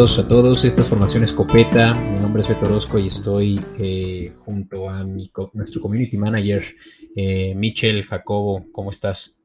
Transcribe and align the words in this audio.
bienvenidos 0.00 0.24
a 0.24 0.28
todos. 0.28 0.64
Esta 0.64 0.80
es 0.80 0.88
Formación 0.88 1.24
Escopeta. 1.24 1.92
Mi 1.92 2.20
nombre 2.20 2.40
es 2.40 2.48
Beto 2.48 2.64
Orozco 2.64 2.98
y 2.98 3.08
estoy 3.08 3.60
eh, 3.78 4.32
junto 4.46 4.88
a 4.88 5.04
mi, 5.04 5.30
nuestro 5.52 5.82
community 5.82 6.16
manager, 6.16 6.64
eh, 7.14 7.54
Michel 7.54 8.02
Jacobo. 8.04 8.64
¿Cómo 8.72 8.92
estás? 8.92 9.38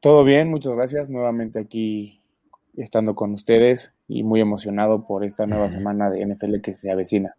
Todo 0.00 0.24
bien, 0.24 0.50
muchas 0.50 0.74
gracias. 0.74 1.10
Nuevamente 1.10 1.60
aquí 1.60 2.20
estando 2.76 3.14
con 3.14 3.34
ustedes 3.34 3.94
y 4.08 4.24
muy 4.24 4.40
emocionado 4.40 5.06
por 5.06 5.22
esta 5.22 5.46
nueva 5.46 5.68
semana 5.68 6.10
de 6.10 6.26
NFL 6.26 6.60
que 6.60 6.74
se 6.74 6.90
avecina. 6.90 7.36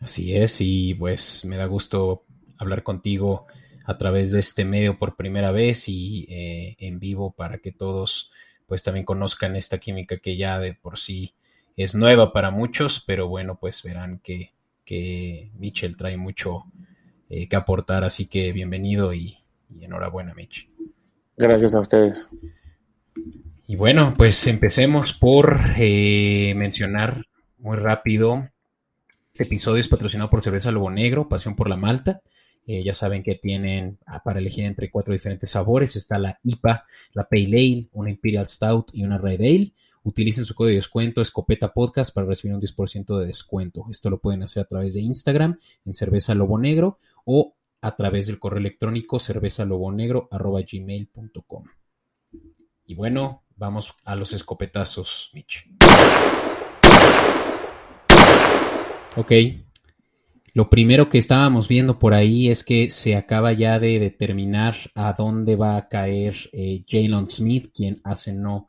Así 0.00 0.34
es, 0.34 0.56
y 0.62 0.94
pues 0.94 1.44
me 1.44 1.58
da 1.58 1.66
gusto 1.66 2.22
hablar 2.56 2.82
contigo 2.82 3.44
a 3.84 3.98
través 3.98 4.32
de 4.32 4.40
este 4.40 4.64
medio 4.64 4.98
por 4.98 5.16
primera 5.16 5.50
vez 5.50 5.86
y 5.90 6.24
eh, 6.30 6.76
en 6.78 6.98
vivo 6.98 7.32
para 7.32 7.58
que 7.58 7.72
todos 7.72 8.31
pues 8.72 8.82
también 8.82 9.04
conozcan 9.04 9.54
esta 9.54 9.76
química 9.76 10.16
que 10.16 10.34
ya 10.38 10.58
de 10.58 10.72
por 10.72 10.98
sí 10.98 11.34
es 11.76 11.94
nueva 11.94 12.32
para 12.32 12.50
muchos, 12.50 13.04
pero 13.06 13.28
bueno, 13.28 13.58
pues 13.60 13.82
verán 13.82 14.18
que, 14.24 14.54
que 14.82 15.50
Mitchell 15.58 15.94
trae 15.94 16.16
mucho 16.16 16.64
eh, 17.28 17.50
que 17.50 17.56
aportar, 17.56 18.02
así 18.02 18.28
que 18.28 18.50
bienvenido 18.50 19.12
y, 19.12 19.36
enhorabuena, 19.78 20.32
Mitch. 20.32 20.70
Gracias 21.36 21.74
a 21.74 21.80
ustedes. 21.80 22.30
Y 23.66 23.76
bueno, 23.76 24.14
pues 24.16 24.46
empecemos 24.46 25.12
por 25.12 25.60
eh, 25.76 26.54
mencionar 26.56 27.26
muy 27.58 27.76
rápido. 27.76 28.48
Este 29.34 29.44
episodio 29.44 29.82
es 29.82 29.88
patrocinado 29.88 30.30
por 30.30 30.40
Cerveza 30.40 30.72
Lobo 30.72 30.90
Negro, 30.90 31.28
Pasión 31.28 31.56
por 31.56 31.68
la 31.68 31.76
Malta. 31.76 32.22
Eh, 32.66 32.84
ya 32.84 32.94
saben 32.94 33.22
que 33.22 33.34
tienen 33.34 33.98
ah, 34.06 34.22
para 34.22 34.38
elegir 34.38 34.64
entre 34.64 34.90
cuatro 34.90 35.12
diferentes 35.12 35.50
sabores. 35.50 35.96
Está 35.96 36.18
la 36.18 36.38
IPA, 36.44 36.86
la 37.12 37.28
Pale 37.28 37.46
Ale, 37.46 37.88
una 37.92 38.10
Imperial 38.10 38.46
Stout 38.46 38.92
y 38.94 39.02
una 39.02 39.18
Red 39.18 39.40
Ale. 39.40 39.72
Utilicen 40.04 40.44
su 40.44 40.54
código 40.54 40.70
de 40.70 40.76
descuento 40.76 41.20
Escopeta 41.20 41.72
Podcast 41.72 42.14
para 42.14 42.26
recibir 42.26 42.54
un 42.54 42.60
10% 42.60 43.18
de 43.18 43.26
descuento. 43.26 43.86
Esto 43.90 44.10
lo 44.10 44.20
pueden 44.20 44.42
hacer 44.42 44.62
a 44.62 44.66
través 44.66 44.94
de 44.94 45.00
Instagram 45.00 45.58
en 45.84 45.94
Cerveza 45.94 46.34
Lobo 46.34 46.58
Negro 46.58 46.98
o 47.24 47.54
a 47.80 47.96
través 47.96 48.26
del 48.28 48.38
correo 48.38 48.60
electrónico 48.60 49.18
cervezalobonegro.gmail.com. 49.18 51.64
Y 52.84 52.94
bueno, 52.94 53.44
vamos 53.56 53.94
a 54.04 54.14
los 54.16 54.32
escopetazos, 54.32 55.30
Mitch. 55.34 55.68
Ok, 59.16 59.32
lo 60.54 60.68
primero 60.68 61.08
que 61.08 61.18
estábamos 61.18 61.66
viendo 61.66 61.98
por 61.98 62.12
ahí 62.12 62.50
es 62.50 62.62
que 62.62 62.90
se 62.90 63.16
acaba 63.16 63.52
ya 63.52 63.78
de 63.78 63.98
determinar 63.98 64.74
a 64.94 65.14
dónde 65.14 65.56
va 65.56 65.76
a 65.76 65.88
caer 65.88 66.36
eh, 66.52 66.84
Jalen 66.86 67.30
Smith, 67.30 67.70
quien 67.74 68.00
hace 68.04 68.34
no 68.34 68.68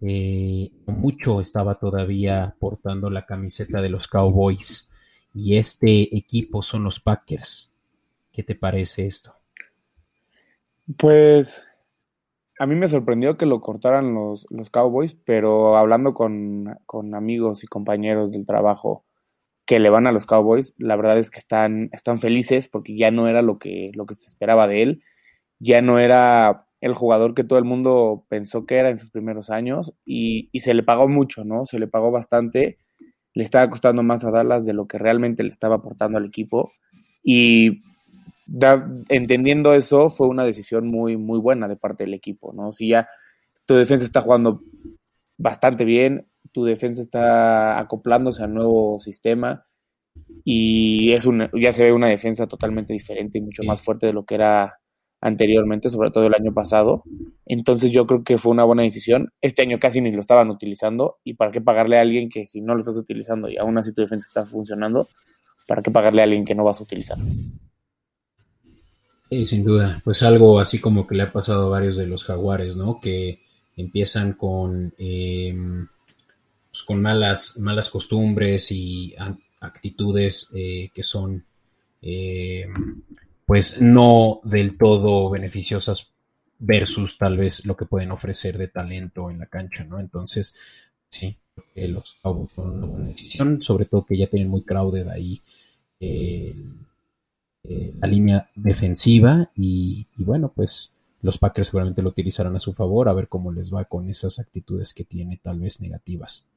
eh, 0.00 0.72
mucho 0.86 1.40
estaba 1.40 1.78
todavía 1.78 2.56
portando 2.58 3.08
la 3.08 3.24
camiseta 3.24 3.80
de 3.80 3.88
los 3.88 4.08
Cowboys. 4.08 4.92
Y 5.32 5.56
este 5.56 6.14
equipo 6.16 6.62
son 6.62 6.84
los 6.84 6.98
Packers. 6.98 7.72
¿Qué 8.32 8.42
te 8.42 8.56
parece 8.56 9.06
esto? 9.06 9.34
Pues 10.96 11.62
a 12.58 12.66
mí 12.66 12.74
me 12.74 12.88
sorprendió 12.88 13.36
que 13.36 13.46
lo 13.46 13.60
cortaran 13.60 14.12
los, 14.12 14.44
los 14.50 14.70
Cowboys, 14.70 15.14
pero 15.14 15.76
hablando 15.76 16.14
con, 16.14 16.78
con 16.84 17.14
amigos 17.14 17.62
y 17.62 17.68
compañeros 17.68 18.32
del 18.32 18.44
trabajo, 18.44 19.04
que 19.66 19.78
le 19.78 19.90
van 19.90 20.06
a 20.06 20.12
los 20.12 20.26
Cowboys, 20.26 20.74
la 20.78 20.96
verdad 20.96 21.18
es 21.18 21.30
que 21.30 21.38
están, 21.38 21.88
están 21.92 22.18
felices 22.18 22.68
porque 22.68 22.96
ya 22.96 23.10
no 23.10 23.28
era 23.28 23.42
lo 23.42 23.58
que, 23.58 23.90
lo 23.94 24.06
que 24.06 24.14
se 24.14 24.26
esperaba 24.26 24.66
de 24.66 24.82
él, 24.82 25.02
ya 25.58 25.80
no 25.82 25.98
era 25.98 26.66
el 26.80 26.94
jugador 26.94 27.34
que 27.34 27.44
todo 27.44 27.60
el 27.60 27.64
mundo 27.64 28.26
pensó 28.28 28.66
que 28.66 28.76
era 28.76 28.90
en 28.90 28.98
sus 28.98 29.10
primeros 29.10 29.50
años 29.50 29.94
y, 30.04 30.50
se 30.58 30.74
le 30.74 30.82
pagó 30.82 31.08
mucho, 31.08 31.44
¿no? 31.44 31.64
Se 31.64 31.78
le 31.78 31.86
pagó 31.86 32.10
bastante, 32.10 32.78
le 33.34 33.44
estaba 33.44 33.70
costando 33.70 34.02
más 34.02 34.24
a 34.24 34.32
Dallas 34.32 34.66
de 34.66 34.72
lo 34.72 34.88
que 34.88 34.98
realmente 34.98 35.44
le 35.44 35.50
estaba 35.50 35.76
aportando 35.76 36.18
al 36.18 36.26
equipo 36.26 36.72
y 37.22 37.82
entendiendo 39.08 39.74
eso 39.74 40.08
fue 40.08 40.26
una 40.26 40.44
decisión 40.44 40.88
muy, 40.88 41.16
muy 41.16 41.38
buena 41.38 41.68
de 41.68 41.76
parte 41.76 42.02
del 42.02 42.14
equipo, 42.14 42.52
¿no? 42.52 42.72
Si 42.72 42.88
ya 42.88 43.08
tu 43.64 43.76
defensa 43.76 44.04
está 44.04 44.20
jugando 44.20 44.60
bastante 45.38 45.84
bien, 45.84 46.26
tu 46.52 46.64
defensa 46.64 47.00
está 47.00 47.78
acoplándose 47.78 48.42
al 48.42 48.54
nuevo 48.54 49.00
sistema 49.00 49.66
y 50.44 51.12
es 51.12 51.26
una, 51.26 51.50
ya 51.58 51.72
se 51.72 51.84
ve 51.84 51.92
una 51.92 52.08
defensa 52.08 52.46
totalmente 52.46 52.92
diferente 52.92 53.38
y 53.38 53.42
mucho 53.42 53.62
más 53.64 53.82
fuerte 53.82 54.06
de 54.06 54.12
lo 54.12 54.24
que 54.24 54.34
era 54.34 54.78
anteriormente, 55.20 55.88
sobre 55.88 56.10
todo 56.10 56.26
el 56.26 56.34
año 56.34 56.52
pasado. 56.52 57.04
Entonces 57.46 57.92
yo 57.92 58.06
creo 58.06 58.24
que 58.24 58.38
fue 58.38 58.52
una 58.52 58.64
buena 58.64 58.82
decisión. 58.82 59.30
Este 59.40 59.62
año 59.62 59.78
casi 59.78 60.00
ni 60.00 60.10
lo 60.10 60.20
estaban 60.20 60.50
utilizando 60.50 61.18
y 61.24 61.34
para 61.34 61.52
qué 61.52 61.60
pagarle 61.60 61.96
a 61.96 62.02
alguien 62.02 62.28
que 62.28 62.46
si 62.46 62.60
no 62.60 62.74
lo 62.74 62.80
estás 62.80 62.96
utilizando 62.96 63.48
y 63.48 63.56
aún 63.56 63.78
así 63.78 63.92
tu 63.92 64.02
defensa 64.02 64.26
está 64.28 64.44
funcionando, 64.44 65.08
para 65.66 65.80
qué 65.80 65.90
pagarle 65.90 66.22
a 66.22 66.24
alguien 66.24 66.44
que 66.44 66.54
no 66.54 66.64
vas 66.64 66.80
a 66.80 66.82
utilizar. 66.82 67.18
Sí, 69.30 69.46
sin 69.46 69.64
duda. 69.64 70.02
Pues 70.04 70.22
algo 70.24 70.58
así 70.58 70.80
como 70.80 71.06
que 71.06 71.14
le 71.14 71.22
ha 71.22 71.32
pasado 71.32 71.68
a 71.68 71.70
varios 71.70 71.96
de 71.96 72.06
los 72.06 72.24
jaguares, 72.24 72.76
¿no? 72.76 73.00
Que 73.00 73.40
empiezan 73.76 74.34
con 74.34 74.92
em, 74.98 75.86
pues, 76.72 76.82
con 76.82 77.00
malas, 77.00 77.56
malas 77.58 77.88
costumbres 77.88 78.72
y 78.72 79.14
actitudes 79.60 80.48
eh, 80.54 80.88
que 80.92 81.04
son 81.04 81.44
eh, 82.00 82.66
pues 83.46 83.80
no 83.80 84.40
del 84.42 84.76
todo 84.76 85.30
beneficiosas 85.30 86.12
versus 86.58 87.18
tal 87.18 87.36
vez 87.36 87.64
lo 87.64 87.76
que 87.76 87.84
pueden 87.84 88.10
ofrecer 88.10 88.58
de 88.58 88.68
talento 88.68 89.30
en 89.30 89.38
la 89.38 89.46
cancha, 89.46 89.84
¿no? 89.84 90.00
Entonces, 90.00 90.54
sí, 91.08 91.36
los 91.74 92.16
Cowboys 92.22 92.52
son 92.52 92.70
una 92.70 92.86
buena 92.86 93.08
decisión, 93.08 93.62
sobre 93.62 93.84
todo 93.84 94.06
que 94.06 94.16
ya 94.16 94.26
tienen 94.26 94.48
muy 94.48 94.62
crowded 94.62 95.08
ahí 95.08 95.40
eh, 97.64 97.94
la 98.00 98.08
línea 98.08 98.50
defensiva 98.56 99.50
y, 99.54 100.06
bueno, 100.18 100.52
pues 100.52 100.94
los 101.20 101.38
Packers 101.38 101.68
seguramente 101.68 102.02
lo 102.02 102.08
utilizarán 102.08 102.56
a 102.56 102.58
su 102.58 102.72
favor, 102.72 103.08
a 103.08 103.12
ver 103.12 103.28
cómo 103.28 103.52
les 103.52 103.72
va 103.72 103.84
con 103.84 104.10
esas 104.10 104.40
actitudes 104.40 104.92
que 104.92 105.04
tiene 105.04 105.38
tal 105.40 105.60
vez 105.60 105.80
negativas. 105.80 106.48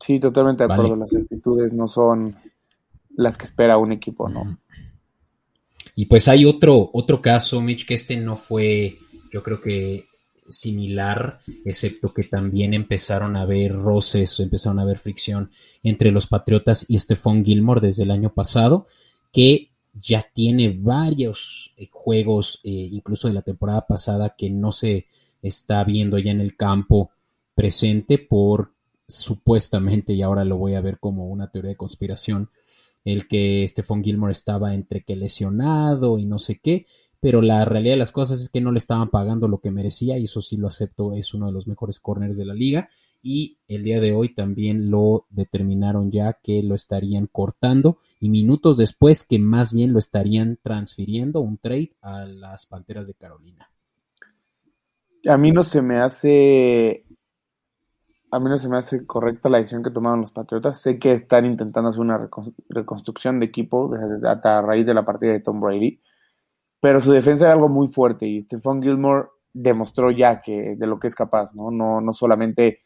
Sí, 0.00 0.18
totalmente 0.18 0.66
de 0.66 0.72
acuerdo. 0.72 0.96
Las 0.96 1.14
actitudes 1.14 1.72
no 1.72 1.86
son 1.86 2.36
las 3.16 3.38
que 3.38 3.44
espera 3.44 3.78
un 3.78 3.92
equipo, 3.92 4.28
¿no? 4.28 4.58
Y 5.94 6.06
pues 6.06 6.28
hay 6.28 6.44
otro, 6.44 6.90
otro 6.92 7.20
caso, 7.20 7.60
Mitch, 7.60 7.86
que 7.86 7.94
este 7.94 8.16
no 8.16 8.34
fue, 8.36 8.96
yo 9.32 9.42
creo 9.42 9.60
que 9.60 10.06
similar, 10.48 11.40
excepto 11.64 12.12
que 12.12 12.24
también 12.24 12.74
empezaron 12.74 13.36
a 13.36 13.42
haber 13.42 13.72
roces 13.72 14.38
empezaron 14.40 14.78
a 14.78 14.82
haber 14.82 14.98
fricción 14.98 15.50
entre 15.82 16.10
los 16.10 16.26
Patriotas 16.26 16.86
y 16.88 16.98
Stephon 16.98 17.44
Gilmore 17.44 17.80
desde 17.80 18.02
el 18.04 18.10
año 18.10 18.32
pasado, 18.32 18.86
que 19.32 19.70
ya 19.92 20.26
tiene 20.32 20.76
varios 20.78 21.72
eh, 21.76 21.88
juegos, 21.90 22.60
eh, 22.64 22.70
incluso 22.70 23.28
de 23.28 23.34
la 23.34 23.42
temporada 23.42 23.86
pasada, 23.86 24.34
que 24.36 24.50
no 24.50 24.72
se 24.72 25.06
está 25.42 25.84
viendo 25.84 26.18
ya 26.18 26.30
en 26.30 26.40
el 26.40 26.56
campo 26.56 27.10
presente 27.54 28.18
por 28.18 28.71
supuestamente, 29.14 30.12
y 30.12 30.22
ahora 30.22 30.44
lo 30.44 30.56
voy 30.56 30.74
a 30.74 30.80
ver 30.80 30.98
como 30.98 31.28
una 31.28 31.50
teoría 31.50 31.70
de 31.70 31.76
conspiración, 31.76 32.50
el 33.04 33.26
que 33.26 33.66
Stephon 33.66 34.02
Gilmore 34.02 34.32
estaba 34.32 34.74
entre 34.74 35.02
que 35.02 35.16
lesionado 35.16 36.18
y 36.18 36.26
no 36.26 36.38
sé 36.38 36.60
qué, 36.60 36.86
pero 37.20 37.40
la 37.40 37.64
realidad 37.64 37.94
de 37.94 37.98
las 37.98 38.12
cosas 38.12 38.40
es 38.40 38.48
que 38.48 38.60
no 38.60 38.72
le 38.72 38.78
estaban 38.78 39.10
pagando 39.10 39.48
lo 39.48 39.60
que 39.60 39.70
merecía 39.70 40.18
y 40.18 40.24
eso 40.24 40.40
sí 40.40 40.56
lo 40.56 40.68
acepto, 40.68 41.14
es 41.14 41.34
uno 41.34 41.46
de 41.46 41.52
los 41.52 41.66
mejores 41.66 42.00
corners 42.00 42.36
de 42.36 42.44
la 42.44 42.54
liga 42.54 42.88
y 43.22 43.58
el 43.68 43.84
día 43.84 44.00
de 44.00 44.12
hoy 44.12 44.34
también 44.34 44.90
lo 44.90 45.26
determinaron 45.30 46.10
ya 46.10 46.38
que 46.42 46.62
lo 46.62 46.74
estarían 46.74 47.28
cortando 47.28 47.98
y 48.18 48.28
minutos 48.28 48.76
después 48.76 49.24
que 49.24 49.38
más 49.38 49.72
bien 49.72 49.92
lo 49.92 50.00
estarían 50.00 50.58
transfiriendo 50.60 51.40
un 51.40 51.58
trade 51.58 51.92
a 52.00 52.24
las 52.26 52.66
Panteras 52.66 53.06
de 53.06 53.14
Carolina. 53.14 53.70
A 55.24 55.36
mí 55.36 55.52
no 55.52 55.62
se 55.62 55.82
me 55.82 56.00
hace 56.00 57.06
a 58.32 58.40
mí 58.40 58.48
no 58.48 58.56
se 58.56 58.68
me 58.68 58.78
hace 58.78 59.06
correcta 59.06 59.50
la 59.50 59.58
decisión 59.58 59.82
que 59.82 59.90
tomaron 59.90 60.22
los 60.22 60.32
Patriotas. 60.32 60.80
Sé 60.80 60.98
que 60.98 61.12
están 61.12 61.44
intentando 61.44 61.90
hacer 61.90 62.00
una 62.00 62.30
reconstrucción 62.70 63.38
de 63.38 63.46
equipo 63.46 63.90
hasta 64.26 64.58
a 64.58 64.62
raíz 64.62 64.86
de 64.86 64.94
la 64.94 65.04
partida 65.04 65.32
de 65.32 65.40
Tom 65.40 65.60
Brady, 65.60 66.00
pero 66.80 66.98
su 67.02 67.12
defensa 67.12 67.44
era 67.44 67.52
algo 67.52 67.68
muy 67.68 67.88
fuerte 67.88 68.26
y 68.26 68.40
Stephon 68.40 68.82
Gilmore 68.82 69.28
demostró 69.52 70.10
ya 70.10 70.40
que 70.40 70.76
de 70.78 70.86
lo 70.86 70.98
que 70.98 71.08
es 71.08 71.14
capaz, 71.14 71.54
¿no? 71.54 71.70
No, 71.70 72.00
no 72.00 72.14
solamente 72.14 72.80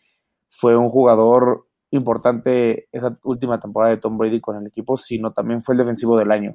fue 0.49 0.77
un 0.77 0.91
jugador 0.91 1.69
importante 1.91 2.89
esa 2.91 3.17
última 3.23 3.61
temporada 3.61 3.95
de 3.95 4.01
Tom 4.01 4.19
Brady 4.19 4.41
con 4.41 4.57
el 4.57 4.67
equipo, 4.67 4.97
sino 4.97 5.33
también 5.33 5.63
fue 5.63 5.75
el 5.75 5.79
defensivo 5.79 6.19
del 6.19 6.33
año. 6.33 6.55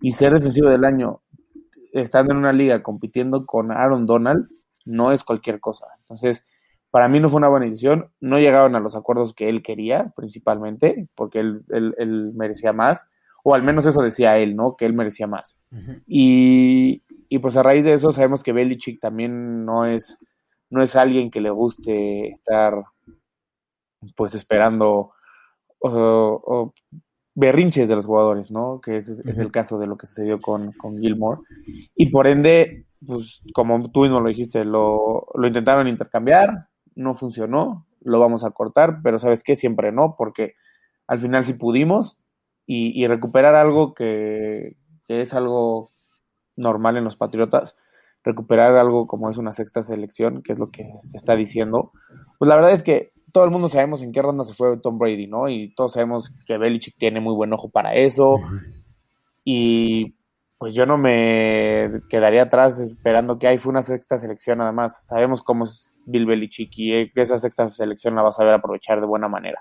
Y 0.00 0.12
ser 0.12 0.32
defensivo 0.32 0.70
del 0.70 0.86
año, 0.86 1.20
estando 1.92 2.32
en 2.32 2.38
una 2.38 2.54
liga 2.54 2.82
compitiendo 2.82 3.44
con 3.44 3.70
Aaron 3.70 4.06
Donald, 4.06 4.48
no 4.86 5.12
es 5.12 5.24
cualquier 5.24 5.60
cosa. 5.60 5.88
Entonces, 5.98 6.42
para 6.90 7.08
mí 7.08 7.20
no 7.20 7.28
fue 7.28 7.38
una 7.38 7.48
buena 7.48 7.66
decisión. 7.66 8.10
No 8.20 8.38
llegaron 8.38 8.74
a 8.74 8.80
los 8.80 8.96
acuerdos 8.96 9.34
que 9.34 9.48
él 9.48 9.62
quería, 9.62 10.12
principalmente, 10.16 11.08
porque 11.14 11.40
él, 11.40 11.64
él, 11.68 12.32
merecía 12.34 12.72
más. 12.72 13.04
O 13.42 13.54
al 13.54 13.62
menos 13.62 13.86
eso 13.86 14.02
decía 14.02 14.38
él, 14.38 14.56
¿no? 14.56 14.76
Que 14.76 14.86
él 14.86 14.92
merecía 14.92 15.26
más. 15.26 15.56
y, 16.06 17.02
y, 17.28 17.38
pues 17.38 17.56
a 17.56 17.62
raíz 17.62 17.84
de 17.84 17.92
eso 17.92 18.12
sabemos 18.12 18.42
que 18.42 18.52
Belichick 18.52 19.00
también 19.00 19.64
no 19.64 19.86
es, 19.86 20.18
no 20.68 20.82
es 20.82 20.96
alguien 20.96 21.30
que 21.30 21.40
le 21.40 21.50
guste 21.50 22.28
estar 22.28 22.84
pues 24.16 24.34
esperando 24.34 25.12
berrinches 27.34 27.88
de 27.88 27.96
los 27.96 28.06
jugadores, 28.06 28.50
¿no? 28.50 28.80
Que 28.80 28.98
es, 28.98 29.08
es 29.08 29.38
el 29.38 29.50
caso 29.50 29.78
de 29.78 29.86
lo 29.86 29.96
que 29.96 30.06
sucedió 30.06 30.40
con, 30.40 30.72
con 30.72 30.98
Gilmore. 30.98 31.40
Y 31.94 32.10
por 32.10 32.26
ende, 32.26 32.86
pues 33.06 33.40
como 33.54 33.90
tú 33.90 34.02
mismo 34.02 34.20
lo 34.20 34.28
dijiste, 34.28 34.64
lo, 34.64 35.26
lo 35.34 35.46
intentaron 35.46 35.88
intercambiar, 35.88 36.68
no 36.94 37.14
funcionó, 37.14 37.86
lo 38.00 38.20
vamos 38.20 38.44
a 38.44 38.50
cortar, 38.50 39.00
pero 39.02 39.18
sabes 39.18 39.42
qué, 39.42 39.56
siempre 39.56 39.92
no, 39.92 40.14
porque 40.16 40.54
al 41.06 41.18
final 41.18 41.44
sí 41.44 41.54
pudimos 41.54 42.18
y, 42.66 43.04
recuperar 43.08 43.56
algo 43.56 43.94
que, 43.94 44.76
es 45.08 45.34
algo 45.34 45.90
normal 46.54 46.96
en 46.96 47.02
los 47.04 47.16
Patriotas, 47.16 47.76
recuperar 48.22 48.76
algo 48.76 49.08
como 49.08 49.28
es 49.28 49.38
una 49.38 49.52
sexta 49.52 49.82
selección, 49.82 50.42
que 50.42 50.52
es 50.52 50.60
lo 50.60 50.70
que 50.70 50.86
se 51.00 51.16
está 51.16 51.34
diciendo, 51.34 51.90
pues 52.38 52.48
la 52.48 52.54
verdad 52.54 52.70
es 52.70 52.84
que 52.84 53.12
todo 53.32 53.44
el 53.44 53.50
mundo 53.50 53.68
sabemos 53.68 54.02
en 54.02 54.12
qué 54.12 54.22
ronda 54.22 54.44
se 54.44 54.52
fue 54.52 54.78
Tom 54.78 54.98
Brady, 54.98 55.26
¿no? 55.26 55.48
Y 55.48 55.74
todos 55.74 55.92
sabemos 55.94 56.32
que 56.46 56.58
Belichick 56.58 56.96
tiene 56.96 57.20
muy 57.20 57.34
buen 57.34 57.52
ojo 57.52 57.68
para 57.70 57.94
eso. 57.94 58.40
Y 59.44 60.14
pues 60.58 60.74
yo 60.74 60.86
no 60.86 60.98
me 60.98 62.02
quedaría 62.08 62.42
atrás 62.42 62.78
esperando 62.80 63.38
que 63.38 63.48
ahí 63.48 63.58
fue 63.58 63.70
una 63.70 63.82
sexta 63.82 64.18
selección 64.18 64.60
además. 64.60 65.06
Sabemos 65.06 65.42
cómo 65.42 65.64
es 65.64 65.89
Bill 66.06 66.26
Belichick 66.26 66.70
y 66.78 67.10
esa 67.14 67.38
sexta 67.38 67.68
selección 67.68 68.14
la 68.14 68.22
vas 68.22 68.38
a 68.40 68.44
ver 68.44 68.54
aprovechar 68.54 69.00
de 69.00 69.06
buena 69.06 69.28
manera. 69.28 69.60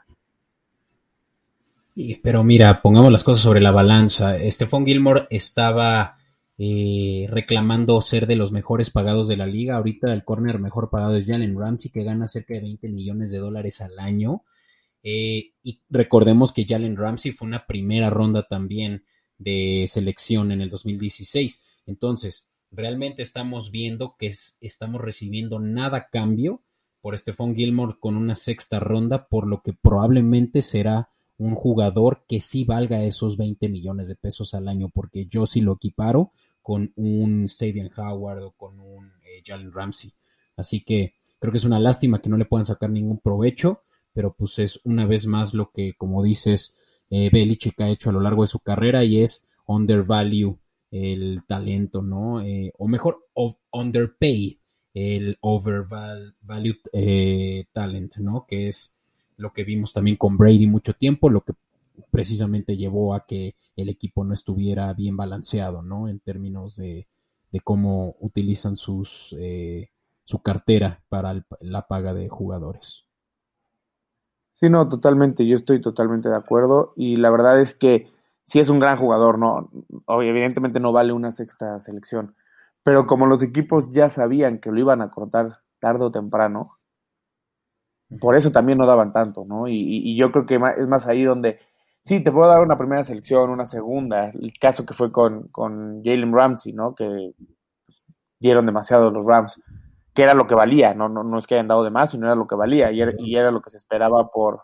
Pero 2.24 2.44
mira, 2.44 2.82
pongamos 2.82 3.12
las 3.12 3.24
cosas 3.24 3.44
sobre 3.44 3.60
la 3.60 3.72
balanza. 3.72 4.38
Stephon 4.50 4.86
Gilmore 4.86 5.28
estaba 5.30 6.18
eh, 6.58 7.28
reclamando 7.30 8.02
ser 8.02 8.26
de 8.26 8.36
los 8.36 8.52
mejores 8.52 8.90
pagados 8.90 9.28
de 9.28 9.36
la 9.36 9.46
liga. 9.46 9.76
Ahorita 9.76 10.14
el 10.14 10.24
corner 10.24 10.60
mejor 10.60 10.90
pagado 10.90 11.18
es 11.18 11.26
Jalen 11.26 11.60
Ramsey, 11.60 11.92
que 11.92 12.04
gana 12.04 12.28
cerca 12.28 12.54
de 12.54 12.62
20 12.62 12.90
millones 12.90 13.32
de 13.32 13.40
dólares 13.40 13.82
al 13.82 14.00
año. 14.00 14.44
Eh, 15.04 15.54
y 15.62 15.82
recordemos 15.90 16.54
que 16.54 16.66
Jalen 16.66 16.96
Ramsey 16.98 17.32
fue 17.32 17.48
una 17.48 17.66
primera 17.66 18.10
ronda 18.10 18.48
también 18.48 19.04
de 19.38 19.86
selección 19.88 20.52
en 20.52 20.62
el 20.62 20.70
2016. 20.70 21.66
Entonces, 21.86 22.49
realmente 22.72 23.22
estamos 23.22 23.72
viendo 23.72 24.16
que 24.18 24.34
estamos 24.62 25.02
recibiendo 25.02 25.60
nada 25.60 26.10
cambio 26.12 26.62
por 27.02 27.18
Stephon 27.18 27.56
Gilmore 27.56 27.96
con 28.00 28.18
una 28.18 28.36
sexta 28.36 28.80
ronda, 28.80 29.28
por 29.28 29.48
lo 29.48 29.62
que 29.62 29.74
probablemente 29.74 30.62
será 30.62 31.10
un 31.38 31.56
jugador 31.56 32.26
que 32.28 32.42
sí 32.42 32.66
valga 32.66 33.04
esos 33.04 33.38
20 33.38 33.70
millones 33.70 34.10
de 34.10 34.16
pesos 34.16 34.54
al 34.54 34.68
año, 34.68 34.90
porque 34.90 35.26
yo 35.26 35.46
sí 35.46 35.62
lo 35.62 35.74
equiparo 35.74 36.32
con 36.62 36.92
un 36.98 37.48
Sabian 37.48 37.90
Howard 37.98 38.44
o 38.44 38.52
con 38.52 38.80
un 38.80 39.08
eh, 39.24 39.42
Jalen 39.46 39.72
Ramsey. 39.72 40.12
Así 40.58 40.82
que 40.82 41.16
creo 41.40 41.52
que 41.52 41.58
es 41.58 41.64
una 41.64 41.80
lástima 41.80 42.22
que 42.22 42.30
no 42.30 42.38
le 42.38 42.46
puedan 42.46 42.66
sacar 42.66 42.90
ningún 42.90 43.20
provecho, 43.20 43.84
pero 44.14 44.34
pues 44.34 44.60
es 44.60 44.82
una 44.84 45.06
vez 45.06 45.26
más 45.26 45.54
lo 45.54 45.72
que, 45.72 45.94
como 45.98 46.22
dices, 46.22 46.76
eh, 47.10 47.30
Belichick 47.32 47.80
ha 47.82 47.88
hecho 47.88 48.10
a 48.10 48.14
lo 48.14 48.20
largo 48.20 48.44
de 48.44 48.48
su 48.48 48.60
carrera 48.60 49.06
y 49.06 49.22
es 49.22 49.48
undervalue 49.66 50.60
el 50.92 51.44
talento, 51.48 52.02
¿no? 52.02 52.42
Eh, 52.42 52.74
o 52.78 52.88
mejor, 52.88 53.28
underpay 53.72 54.60
el 54.94 55.38
overvalued 55.42 56.78
eh, 56.94 57.66
talent, 57.72 58.18
¿no? 58.18 58.46
Que 58.48 58.68
es 58.68 58.98
lo 59.38 59.54
que 59.54 59.64
vimos 59.64 59.94
también 59.94 60.18
con 60.18 60.38
Brady 60.38 60.68
mucho 60.68 60.94
tiempo, 60.94 61.30
lo 61.30 61.42
que 61.42 61.54
precisamente 62.12 62.76
llevó 62.76 63.14
a 63.14 63.26
que 63.26 63.56
el 63.76 63.90
equipo 63.90 64.24
no 64.24 64.34
estuviera 64.34 64.94
bien 64.94 65.16
balanceado, 65.16 65.82
¿no? 65.82 66.08
En 66.08 66.20
términos 66.20 66.78
de, 66.78 67.08
cómo 67.64 68.16
utilizan 68.20 68.76
sus, 68.76 69.36
eh, 69.40 69.90
su 70.24 70.42
cartera 70.42 71.04
para 71.10 71.46
la 71.62 71.88
paga 71.88 72.14
de 72.14 72.30
jugadores. 72.30 73.06
Sí, 74.54 74.70
no, 74.70 74.90
totalmente, 74.90 75.48
yo 75.48 75.56
estoy 75.56 75.82
totalmente 75.82 76.28
de 76.28 76.36
acuerdo 76.36 76.94
y 76.98 77.16
la 77.16 77.30
verdad 77.30 77.62
es 77.62 77.76
que 77.76 78.08
sí 78.50 78.60
es 78.60 78.70
un 78.70 78.80
gran 78.80 78.98
jugador, 78.98 79.38
¿no? 79.38 79.70
Evidentemente 80.08 80.80
no 80.80 80.92
vale 80.92 81.14
una 81.14 81.32
sexta 81.32 81.80
selección, 81.82 82.36
pero 82.82 83.06
como 83.06 83.28
los 83.28 83.44
equipos 83.44 83.86
ya 83.92 84.10
sabían 84.10 84.60
que 84.60 84.72
lo 84.72 84.80
iban 84.80 85.04
a 85.04 85.12
cortar 85.12 85.60
tarde 85.80 86.06
o 86.06 86.12
temprano, 86.12 86.80
por 88.20 88.36
eso 88.36 88.52
también 88.52 88.80
no 88.80 88.88
daban 88.88 89.14
tanto, 89.14 89.46
¿no? 89.46 89.68
Y, 89.68 90.18
yo 90.18 90.32
creo 90.32 90.48
que 90.48 90.56
es 90.56 90.88
más 90.88 91.06
ahí 91.08 91.24
donde, 91.24 91.60
sí, 92.02 92.24
te 92.24 92.32
puedo 92.32 92.50
dar 92.50 92.62
una 92.62 92.78
primera 92.78 93.04
selección, 93.04 93.52
una 93.52 93.68
segunda, 93.68 94.30
el 94.32 94.52
caso 94.60 94.84
que 94.84 94.96
fue 94.96 95.12
con, 95.12 95.50
con 95.50 96.04
Jalen 96.04 96.34
Ramsey, 96.34 96.74
¿no? 96.74 96.96
Que 96.96 97.34
dieron 98.40 98.66
demasiado 98.66 99.12
los 99.12 99.28
Rams, 99.28 99.62
que 100.16 100.24
era 100.24 100.34
lo 100.34 100.48
que 100.48 100.56
valía, 100.56 100.96
¿no? 100.96 101.08
No, 101.08 101.24
no 101.24 101.38
es 101.38 101.46
que 101.46 101.54
hayan 101.54 101.68
dado 101.68 101.84
de 101.84 101.92
más, 101.92 102.10
sino 102.10 102.26
era 102.26 102.36
lo 102.36 102.48
que 102.48 102.56
valía 102.56 102.92
y 102.92 103.00
era, 103.02 103.14
y 103.20 103.36
era 103.36 103.52
lo 103.52 103.62
que 103.62 103.70
se 103.70 103.78
esperaba 103.78 104.32
por, 104.32 104.64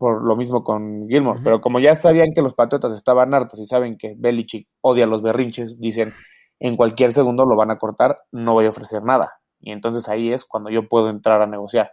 por 0.00 0.24
lo 0.24 0.34
mismo 0.34 0.64
con 0.64 1.06
Gilmore. 1.10 1.40
Pero 1.44 1.60
como 1.60 1.78
ya 1.78 1.94
sabían 1.94 2.32
que 2.34 2.40
los 2.40 2.54
Patriotas 2.54 2.92
estaban 2.92 3.34
hartos 3.34 3.60
y 3.60 3.66
saben 3.66 3.98
que 3.98 4.14
Belichick 4.16 4.66
odia 4.80 5.04
los 5.04 5.20
berrinches, 5.20 5.78
dicen, 5.78 6.14
en 6.58 6.78
cualquier 6.78 7.12
segundo 7.12 7.44
lo 7.44 7.54
van 7.54 7.70
a 7.70 7.78
cortar, 7.78 8.22
no 8.32 8.54
voy 8.54 8.64
a 8.64 8.70
ofrecer 8.70 9.02
nada. 9.02 9.34
Y 9.60 9.72
entonces 9.72 10.08
ahí 10.08 10.32
es 10.32 10.46
cuando 10.46 10.70
yo 10.70 10.88
puedo 10.88 11.10
entrar 11.10 11.42
a 11.42 11.46
negociar. 11.46 11.92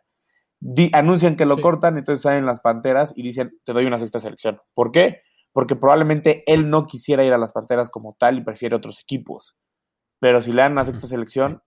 anuncian 0.93 1.35
que 1.35 1.45
lo 1.45 1.57
cortan, 1.57 1.97
entonces 1.97 2.21
salen 2.21 2.45
las 2.45 2.61
Panteras 2.61 3.11
y 3.13 3.23
dicen, 3.23 3.59
te 3.65 3.73
doy 3.73 3.85
una 3.85 3.97
sexta 3.97 4.19
selección. 4.19 4.61
¿Por 4.73 4.91
qué? 4.93 5.23
Porque 5.51 5.75
probablemente 5.75 6.45
él 6.47 6.69
no 6.69 6.87
quisiera 6.87 7.25
ir 7.25 7.33
a 7.33 7.37
las 7.37 7.51
Panteras 7.51 7.89
como 7.89 8.15
tal 8.17 8.37
y 8.37 8.43
prefiere 8.45 8.77
otros 8.77 9.01
equipos. 9.01 9.57
Pero 10.21 10.41
si 10.41 10.53
le 10.53 10.61
dan 10.61 10.71
una 10.71 10.85
sexta 10.85 11.07
selección, 11.07 11.61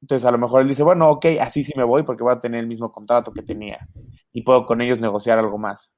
entonces 0.00 0.24
a 0.26 0.30
lo 0.30 0.38
mejor 0.38 0.62
él 0.62 0.68
dice, 0.68 0.82
bueno, 0.82 1.10
ok, 1.10 1.26
así 1.40 1.62
sí 1.62 1.72
me 1.76 1.84
voy 1.84 2.04
porque 2.04 2.22
voy 2.22 2.32
a 2.32 2.40
tener 2.40 2.60
el 2.60 2.66
mismo 2.66 2.92
contrato 2.92 3.32
que 3.32 3.42
tenía 3.42 3.88
y 4.32 4.42
puedo 4.42 4.64
con 4.64 4.80
ellos 4.80 5.00
negociar 5.00 5.38
algo 5.38 5.58
más. 5.58 5.90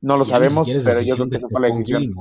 No 0.00 0.16
lo 0.16 0.24
sabemos, 0.24 0.66
pero 0.66 1.00
yo 1.02 1.14
creo 1.16 1.28
que 1.28 1.36
esa 1.36 1.48
fue 1.48 1.60
la 1.60 1.68
decisión. 1.68 2.14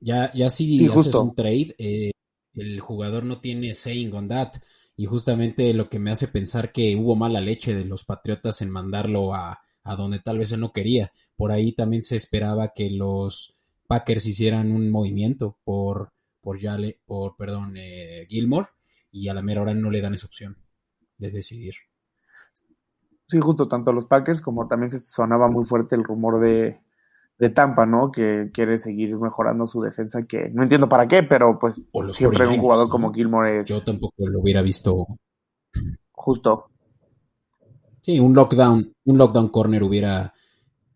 Ya, 0.00 0.30
ya 0.32 0.50
si 0.50 0.86
haces 0.86 1.14
un 1.14 1.34
trade, 1.34 1.74
eh, 1.78 2.10
el 2.54 2.78
jugador 2.80 3.24
no 3.24 3.40
tiene 3.40 3.72
saying 3.72 4.12
on 4.14 4.28
that. 4.28 4.52
Y 4.96 5.06
justamente 5.06 5.72
lo 5.74 5.88
que 5.88 5.98
me 5.98 6.12
hace 6.12 6.28
pensar 6.28 6.70
que 6.70 6.94
hubo 6.94 7.16
mala 7.16 7.40
leche 7.40 7.74
de 7.74 7.84
los 7.84 8.04
Patriotas 8.04 8.62
en 8.62 8.70
mandarlo 8.70 9.34
a, 9.34 9.60
a 9.82 9.96
donde 9.96 10.20
tal 10.20 10.38
vez 10.38 10.52
él 10.52 10.60
no 10.60 10.72
quería. 10.72 11.10
Por 11.34 11.50
ahí 11.50 11.72
también 11.72 12.02
se 12.02 12.14
esperaba 12.14 12.68
que 12.68 12.90
los 12.90 13.54
Packers 13.88 14.26
hicieran 14.26 14.70
un 14.70 14.90
movimiento 14.90 15.56
por, 15.64 16.12
por, 16.40 16.60
Yale, 16.60 17.00
por 17.06 17.34
perdón, 17.36 17.74
eh, 17.76 18.26
Gilmore 18.28 18.68
y 19.14 19.28
a 19.28 19.34
la 19.34 19.42
mera 19.42 19.62
hora 19.62 19.74
no 19.74 19.90
le 19.90 20.00
dan 20.00 20.14
esa 20.14 20.26
opción 20.26 20.56
de 21.18 21.30
decidir. 21.30 21.74
Sí, 23.28 23.38
justo 23.40 23.68
tanto 23.68 23.92
los 23.92 24.06
Packers 24.06 24.42
como 24.42 24.66
también 24.66 24.90
se 24.90 24.98
sonaba 24.98 25.48
muy 25.48 25.64
fuerte 25.64 25.94
el 25.94 26.02
rumor 26.02 26.40
de, 26.40 26.80
Tampa, 27.54 27.86
¿no? 27.86 28.10
Que 28.10 28.50
quiere 28.52 28.78
seguir 28.78 29.16
mejorando 29.16 29.66
su 29.66 29.80
defensa, 29.82 30.26
que 30.26 30.50
no 30.50 30.62
entiendo 30.62 30.88
para 30.88 31.06
qué, 31.06 31.22
pero 31.22 31.58
pues 31.58 31.86
siempre 32.10 32.46
un 32.48 32.58
jugador 32.58 32.88
como 32.88 33.12
Gilmore 33.12 33.60
es... 33.60 33.68
Yo 33.68 33.82
tampoco 33.82 34.26
lo 34.26 34.40
hubiera 34.40 34.62
visto. 34.62 35.06
Justo. 36.10 36.70
Sí, 38.00 38.18
un 38.18 38.34
lockdown, 38.34 38.94
un 39.04 39.18
lockdown 39.18 39.48
corner 39.48 39.82
hubiera 39.82 40.32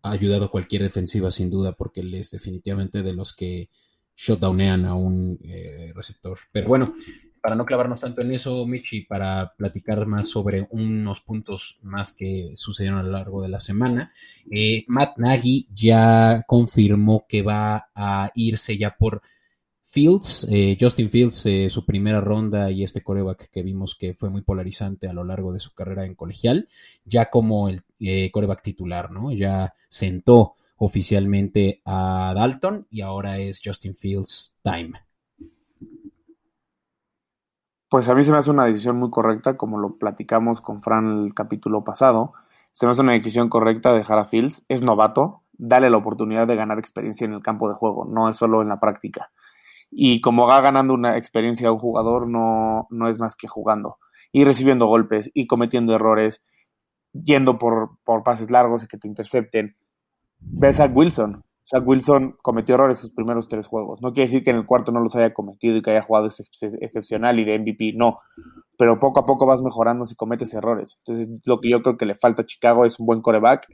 ayudado 0.01 0.45
a 0.45 0.51
cualquier 0.51 0.81
defensiva 0.81 1.31
sin 1.31 1.49
duda, 1.49 1.73
porque 1.73 2.01
él 2.01 2.13
es 2.15 2.31
definitivamente 2.31 3.01
de 3.01 3.13
los 3.13 3.33
que 3.33 3.69
shutdownean 4.15 4.85
a 4.85 4.95
un 4.95 5.39
eh, 5.43 5.93
receptor. 5.95 6.37
Pero 6.51 6.67
bueno, 6.67 6.93
para 7.41 7.55
no 7.55 7.65
clavarnos 7.65 8.01
tanto 8.01 8.21
en 8.21 8.31
eso, 8.31 8.65
Michi, 8.65 9.01
para 9.01 9.53
platicar 9.57 10.05
más 10.05 10.29
sobre 10.29 10.67
unos 10.71 11.21
puntos 11.21 11.79
más 11.81 12.13
que 12.13 12.51
sucedieron 12.53 12.99
a 12.99 13.03
lo 13.03 13.11
largo 13.11 13.41
de 13.41 13.49
la 13.49 13.59
semana, 13.59 14.13
eh, 14.51 14.83
Matt 14.87 15.17
Nagy 15.17 15.67
ya 15.73 16.43
confirmó 16.47 17.25
que 17.27 17.41
va 17.41 17.89
a 17.93 18.31
irse 18.35 18.77
ya 18.77 18.95
por 18.95 19.21
Fields, 19.83 20.47
eh, 20.51 20.77
Justin 20.79 21.09
Fields, 21.09 21.45
eh, 21.47 21.69
su 21.69 21.85
primera 21.85 22.21
ronda 22.21 22.69
y 22.69 22.83
este 22.83 23.01
coreback 23.01 23.49
que 23.49 23.63
vimos 23.63 23.95
que 23.95 24.13
fue 24.13 24.29
muy 24.29 24.41
polarizante 24.41 25.07
a 25.07 25.13
lo 25.13 25.23
largo 25.23 25.51
de 25.51 25.59
su 25.59 25.73
carrera 25.73 26.05
en 26.05 26.15
colegial, 26.15 26.69
ya 27.05 27.29
como 27.29 27.69
el 27.69 27.81
coreback 28.31 28.61
titular, 28.61 29.11
¿no? 29.11 29.31
Ya 29.31 29.73
sentó 29.89 30.55
oficialmente 30.77 31.81
a 31.85 32.33
Dalton 32.35 32.87
y 32.89 33.01
ahora 33.01 33.39
es 33.39 33.61
Justin 33.63 33.95
Fields 33.95 34.57
time. 34.61 35.08
Pues 37.89 38.07
a 38.07 38.13
mí 38.13 38.23
se 38.23 38.31
me 38.31 38.37
hace 38.37 38.51
una 38.51 38.65
decisión 38.65 38.97
muy 38.97 39.09
correcta, 39.09 39.57
como 39.57 39.79
lo 39.79 39.97
platicamos 39.97 40.61
con 40.61 40.83
Fran 40.83 41.23
el 41.25 41.33
capítulo 41.33 41.83
pasado. 41.83 42.33
Se 42.71 42.85
me 42.85 42.91
hace 42.91 43.01
una 43.01 43.13
decisión 43.13 43.49
correcta 43.49 43.93
dejar 43.93 44.19
a 44.19 44.25
Fields. 44.25 44.63
Es 44.69 44.83
novato, 44.83 45.41
dale 45.53 45.89
la 45.89 45.97
oportunidad 45.97 46.45
de 46.45 46.55
ganar 46.55 46.77
experiencia 46.77 47.25
en 47.25 47.33
el 47.33 47.41
campo 47.41 47.67
de 47.67 47.73
juego, 47.73 48.05
no 48.05 48.29
es 48.29 48.37
solo 48.37 48.61
en 48.61 48.69
la 48.69 48.79
práctica. 48.79 49.31
Y 49.89 50.21
como 50.21 50.45
va 50.45 50.61
ganando 50.61 50.93
una 50.93 51.17
experiencia 51.17 51.69
a 51.69 51.71
un 51.71 51.79
jugador, 51.79 52.27
no, 52.27 52.85
no 52.91 53.09
es 53.09 53.17
más 53.17 53.35
que 53.35 53.47
jugando. 53.47 53.97
Y 54.31 54.43
recibiendo 54.43 54.85
golpes 54.85 55.31
y 55.33 55.47
cometiendo 55.47 55.95
errores, 55.95 56.43
yendo 57.11 57.57
por, 57.57 57.97
por 58.03 58.21
pases 58.21 58.51
largos 58.51 58.83
y 58.83 58.87
que 58.87 58.99
te 58.99 59.07
intercepten. 59.07 59.75
Ves 60.37 60.79
a 60.79 60.85
Wilson, 60.85 61.43
Zach 61.69 61.83
Wilson 61.85 62.35
cometió 62.41 62.75
errores 62.75 62.97
sus 62.97 63.11
primeros 63.11 63.47
tres 63.47 63.67
juegos. 63.67 64.01
No 64.01 64.11
quiere 64.11 64.27
decir 64.27 64.43
que 64.43 64.49
en 64.49 64.55
el 64.55 64.65
cuarto 64.65 64.91
no 64.91 65.01
los 65.01 65.15
haya 65.15 65.33
cometido 65.33 65.77
y 65.77 65.81
que 65.83 65.91
haya 65.91 66.01
jugado 66.01 66.27
excepcional 66.27 67.39
y 67.39 67.45
de 67.45 67.59
MVP, 67.59 67.93
no. 67.95 68.19
Pero 68.75 68.99
poco 68.99 69.19
a 69.19 69.25
poco 69.25 69.45
vas 69.45 69.61
mejorando 69.61 70.05
si 70.05 70.15
cometes 70.15 70.53
errores. 70.55 70.97
Entonces, 71.05 71.29
lo 71.45 71.59
que 71.59 71.69
yo 71.69 71.83
creo 71.83 71.97
que 71.97 72.07
le 72.07 72.15
falta 72.15 72.41
a 72.41 72.45
Chicago 72.45 72.85
es 72.85 72.99
un 72.99 73.05
buen 73.05 73.21
coreback. 73.21 73.67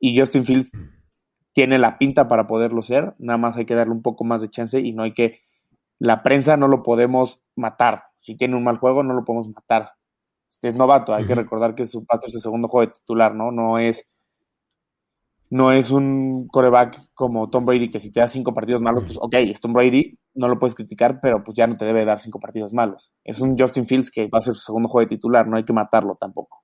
Y 0.00 0.18
Justin 0.18 0.44
Fields 0.44 0.72
tiene 1.52 1.78
la 1.78 1.98
pinta 1.98 2.26
para 2.26 2.48
poderlo 2.48 2.82
ser. 2.82 3.14
Nada 3.18 3.38
más 3.38 3.56
hay 3.56 3.64
que 3.64 3.74
darle 3.74 3.92
un 3.92 4.02
poco 4.02 4.24
más 4.24 4.40
de 4.40 4.50
chance 4.50 4.80
y 4.80 4.92
no 4.92 5.04
hay 5.04 5.14
que. 5.14 5.40
La 6.00 6.24
prensa 6.24 6.56
no 6.56 6.66
lo 6.66 6.82
podemos 6.82 7.40
matar. 7.54 8.04
Si 8.18 8.36
tiene 8.36 8.56
un 8.56 8.64
mal 8.64 8.78
juego, 8.78 9.04
no 9.04 9.14
lo 9.14 9.24
podemos 9.24 9.48
matar. 9.48 9.92
Es 10.62 10.74
novato, 10.74 11.14
hay 11.14 11.26
que 11.26 11.34
recordar 11.36 11.76
que 11.76 11.86
su 11.86 12.04
paso 12.04 12.26
es 12.26 12.32
su 12.32 12.40
segundo 12.40 12.66
juego 12.66 12.86
de 12.86 12.92
titular, 12.92 13.34
¿no? 13.36 13.52
No 13.52 13.78
es 13.78 14.09
no 15.50 15.72
es 15.72 15.90
un 15.90 16.46
coreback 16.46 17.10
como 17.12 17.50
Tom 17.50 17.64
Brady, 17.64 17.90
que 17.90 17.98
si 17.98 18.12
te 18.12 18.20
da 18.20 18.28
cinco 18.28 18.54
partidos 18.54 18.80
malos, 18.80 19.02
pues 19.04 19.18
ok, 19.20 19.34
es 19.34 19.60
Tom 19.60 19.72
Brady, 19.72 20.16
no 20.34 20.48
lo 20.48 20.58
puedes 20.58 20.76
criticar, 20.76 21.18
pero 21.20 21.42
pues 21.42 21.56
ya 21.56 21.66
no 21.66 21.76
te 21.76 21.84
debe 21.84 22.04
dar 22.04 22.20
cinco 22.20 22.38
partidos 22.38 22.72
malos. 22.72 23.10
Es 23.24 23.40
un 23.40 23.58
Justin 23.58 23.84
Fields 23.84 24.10
que 24.10 24.28
va 24.28 24.38
a 24.38 24.42
ser 24.42 24.54
su 24.54 24.60
segundo 24.60 24.88
juego 24.88 25.08
de 25.08 25.16
titular, 25.16 25.48
no 25.48 25.56
hay 25.56 25.64
que 25.64 25.72
matarlo 25.72 26.16
tampoco. 26.18 26.62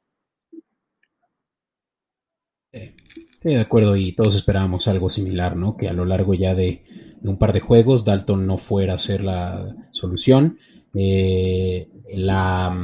Sí, 2.73 3.50
de 3.50 3.61
acuerdo, 3.61 3.97
y 3.97 4.12
todos 4.12 4.37
esperábamos 4.37 4.87
algo 4.87 5.11
similar, 5.11 5.57
¿no? 5.57 5.76
Que 5.76 5.88
a 5.88 5.93
lo 5.93 6.05
largo 6.05 6.35
ya 6.35 6.55
de, 6.55 6.85
un 7.23 7.38
par 7.38 7.52
de 7.52 7.61
juegos, 7.61 8.05
Dalton 8.05 8.47
no 8.47 8.59
fuera 8.59 8.95
a 8.95 8.99
ser 8.99 9.23
la 9.23 9.75
solución. 9.93 10.59
Eh, 10.95 11.88
la 12.14 12.75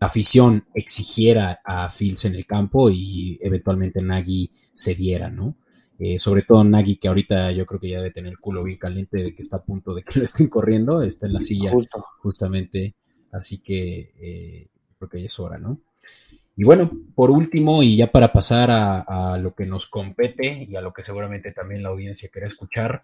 afición 0.00 0.66
exigiera 0.74 1.60
a 1.64 1.88
Fields 1.90 2.24
en 2.24 2.34
el 2.34 2.46
campo 2.46 2.90
y 2.90 3.38
eventualmente 3.42 4.00
Nagy 4.02 4.50
cediera, 4.72 5.30
¿no? 5.30 5.56
Eh, 5.98 6.18
sobre 6.18 6.42
todo 6.42 6.64
Nagy, 6.64 6.96
que 6.96 7.08
ahorita 7.08 7.52
yo 7.52 7.66
creo 7.66 7.78
que 7.78 7.90
ya 7.90 7.98
debe 7.98 8.10
tener 8.10 8.32
el 8.32 8.38
culo 8.38 8.64
bien 8.64 8.78
caliente 8.78 9.22
de 9.22 9.34
que 9.34 9.42
está 9.42 9.58
a 9.58 9.64
punto 9.64 9.94
de 9.94 10.02
que 10.02 10.18
lo 10.18 10.24
estén 10.24 10.48
corriendo, 10.48 11.02
está 11.02 11.26
en 11.26 11.34
la 11.34 11.42
silla 11.42 11.72
justamente, 12.22 12.96
así 13.30 13.62
que 13.62 14.14
eh, 14.18 14.70
creo 14.98 15.10
que 15.10 15.20
ya 15.20 15.26
es 15.26 15.38
hora, 15.38 15.58
¿no? 15.58 15.82
Y 16.60 16.64
bueno, 16.64 16.90
por 17.14 17.30
último, 17.30 17.82
y 17.82 17.96
ya 17.96 18.12
para 18.12 18.34
pasar 18.34 18.68
a, 18.70 19.38
lo 19.38 19.54
que 19.54 19.64
nos 19.64 19.86
compete 19.86 20.66
y 20.68 20.76
a 20.76 20.82
lo 20.82 20.92
que 20.92 21.02
seguramente 21.02 21.52
también 21.52 21.82
la 21.82 21.88
audiencia 21.88 22.28
quiere 22.30 22.48
escuchar, 22.48 23.02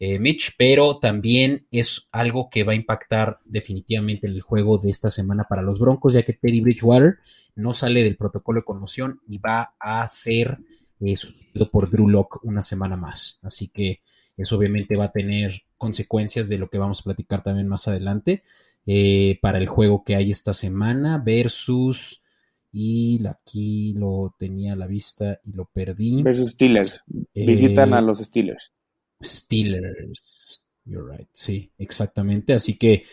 eh, 0.00 0.18
Mitch, 0.18 0.56
pero 0.58 0.98
también 0.98 1.68
es 1.70 2.08
algo 2.10 2.50
que 2.50 2.64
va 2.64 2.72
a 2.72 2.74
impactar 2.74 3.38
definitivamente 3.44 4.26
el 4.26 4.40
juego 4.40 4.78
de 4.78 4.90
esta 4.90 5.12
semana 5.12 5.44
para 5.48 5.62
los 5.62 5.78
Broncos, 5.78 6.14
ya 6.14 6.24
que 6.24 6.32
Teddy 6.32 6.60
Bridgewater 6.60 7.18
no 7.54 7.74
sale 7.74 8.02
del 8.02 8.16
protocolo 8.16 8.58
de 8.58 8.64
conmoción 8.64 9.20
y 9.28 9.38
va 9.38 9.76
a 9.78 10.08
ser 10.08 10.58
eh, 10.98 11.16
sustituido 11.16 11.70
por 11.70 11.88
Drew 11.88 12.08
Locke 12.08 12.40
una 12.42 12.62
semana 12.62 12.96
más. 12.96 13.38
Así 13.44 13.68
que 13.68 14.00
eso 14.36 14.56
obviamente 14.56 14.96
va 14.96 15.04
a 15.04 15.12
tener 15.12 15.62
consecuencias 15.78 16.48
de 16.48 16.58
lo 16.58 16.70
que 16.70 16.78
vamos 16.78 17.02
a 17.02 17.04
platicar 17.04 17.44
también 17.44 17.68
más 17.68 17.86
adelante 17.86 18.42
eh, 18.84 19.38
para 19.40 19.58
el 19.58 19.68
juego 19.68 20.02
que 20.02 20.16
hay 20.16 20.32
esta 20.32 20.52
semana 20.52 21.22
versus 21.24 22.24
y 22.78 23.26
aquí 23.26 23.94
lo 23.94 24.34
tenía 24.38 24.74
a 24.74 24.76
la 24.76 24.86
vista 24.86 25.40
y 25.44 25.52
lo 25.52 25.64
perdí. 25.64 26.22
Versus 26.22 26.50
Steelers. 26.50 27.02
Visitan 27.34 27.94
a 27.94 28.02
los 28.02 28.18
Steelers. 28.18 28.70
Steelers. 29.24 30.66
You're 30.84 31.16
right. 31.16 31.26
Sí, 31.32 31.72
exactamente. 31.78 32.52
Así 32.52 32.76
que 32.76 33.04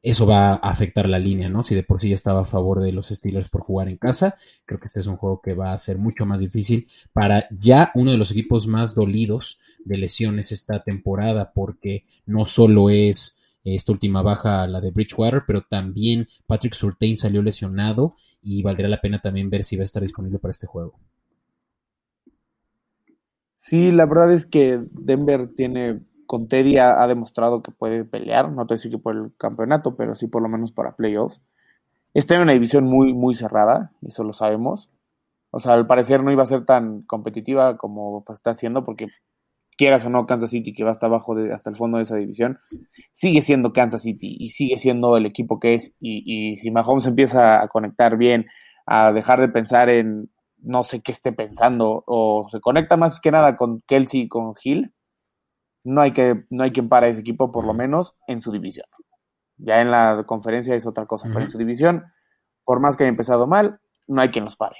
eso 0.00 0.24
va 0.24 0.52
a 0.52 0.54
afectar 0.54 1.06
la 1.06 1.18
línea, 1.18 1.50
¿no? 1.50 1.64
Si 1.64 1.74
de 1.74 1.82
por 1.82 2.00
sí 2.00 2.08
ya 2.08 2.14
estaba 2.14 2.40
a 2.40 2.46
favor 2.46 2.80
de 2.80 2.92
los 2.92 3.08
Steelers 3.08 3.50
por 3.50 3.60
jugar 3.60 3.90
en 3.90 3.98
casa, 3.98 4.38
creo 4.64 4.80
que 4.80 4.86
este 4.86 5.00
es 5.00 5.06
un 5.06 5.18
juego 5.18 5.42
que 5.42 5.52
va 5.52 5.74
a 5.74 5.78
ser 5.78 5.98
mucho 5.98 6.24
más 6.24 6.40
difícil 6.40 6.88
para 7.12 7.46
ya 7.50 7.92
uno 7.94 8.12
de 8.12 8.16
los 8.16 8.30
equipos 8.30 8.66
más 8.66 8.94
dolidos 8.94 9.58
de 9.84 9.98
lesiones 9.98 10.50
esta 10.50 10.82
temporada, 10.82 11.52
porque 11.52 12.06
no 12.24 12.46
solo 12.46 12.88
es 12.88 13.38
esta 13.64 13.92
última 13.92 14.22
baja, 14.22 14.66
la 14.66 14.80
de 14.80 14.90
Bridgewater, 14.90 15.42
pero 15.46 15.62
también 15.62 16.26
Patrick 16.46 16.74
Surtain 16.74 17.16
salió 17.16 17.42
lesionado 17.42 18.14
y 18.42 18.62
valdría 18.62 18.88
la 18.88 19.00
pena 19.00 19.20
también 19.20 19.50
ver 19.50 19.64
si 19.64 19.76
va 19.76 19.82
a 19.82 19.84
estar 19.84 20.02
disponible 20.02 20.38
para 20.38 20.52
este 20.52 20.66
juego. 20.66 20.98
Sí, 23.54 23.92
la 23.92 24.06
verdad 24.06 24.32
es 24.32 24.46
que 24.46 24.78
Denver 24.90 25.50
tiene, 25.54 26.00
con 26.26 26.48
Teddy 26.48 26.78
ha, 26.78 27.06
demostrado 27.06 27.62
que 27.62 27.70
puede 27.70 28.06
pelear, 28.06 28.50
no 28.50 28.66
te 28.66 28.74
decir 28.74 28.90
que 28.90 28.98
por 28.98 29.14
el 29.14 29.32
campeonato, 29.36 29.96
pero 29.96 30.14
sí 30.14 30.28
por 30.28 30.40
lo 30.40 30.48
menos 30.48 30.72
para 30.72 30.96
playoffs. 30.96 31.42
Está 32.14 32.36
en 32.36 32.40
una 32.40 32.54
división 32.54 32.84
muy, 32.84 33.12
muy 33.12 33.34
cerrada, 33.34 33.92
eso 34.00 34.24
lo 34.24 34.32
sabemos. 34.32 34.88
O 35.50 35.58
sea, 35.58 35.74
al 35.74 35.86
parecer 35.86 36.22
no 36.22 36.32
iba 36.32 36.42
a 36.42 36.46
ser 36.46 36.64
tan 36.64 37.02
competitiva 37.02 37.76
como 37.76 38.24
pues, 38.24 38.38
está 38.38 38.50
haciendo, 38.50 38.82
porque 38.82 39.08
quieras 39.80 40.04
o 40.04 40.10
no, 40.10 40.26
Kansas 40.26 40.50
City, 40.50 40.74
que 40.74 40.84
va 40.84 40.90
hasta 40.90 41.06
abajo, 41.06 41.34
de, 41.34 41.54
hasta 41.54 41.70
el 41.70 41.76
fondo 41.76 41.96
de 41.96 42.02
esa 42.02 42.16
división, 42.16 42.58
sigue 43.12 43.40
siendo 43.40 43.72
Kansas 43.72 44.02
City 44.02 44.36
y 44.38 44.50
sigue 44.50 44.76
siendo 44.76 45.16
el 45.16 45.24
equipo 45.24 45.58
que 45.58 45.72
es. 45.72 45.94
Y, 45.98 46.58
si 46.58 46.70
Mahomes 46.70 47.06
empieza 47.06 47.62
a 47.62 47.68
conectar 47.68 48.18
bien, 48.18 48.44
a 48.84 49.10
dejar 49.10 49.40
de 49.40 49.48
pensar 49.48 49.88
en 49.88 50.30
no 50.58 50.84
sé 50.84 51.00
qué 51.00 51.12
esté 51.12 51.32
pensando, 51.32 52.04
o 52.06 52.46
se 52.50 52.60
conecta 52.60 52.98
más 52.98 53.20
que 53.20 53.30
nada 53.30 53.56
con 53.56 53.80
Kelsey 53.86 54.22
y 54.22 54.28
con 54.28 54.52
Hill, 54.62 54.92
no 55.82 56.02
hay, 56.02 56.12
que, 56.12 56.44
no 56.50 56.62
hay 56.62 56.72
quien 56.72 56.90
para 56.90 57.08
ese 57.08 57.20
equipo, 57.20 57.50
por 57.50 57.64
lo 57.64 57.72
menos 57.72 58.14
en 58.26 58.40
su 58.40 58.52
división. 58.52 58.84
Ya 59.56 59.80
en 59.80 59.90
la 59.90 60.24
conferencia 60.26 60.74
es 60.74 60.86
otra 60.86 61.06
cosa, 61.06 61.28
pero 61.32 61.40
en 61.40 61.50
su 61.50 61.56
división, 61.56 62.04
por 62.64 62.80
más 62.80 62.98
que 62.98 63.04
haya 63.04 63.08
empezado 63.08 63.46
mal, 63.46 63.80
no 64.06 64.20
hay 64.20 64.28
quien 64.28 64.44
los 64.44 64.56
pare. 64.56 64.76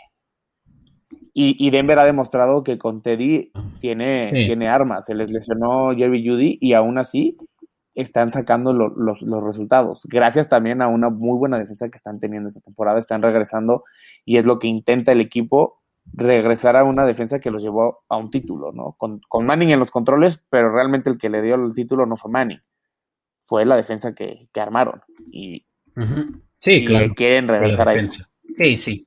Y, 1.33 1.71
Denver 1.71 1.99
ha 1.99 2.05
demostrado 2.05 2.65
que 2.65 2.79
con 2.79 3.03
Teddy 3.03 3.53
tiene, 3.81 4.31
tiene 4.33 4.69
armas. 4.69 5.07
Se 5.07 5.15
les 5.15 5.31
lesionó 5.31 5.95
Jerry 5.97 6.27
Judy 6.27 6.59
y 6.61 6.75
aún 6.75 6.99
así 6.99 7.37
están 7.95 8.31
sacando 8.31 8.73
los, 8.73 9.21
resultados. 9.45 10.03
Gracias 10.09 10.49
también 10.49 10.83
a 10.83 10.89
una 10.89 11.11
muy 11.11 11.39
buena 11.39 11.59
defensa 11.59 11.89
que 11.89 11.97
están 11.97 12.19
teniendo 12.19 12.49
esta 12.49 12.61
temporada. 12.61 12.99
Están 12.99 13.23
regresando 13.23 13.85
y 14.25 14.39
es 14.39 14.47
lo 14.47 14.59
que 14.59 14.69
intenta 14.69 15.13
el 15.13 15.21
equipo 15.21 15.81
regresar 16.13 16.77
a 16.77 16.85
una 16.85 17.07
defensa 17.07 17.39
que 17.39 17.51
los 17.51 17.63
llevó 17.63 18.05
a 18.09 18.17
un 18.17 18.31
título, 18.31 18.73
¿no? 18.73 18.97
Con, 18.99 19.21
Manning 19.45 19.71
en 19.71 19.79
los 19.79 19.91
controles, 19.91 20.41
pero 20.51 20.73
realmente 20.73 21.11
el 21.11 21.19
que 21.19 21.31
le 21.31 21.43
dio 21.43 21.55
el 21.55 21.75
título 21.75 22.07
no 22.07 22.17
fue 22.17 22.31
Manning. 22.31 22.61
Fue 23.45 23.65
la 23.65 23.77
defensa 23.77 24.15
que, 24.15 24.49
armaron. 24.55 25.03
Y, 25.31 25.67
sí, 26.59 26.85
claro. 26.85 27.15
quieren 27.15 27.49
regresar 27.49 27.89
a 27.89 27.95
eso. 27.95 28.25
Sí, 28.55 28.77
sí. 28.77 29.07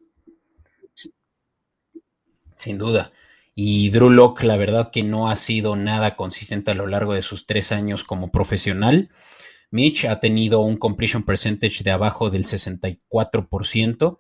Sin 2.63 2.77
duda. 2.77 3.12
Y 3.55 3.89
Drew 3.89 4.10
Locke, 4.10 4.46
la 4.46 4.55
verdad 4.55 4.89
que 4.89 5.03
no 5.03 5.29
ha 5.29 5.36
sido 5.36 5.75
nada 5.75 6.15
consistente 6.15 6.72
a 6.72 6.74
lo 6.74 6.88
largo 6.88 7.13
de 7.13 7.22
sus 7.22 7.46
tres 7.46 7.74
años 7.74 8.05
como 8.05 8.32
profesional. 8.32 9.10
Mitch 9.70 10.05
ha 10.05 10.22
tenido 10.22 10.62
un 10.62 10.77
completion 10.77 11.24
percentage 11.24 11.84
de 11.84 11.91
abajo 11.91 12.29
del 12.29 12.46
64%. 12.46 14.20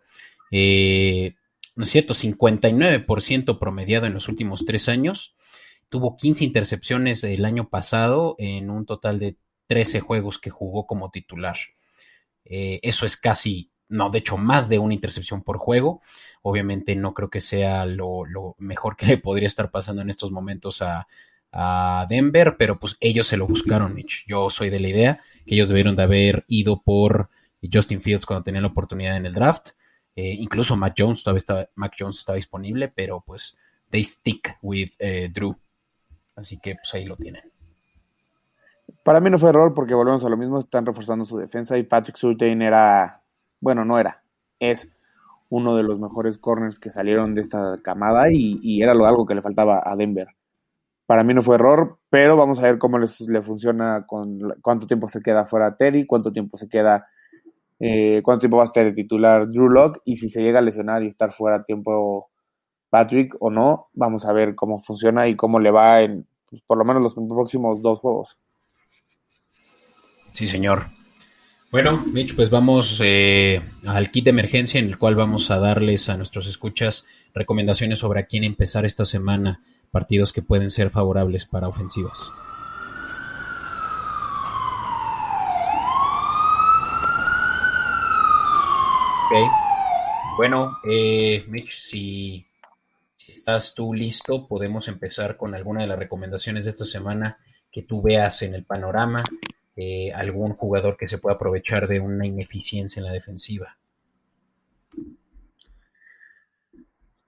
Eh, 0.51 1.35
no 1.77 1.83
es 1.85 1.89
cierto, 1.89 2.13
59% 2.13 3.59
promediado 3.59 4.07
en 4.07 4.13
los 4.13 4.27
últimos 4.27 4.65
tres 4.65 4.89
años. 4.89 5.37
Tuvo 5.87 6.17
15 6.17 6.43
intercepciones 6.43 7.23
el 7.23 7.45
año 7.45 7.69
pasado 7.69 8.35
en 8.39 8.69
un 8.69 8.85
total 8.85 9.19
de 9.19 9.37
13 9.67 10.01
juegos 10.01 10.37
que 10.37 10.49
jugó 10.49 10.85
como 10.85 11.11
titular. 11.11 11.55
Eh, 12.43 12.81
eso 12.83 13.05
es 13.05 13.15
casi 13.15 13.71
no, 13.93 14.09
de 14.09 14.17
hecho, 14.17 14.37
más 14.37 14.69
de 14.69 14.79
una 14.79 14.95
intercepción 14.95 15.43
por 15.43 15.59
juego. 15.59 16.01
Obviamente 16.41 16.95
no 16.95 17.13
creo 17.13 17.29
que 17.29 17.41
sea 17.41 17.85
lo, 17.85 18.25
mejor 18.57 18.95
que 18.97 19.05
le 19.05 19.17
podría 19.19 19.45
estar 19.45 19.69
pasando 19.69 20.01
en 20.01 20.09
estos 20.09 20.31
momentos 20.31 20.81
a, 20.81 21.07
Denver, 22.09 22.55
pero 22.57 22.79
pues 22.79 22.97
ellos 22.99 23.27
se 23.27 23.37
lo 23.37 23.45
buscaron, 23.45 23.93
Mitch. 23.93 24.25
Yo 24.25 24.49
soy 24.49 24.71
de 24.71 24.79
la 24.79 24.87
idea 24.87 25.21
que 25.45 25.53
ellos 25.53 25.69
debieron 25.69 25.95
de 25.95 26.01
haber 26.01 26.45
ido 26.47 26.81
por 26.81 27.29
Justin 27.71 28.01
Fields 28.01 28.25
cuando 28.25 28.43
tenían 28.43 28.63
la 28.63 28.69
oportunidad 28.69 29.17
en 29.17 29.27
el 29.27 29.35
draft. 29.35 29.69
Eh, 30.15 30.33
incluso 30.39 30.75
Mac 30.75 30.95
Jones 30.97 31.21
todavía 31.21 31.37
estaba, 31.37 31.69
Mac 31.75 31.93
Jones 31.95 32.17
estaba 32.17 32.37
disponible, 32.37 32.87
pero 32.87 33.21
pues 33.23 33.55
they 33.91 34.03
stick 34.03 34.57
with 34.63 34.93
eh, 34.97 35.29
Drew. 35.31 35.55
Así 36.35 36.57
que 36.57 36.73
pues 36.73 36.91
ahí 36.95 37.05
lo 37.05 37.17
tienen. 37.17 37.43
Para 39.03 39.19
mí 39.19 39.29
no 39.29 39.37
fue 39.37 39.49
error 39.49 39.75
porque 39.75 39.93
volvemos 39.93 40.25
a 40.25 40.29
lo 40.29 40.37
mismo, 40.37 40.57
están 40.57 40.87
reforzando 40.87 41.23
su 41.23 41.37
defensa 41.37 41.77
y 41.77 41.83
Patrick 41.83 42.15
Surtain 42.15 42.63
era 42.63 43.22
bueno, 43.63 43.85
no 43.85 43.97
era, 43.97 44.21
es 44.59 44.89
uno 45.49 45.75
de 45.77 45.83
los 45.83 45.97
mejores 45.97 46.37
corners 46.37 46.79
que 46.79 46.89
salieron 46.89 47.33
de 47.33 47.41
esta 47.41 47.79
camada 47.81 48.29
y, 48.29 48.81
era 48.81 48.93
lo, 48.93 49.05
algo 49.05 49.25
que 49.25 49.35
le 49.35 49.41
faltaba 49.41 49.81
a 49.85 49.95
Denver. 49.95 50.27
Para 51.05 51.23
mí 51.23 51.33
no 51.33 51.41
fue 51.41 51.55
error, 51.55 51.99
pero 52.09 52.35
vamos 52.35 52.59
a 52.59 52.63
ver 52.63 52.77
cómo 52.77 52.97
le 52.99 53.41
funciona 53.41 54.05
con 54.05 54.39
cuánto 54.61 54.85
tiempo 54.85 55.07
se 55.07 55.21
queda 55.21 55.45
fuera 55.45 55.77
Teddy, 55.77 56.05
cuánto 56.05 56.33
tiempo 56.33 56.57
se 56.57 56.67
queda, 56.67 57.07
eh, 57.79 58.21
cuánto 58.21 58.41
tiempo 58.41 58.57
va 58.57 58.63
a 58.63 58.67
estar 58.67 58.85
el 58.85 58.93
titular 58.93 59.49
Drew 59.49 59.69
Locke 59.69 60.01
y 60.03 60.15
si 60.17 60.27
se 60.27 60.41
llega 60.41 60.59
a 60.59 60.61
lesionar 60.61 61.03
y 61.03 61.07
estar 61.07 61.31
fuera 61.31 61.63
tiempo 61.63 62.31
Patrick 62.89 63.35
o 63.39 63.49
no, 63.49 63.87
vamos 63.93 64.25
a 64.25 64.33
ver 64.33 64.55
cómo 64.55 64.77
funciona 64.77 65.27
y 65.29 65.35
cómo 65.37 65.59
le 65.59 65.71
va 65.71 66.01
en 66.01 66.27
pues, 66.49 66.61
por 66.63 66.77
lo 66.77 66.83
menos 66.83 67.01
los 67.01 67.13
próximos 67.13 67.81
dos 67.81 67.99
juegos. 67.99 68.37
Sí, 70.33 70.47
señor. 70.47 70.87
Bueno, 71.73 72.03
Mitch, 72.05 72.35
pues 72.35 72.51
vamos 72.51 73.01
eh, 73.03 73.59
al 73.87 74.11
kit 74.11 74.25
de 74.25 74.29
emergencia 74.29 74.79
en 74.79 74.85
el 74.85 74.99
cual 74.99 75.15
vamos 75.15 75.49
a 75.49 75.57
darles 75.57 76.07
a 76.07 76.17
nuestros 76.17 76.45
escuchas 76.45 77.07
recomendaciones 77.33 77.97
sobre 77.97 78.19
a 78.19 78.27
quién 78.27 78.43
empezar 78.43 78.85
esta 78.85 79.05
semana, 79.05 79.59
partidos 79.89 80.31
que 80.31 80.43
pueden 80.43 80.69
ser 80.69 80.91
favorables 80.91 81.47
para 81.47 81.67
ofensivas. 81.67 82.31
Ok. 89.31 89.51
Bueno, 90.37 90.77
eh, 90.87 91.43
Mitch, 91.47 91.79
si, 91.79 92.45
si 93.15 93.31
estás 93.31 93.73
tú 93.73 93.95
listo, 93.95 94.47
podemos 94.47 94.87
empezar 94.89 95.37
con 95.37 95.55
alguna 95.55 95.81
de 95.81 95.87
las 95.87 95.97
recomendaciones 95.97 96.65
de 96.65 96.69
esta 96.69 96.85
semana 96.85 97.39
que 97.71 97.81
tú 97.81 98.03
veas 98.03 98.43
en 98.43 98.53
el 98.53 98.63
panorama 98.63 99.23
eh, 99.75 100.11
algún 100.13 100.53
jugador 100.53 100.97
que 100.97 101.07
se 101.07 101.17
pueda 101.17 101.35
aprovechar 101.35 101.87
de 101.87 101.99
una 101.99 102.27
ineficiencia 102.27 102.99
en 102.99 103.05
la 103.05 103.11
defensiva. 103.11 103.79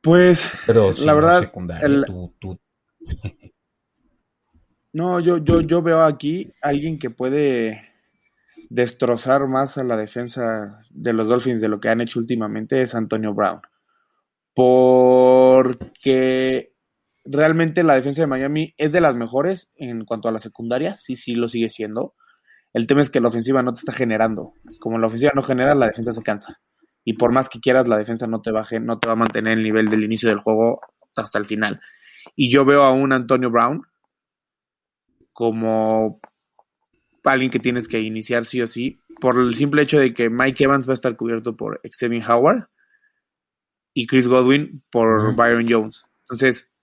Pues, 0.01 0.51
la 0.67 1.13
verdad, 1.15 1.51
no, 4.93 5.19
yo, 5.19 5.37
yo, 5.37 5.61
yo 5.61 5.81
veo 5.81 6.03
aquí 6.03 6.53
alguien 6.61 6.99
que 6.99 7.09
puede 7.09 7.81
destrozar 8.69 9.47
más 9.47 9.79
a 9.79 9.83
la 9.83 9.97
defensa 9.97 10.79
de 10.89 11.13
los 11.13 11.27
Dolphins 11.27 11.61
de 11.61 11.69
lo 11.69 11.79
que 11.79 11.89
han 11.89 12.01
hecho 12.01 12.19
últimamente 12.19 12.81
es 12.81 12.93
Antonio 12.93 13.33
Brown. 13.33 13.61
Porque 14.53 16.73
realmente 17.23 17.83
la 17.83 17.95
defensa 17.95 18.21
de 18.21 18.27
Miami 18.27 18.73
es 18.77 18.91
de 18.91 19.01
las 19.01 19.15
mejores 19.15 19.71
en 19.75 20.05
cuanto 20.05 20.29
a 20.29 20.31
la 20.31 20.39
secundaria, 20.39 20.93
sí, 20.95 21.15
sí 21.15 21.35
lo 21.35 21.47
sigue 21.47 21.69
siendo, 21.69 22.13
el 22.75 22.87
tema 22.87 23.01
es 23.01 23.09
que 23.09 23.21
la 23.21 23.29
ofensiva 23.29 23.63
no 23.63 23.71
te 23.71 23.79
está 23.79 23.93
generando. 23.93 24.53
Como 24.81 24.97
la 24.97 25.07
ofensiva 25.07 25.31
no 25.33 25.41
genera, 25.41 25.73
la 25.75 25.87
defensa 25.87 26.11
se 26.11 26.21
cansa. 26.21 26.59
Y 27.05 27.13
por 27.13 27.31
más 27.31 27.47
que 27.47 27.61
quieras, 27.61 27.87
la 27.87 27.97
defensa 27.97 28.27
no 28.27 28.41
te 28.41 28.51
baje, 28.51 28.81
no 28.81 28.99
te 28.99 29.07
va 29.07 29.13
a 29.13 29.15
mantener 29.15 29.53
el 29.53 29.63
nivel 29.63 29.87
del 29.87 30.03
inicio 30.03 30.27
del 30.27 30.41
juego 30.41 30.81
hasta 31.15 31.39
el 31.39 31.45
final. 31.45 31.79
Y 32.35 32.51
yo 32.51 32.65
veo 32.65 32.83
a 32.83 32.91
un 32.91 33.13
Antonio 33.13 33.49
Brown 33.49 33.81
como 35.31 36.19
alguien 37.23 37.49
que 37.49 37.59
tienes 37.59 37.87
que 37.87 38.01
iniciar 38.01 38.43
sí 38.43 38.61
o 38.61 38.67
sí, 38.67 38.99
por 39.21 39.39
el 39.39 39.55
simple 39.55 39.81
hecho 39.83 39.97
de 39.97 40.13
que 40.13 40.29
Mike 40.29 40.65
Evans 40.65 40.85
va 40.85 40.91
a 40.91 40.95
estar 40.95 41.15
cubierto 41.15 41.55
por 41.55 41.79
Xavier 41.89 42.29
Howard 42.29 42.67
y 43.93 44.05
Chris 44.05 44.27
Godwin 44.27 44.83
por 44.91 45.33
Byron 45.33 45.65
Jones. 45.65 46.03
Entonces, 46.23 46.73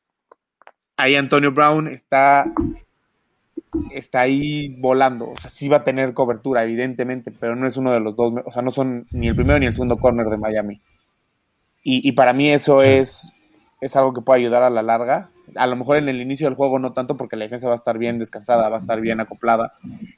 ahí 0.96 1.16
Antonio 1.16 1.52
Brown 1.52 1.86
está 1.86 2.50
está 3.90 4.20
ahí 4.20 4.76
volando. 4.80 5.30
O 5.30 5.36
sea, 5.36 5.50
sí 5.50 5.68
va 5.68 5.78
a 5.78 5.84
tener 5.84 6.14
cobertura, 6.14 6.62
evidentemente, 6.62 7.30
pero 7.30 7.56
no 7.56 7.66
es 7.66 7.76
uno 7.76 7.92
de 7.92 8.00
los 8.00 8.16
dos, 8.16 8.32
o 8.44 8.50
sea, 8.50 8.62
no 8.62 8.70
son 8.70 9.06
ni 9.10 9.28
el 9.28 9.34
primero 9.34 9.58
ni 9.58 9.66
el 9.66 9.74
segundo 9.74 9.98
corner 9.98 10.26
de 10.26 10.36
Miami. 10.36 10.80
Y, 11.84 12.12
para 12.12 12.32
mí 12.32 12.48
eso 12.48 12.80
es, 12.80 13.34
es 13.80 13.96
algo 13.96 14.12
que 14.12 14.20
puede 14.20 14.40
ayudar 14.40 14.62
a 14.62 14.70
la 14.70 14.82
larga. 14.82 15.30
A 15.56 15.66
lo 15.66 15.74
mejor 15.74 15.96
en 15.96 16.08
el 16.08 16.20
inicio 16.20 16.46
del 16.46 16.54
juego 16.54 16.78
no 16.78 16.92
tanto 16.92 17.16
porque 17.16 17.34
la 17.34 17.42
defensa 17.42 17.66
va 17.66 17.74
a 17.74 17.76
estar 17.76 17.98
bien 17.98 18.20
descansada, 18.20 18.68
va 18.68 18.76
a 18.76 18.78
estar 18.78 19.00
bien 19.00 19.18
acoplada. 19.18 19.72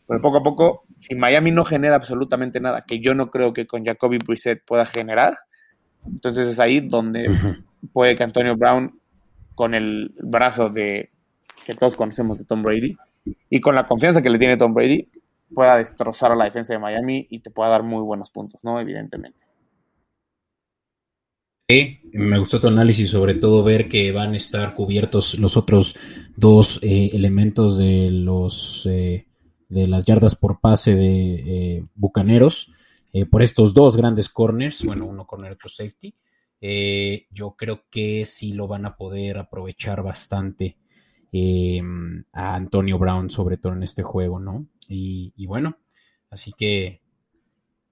Pero 0.07 0.21
poco 0.21 0.39
a 0.39 0.43
poco, 0.43 0.85
si 0.99 1.15
Miami 1.15 1.53
no 1.53 1.65
genera 1.65 1.97
absolutamente 1.97 2.61
nada, 2.61 2.83
que 2.83 3.01
yo 3.01 3.15
no 3.15 3.31
creo 3.31 3.55
que 3.55 3.67
con 3.67 3.83
Jacoby 3.83 4.19
Brissett 4.19 4.63
pueda 4.63 4.85
generar, 4.85 5.39
entonces 6.07 6.49
es 6.49 6.59
ahí 6.59 6.81
donde 6.81 7.31
puede 7.95 8.15
que 8.15 8.25
Antonio 8.25 8.57
Brown, 8.57 9.01
con 9.55 9.75
el 9.75 10.15
brazo 10.21 10.69
de 10.69 11.13
que 11.65 11.75
todos 11.75 11.97
conocemos 11.97 12.37
de 12.37 12.45
Tom 12.45 12.63
Brady, 12.63 12.95
y 13.49 13.61
con 13.61 13.75
la 13.75 13.87
confianza 13.87 14.23
que 14.23 14.31
le 14.31 14.38
tiene 14.38 14.57
Tom 14.57 14.75
Brady, 14.75 15.09
pueda 15.54 15.78
destrozar 15.78 16.33
a 16.33 16.37
la 16.37 16.45
defensa 16.45 16.75
de 16.75 16.81
Miami 16.81 17.26
y 17.31 17.40
te 17.40 17.50
pueda 17.50 17.71
dar 17.71 17.83
muy 17.83 18.02
buenos 18.02 18.31
puntos, 18.31 18.62
¿no? 18.64 18.81
Evidentemente. 18.81 19.38
Sí, 21.66 22.01
me 22.12 22.38
gustó 22.38 22.61
tu 22.61 22.68
análisis, 22.68 23.09
sobre 23.09 23.35
todo 23.35 23.62
ver 23.62 23.88
que 23.88 24.12
van 24.12 24.35
a 24.35 24.37
estar 24.37 24.75
cubiertos 24.75 25.38
los 25.38 25.57
otros 25.57 25.96
dos 26.37 26.79
eh, 26.83 27.11
elementos 27.14 27.79
de 27.79 28.11
los 28.11 28.85
eh, 28.85 29.27
de 29.70 29.87
las 29.87 30.05
yardas 30.05 30.37
por 30.37 30.61
pase 30.61 30.94
de 30.94 31.77
eh, 31.79 31.85
Bucaneros 31.94 32.70
por 33.31 33.44
estos 33.44 33.75
dos 33.75 33.96
grandes 33.96 34.29
corners, 34.29 34.83
bueno, 34.85 35.07
uno 35.07 35.25
corner, 35.25 35.53
otro 35.53 35.68
safety. 35.68 36.16
yo 37.31 37.55
creo 37.57 37.85
que 37.88 38.25
sí 38.27 38.53
lo 38.53 38.66
van 38.66 38.87
a 38.87 38.96
poder 38.96 39.38
aprovechar 39.38 40.03
bastante 40.03 40.77
Em, 41.37 42.23
a 42.33 42.55
Antonio 42.55 42.97
Brown, 42.97 43.29
sobre 43.29 43.57
todo 43.57 43.73
en 43.73 43.83
este 43.83 44.05
juego, 44.05 44.38
¿no? 44.38 44.68
Y, 44.87 45.47
bueno, 45.47 45.79
así 46.31 46.53
que 46.53 47.03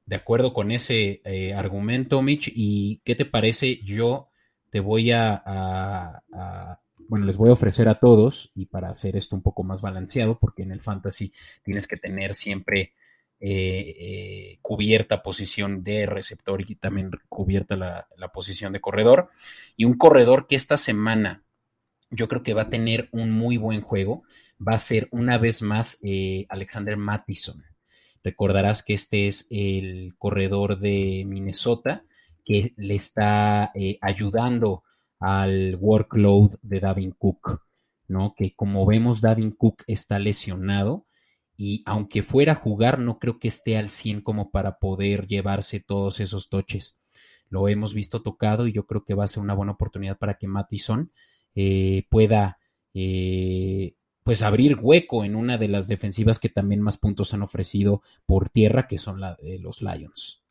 de 0.07 0.14
acuerdo 0.14 0.52
con 0.52 0.70
ese 0.70 1.22
eh, 1.24 1.52
argumento, 1.52 2.22
Mitch, 2.22 2.52
¿y 2.55 3.00
qué 3.05 3.16
te 3.16 3.24
parece? 3.24 3.83
Yo 3.83 4.28
te 4.70 4.78
voy 4.78 5.11
a, 5.11 6.22
bueno, 7.09 7.26
les 7.26 7.37
voy 7.37 7.50
a 7.50 7.55
ofrecer 7.55 7.88
a 7.88 7.98
todos, 7.98 8.52
y 8.55 8.66
para 8.66 8.90
hacer 8.90 9.16
esto 9.16 9.35
un 9.35 9.42
poco 9.42 9.64
más 9.64 9.83
balanceado, 9.83 10.38
porque 10.38 10.62
en 10.62 10.70
el 10.70 10.81
fantasy 10.81 11.33
tienes 11.64 11.88
que 11.88 11.96
tener 11.96 12.37
siempre 12.37 12.92
eh, 13.40 13.96
eh, 13.98 14.59
cubierta 14.62 15.20
posición 15.20 15.83
de 15.83 16.07
receptor 16.07 16.61
y 16.61 16.76
también 16.76 17.11
cubierta 17.28 17.74
la, 17.74 18.07
posición 18.33 18.72
de 18.72 18.81
corredor. 18.81 19.31
Y 19.76 19.85
un 19.85 19.94
corredor 19.94 20.46
que 20.46 20.55
esta 20.55 20.78
semana 20.78 21.42
yo 22.12 22.29
creo 22.29 22.42
que 22.42 22.55
va 22.55 22.62
a 22.62 22.70
tener 22.70 23.09
un 23.11 23.33
muy 23.33 23.57
buen 23.57 23.81
juego. 23.81 24.22
Va 24.66 24.75
a 24.75 24.81
ser 24.81 25.09
una 25.11 25.38
vez 25.38 25.62
más 25.62 25.98
eh, 26.05 26.46
Alexander 26.48 26.96
Mattison. 26.96 27.64
Recordarás 28.22 28.85
que 28.85 28.94
este 28.94 29.27
es 29.27 29.48
el 29.51 30.14
corredor 30.16 30.79
de 30.79 31.25
Minnesota 31.27 32.05
que 32.44 32.75
le 32.77 32.94
está 32.94 33.72
eh, 33.75 33.98
ayudando 34.01 34.85
al 35.18 35.77
workload 35.81 36.59
de 36.62 36.81
Davin 36.81 37.12
Cook, 37.12 37.62
¿no? 38.09 38.35
Que 38.37 38.55
como 38.55 38.85
vemos, 38.87 39.20
Davin 39.20 39.53
Cook 39.53 39.85
está 39.87 40.18
lesionado 40.18 41.07
y 41.57 41.83
aunque 41.87 42.22
fuera 42.22 42.53
a 42.53 42.57
jugar, 42.57 42.98
no 42.98 43.18
creo 43.18 43.38
que 43.38 43.48
esté 43.48 43.77
al 43.77 43.90
100 43.90 44.22
como 44.22 44.51
para 44.51 44.79
poder 44.79 45.27
llevarse 45.27 45.81
todos 45.81 46.20
esos 46.20 46.48
toches. 46.48 46.98
Lo 47.48 47.68
hemos 47.68 47.94
visto 47.94 48.22
tocado 48.22 48.66
y 48.66 48.72
yo 48.72 48.87
creo 48.87 49.05
que 49.05 49.14
va 49.14 49.25
a 49.25 49.29
ser 49.29 49.42
una 49.42 49.55
buena 49.55 49.72
oportunidad 49.72 50.18
para 50.18 50.35
que 50.35 50.48
Mattison 50.48 51.12
eh, 51.54 52.06
pueda 52.08 52.58
eh, 52.94 53.94
pues 54.22 54.42
abrir 54.42 54.78
hueco 54.80 55.24
en 55.24 55.34
una 55.34 55.58
de 55.58 55.68
las 55.68 55.88
defensivas 55.88 56.38
que 56.38 56.48
también 56.48 56.80
más 56.80 56.96
puntos 56.96 57.34
han 57.34 57.42
ofrecido 57.42 58.02
por 58.26 58.48
tierra, 58.48 58.86
que 58.86 58.98
son 58.98 59.20
la 59.20 59.34
de 59.34 59.58
los 59.58 59.82
Lions. 59.82 60.42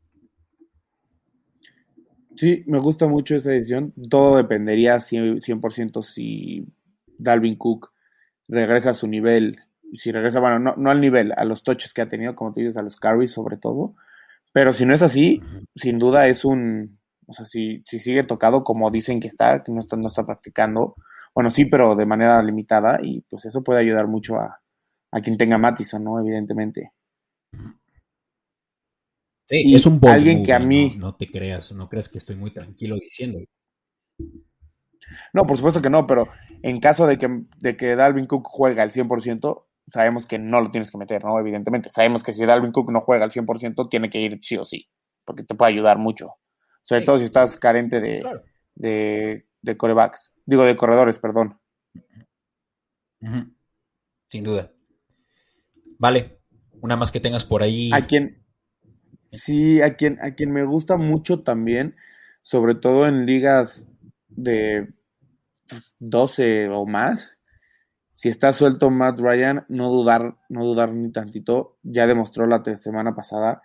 Sí, 2.36 2.64
me 2.66 2.80
gusta 2.80 3.08
mucho 3.08 3.36
esa 3.36 3.52
decisión. 3.52 3.94
Todo 4.10 4.38
dependería 4.38 5.00
100%, 5.00 6.02
si 6.02 6.66
Dalvin 7.18 7.56
Cook 7.56 7.92
regresa 8.48 8.92
a 8.92 8.94
su 8.94 9.08
nivel. 9.08 9.60
Si 9.98 10.12
regresa, 10.12 10.40
bueno, 10.40 10.60
no, 10.60 10.76
no, 10.76 10.90
al 10.90 11.02
nivel, 11.02 11.34
a 11.36 11.44
los 11.44 11.64
toches 11.64 11.94
que 11.94 12.02
ha 12.02 12.10
tenido, 12.10 12.36
como 12.36 12.54
tú 12.54 12.62
dices, 12.62 12.78
a 12.78 12.82
los 12.82 12.98
carries 12.98 13.32
sobre 13.32 13.58
todo. 13.58 13.96
Pero 14.54 14.74
si 14.74 14.86
no 14.86 14.94
es 14.94 15.02
así, 15.02 15.42
sin 15.76 16.00
duda 16.00 16.28
es 16.28 16.44
un, 16.44 17.00
o 17.28 17.34
sea, 17.34 17.46
si, 17.46 17.84
si 17.86 18.00
sigue 18.00 18.24
tocado 18.24 18.64
como 18.64 18.92
dicen 18.92 19.20
que 19.20 19.28
está, 19.28 19.64
que 19.64 19.72
no 19.72 19.80
está, 19.80 19.96
no 19.96 20.08
está 20.08 20.26
practicando, 20.26 20.96
bueno, 21.34 21.50
sí, 21.50 21.66
pero 21.66 21.96
de 21.96 22.06
manera 22.06 22.42
limitada, 22.44 23.00
y 23.02 23.22
pues 23.22 23.46
eso 23.46 23.64
puede 23.64 23.80
ayudar 23.80 24.08
mucho 24.08 24.36
a, 24.36 24.60
quien 25.24 25.38
tenga 25.38 25.58
Matison, 25.58 26.04
¿no? 26.04 26.20
Evidentemente. 26.20 26.92
Sí, 29.50 29.74
es 29.74 29.86
un 29.86 30.00
alguien 30.08 30.44
que 30.44 30.54
a 30.54 30.60
mí 30.60 30.96
no, 30.98 31.16
te 31.16 31.30
creas, 31.30 31.74
no 31.74 31.90
creas 31.90 32.08
que 32.08 32.18
estoy 32.18 32.38
muy 32.38 32.52
tranquilo 32.52 32.96
diciendo. 32.96 33.40
No, 35.34 35.44
por 35.46 35.58
supuesto 35.58 35.82
que 35.82 35.90
no, 35.90 36.08
pero 36.08 36.30
en 36.64 36.80
caso 36.80 37.08
de 37.08 37.18
que, 37.18 37.44
de 37.58 37.76
que 37.76 37.96
Dalvin 37.96 38.28
Cook 38.28 38.48
juega 38.48 38.84
al 38.84 38.92
100%, 38.92 39.66
sabemos 39.88 40.26
que 40.26 40.40
no 40.40 40.62
lo 40.62 40.72
tienes 40.72 40.92
que 40.92 40.98
meter, 40.98 41.24
¿no? 41.26 41.38
Evidentemente, 41.40 41.90
sabemos 41.90 42.24
que 42.24 42.34
si 42.34 42.46
Dalvin 42.46 42.72
Cook 42.72 42.92
no 42.92 43.02
juega 43.02 43.26
al 43.26 43.32
100%, 43.32 43.90
tiene 43.90 44.10
que 44.10 44.22
ir 44.22 44.40
sí 44.42 44.56
o 44.58 44.64
sí, 44.64 44.88
porque 45.26 45.44
te 45.44 45.56
puede 45.56 45.74
ayudar 45.74 45.98
mucho. 45.98 46.36
Sobre 46.82 47.06
todo 47.06 47.18
si 47.18 47.26
estás 47.26 47.58
carente 47.58 48.00
de, 48.00 49.46
de, 49.62 49.78
corebacks. 49.78 50.34
Digo, 50.46 50.64
de 50.64 50.76
corredores, 50.76 51.20
perdón. 51.20 51.60
Sin 54.28 54.44
duda. 54.44 54.72
Vale. 55.98 56.40
Una 56.82 56.98
más 56.98 57.12
que 57.12 57.20
tengas 57.20 57.46
por 57.46 57.62
ahí. 57.62 57.92
A 57.94 58.08
quien. 58.08 58.44
Sí, 59.30 59.82
a 59.82 59.96
quien, 59.96 60.20
a 60.22 60.34
quien 60.36 60.52
me 60.52 60.66
gusta 60.66 60.98
mucho 60.98 61.42
también, 61.42 61.96
sobre 62.42 62.76
todo 62.76 63.08
en 63.08 63.26
ligas 63.26 63.88
de 64.28 64.94
12 66.00 66.70
o 66.70 66.86
más. 66.86 67.32
Si 68.12 68.28
está 68.28 68.52
suelto 68.52 68.90
Matt 68.90 69.20
Ryan, 69.20 69.66
no 69.70 69.90
dudar, 69.90 70.38
no 70.50 70.66
dudar 70.66 70.92
ni 70.92 71.12
tantito. 71.12 71.78
Ya 71.84 72.08
demostró 72.08 72.46
la 72.46 72.62
semana 72.78 73.16
pasada 73.16 73.62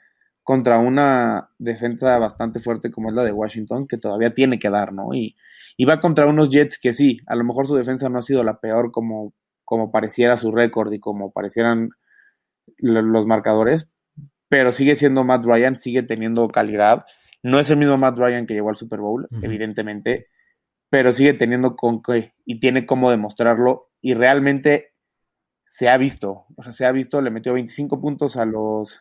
contra 0.46 0.78
una 0.78 1.50
defensa 1.58 2.18
bastante 2.18 2.60
fuerte 2.60 2.92
como 2.92 3.08
es 3.08 3.16
la 3.16 3.24
de 3.24 3.32
Washington, 3.32 3.88
que 3.88 3.98
todavía 3.98 4.32
tiene 4.32 4.60
que 4.60 4.70
dar, 4.70 4.92
¿no? 4.92 5.12
Y, 5.12 5.34
va 5.84 5.98
contra 5.98 6.24
unos 6.26 6.50
Jets 6.50 6.78
que 6.78 6.92
sí, 6.92 7.18
a 7.26 7.34
lo 7.34 7.42
mejor 7.42 7.66
su 7.66 7.74
defensa 7.74 8.08
no 8.08 8.18
ha 8.18 8.22
sido 8.22 8.44
la 8.44 8.60
peor 8.60 8.92
como, 8.92 9.34
como 9.64 9.90
pareciera 9.90 10.36
su 10.36 10.52
récord 10.52 10.92
y 10.92 11.00
como 11.00 11.32
parecieran 11.32 11.90
los 12.78 13.26
marcadores, 13.26 13.88
pero 14.48 14.70
sigue 14.70 14.94
siendo 14.94 15.24
Matt 15.24 15.44
Ryan, 15.44 15.74
sigue 15.74 16.04
teniendo 16.04 16.46
calidad. 16.46 17.06
No 17.42 17.58
es 17.58 17.68
el 17.70 17.78
mismo 17.78 17.98
Matt 17.98 18.16
Ryan 18.16 18.46
que 18.46 18.54
llegó 18.54 18.68
al 18.68 18.76
Super 18.76 19.00
Bowl, 19.00 19.26
evidentemente, 19.42 20.28
pero 20.90 21.10
sigue 21.10 21.34
teniendo 21.34 21.74
con 21.74 22.04
qué 22.04 22.34
y 22.44 22.60
tiene 22.60 22.86
cómo 22.86 23.10
demostrarlo 23.10 23.90
y 24.00 24.14
realmente 24.14 24.92
se 25.66 25.88
ha 25.88 25.96
visto, 25.96 26.46
o 26.54 26.62
sea, 26.62 26.72
se 26.72 26.86
ha 26.86 26.92
visto, 26.92 27.20
le 27.20 27.32
metió 27.32 27.52
25 27.52 28.00
puntos 28.00 28.36
a 28.36 28.44
los 28.44 29.00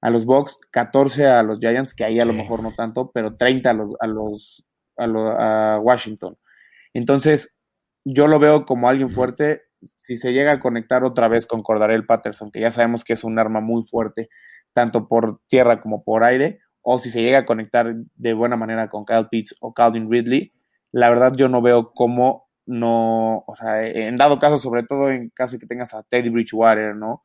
a 0.00 0.10
los 0.10 0.24
Bucks, 0.24 0.58
14 0.70 1.26
a 1.26 1.42
los 1.42 1.58
Giants, 1.58 1.94
que 1.94 2.04
ahí 2.04 2.20
a 2.20 2.24
lo 2.24 2.32
mejor 2.32 2.62
no 2.62 2.72
tanto, 2.72 3.10
pero 3.12 3.36
30 3.36 3.70
a 3.70 3.72
los 3.72 3.96
a 4.00 4.06
los 4.06 4.64
a, 4.98 5.78
Washington. 5.80 6.36
Entonces, 6.92 7.54
yo 8.04 8.26
lo 8.26 8.38
veo 8.38 8.64
como 8.64 8.88
alguien 8.88 9.10
fuerte. 9.10 9.62
Si 9.80 10.16
se 10.16 10.32
llega 10.32 10.52
a 10.52 10.60
conectar 10.60 11.04
otra 11.04 11.28
vez 11.28 11.46
con 11.46 11.62
Cordarel 11.62 12.06
Patterson, 12.06 12.50
que 12.50 12.60
ya 12.60 12.70
sabemos 12.70 13.04
que 13.04 13.12
es 13.12 13.24
un 13.24 13.38
arma 13.38 13.60
muy 13.60 13.82
fuerte, 13.82 14.28
tanto 14.72 15.06
por 15.08 15.40
tierra 15.48 15.80
como 15.80 16.02
por 16.04 16.24
aire, 16.24 16.60
o 16.82 16.98
si 16.98 17.10
se 17.10 17.22
llega 17.22 17.38
a 17.38 17.44
conectar 17.44 17.94
de 18.14 18.34
buena 18.34 18.56
manera 18.56 18.88
con 18.88 19.04
Kyle 19.04 19.28
Pitts 19.30 19.56
o 19.60 19.74
Calvin 19.74 20.10
Ridley, 20.10 20.52
la 20.92 21.10
verdad 21.10 21.32
yo 21.36 21.48
no 21.48 21.62
veo 21.62 21.92
cómo 21.94 22.48
no, 22.66 23.44
o 23.46 23.56
sea, 23.56 23.82
en 23.86 24.18
dado 24.18 24.38
caso, 24.38 24.58
sobre 24.58 24.82
todo 24.82 25.10
en 25.10 25.30
caso 25.30 25.54
de 25.54 25.60
que 25.60 25.66
tengas 25.66 25.94
a 25.94 26.02
Teddy 26.02 26.28
Bridgewater, 26.28 26.94
¿no? 26.94 27.24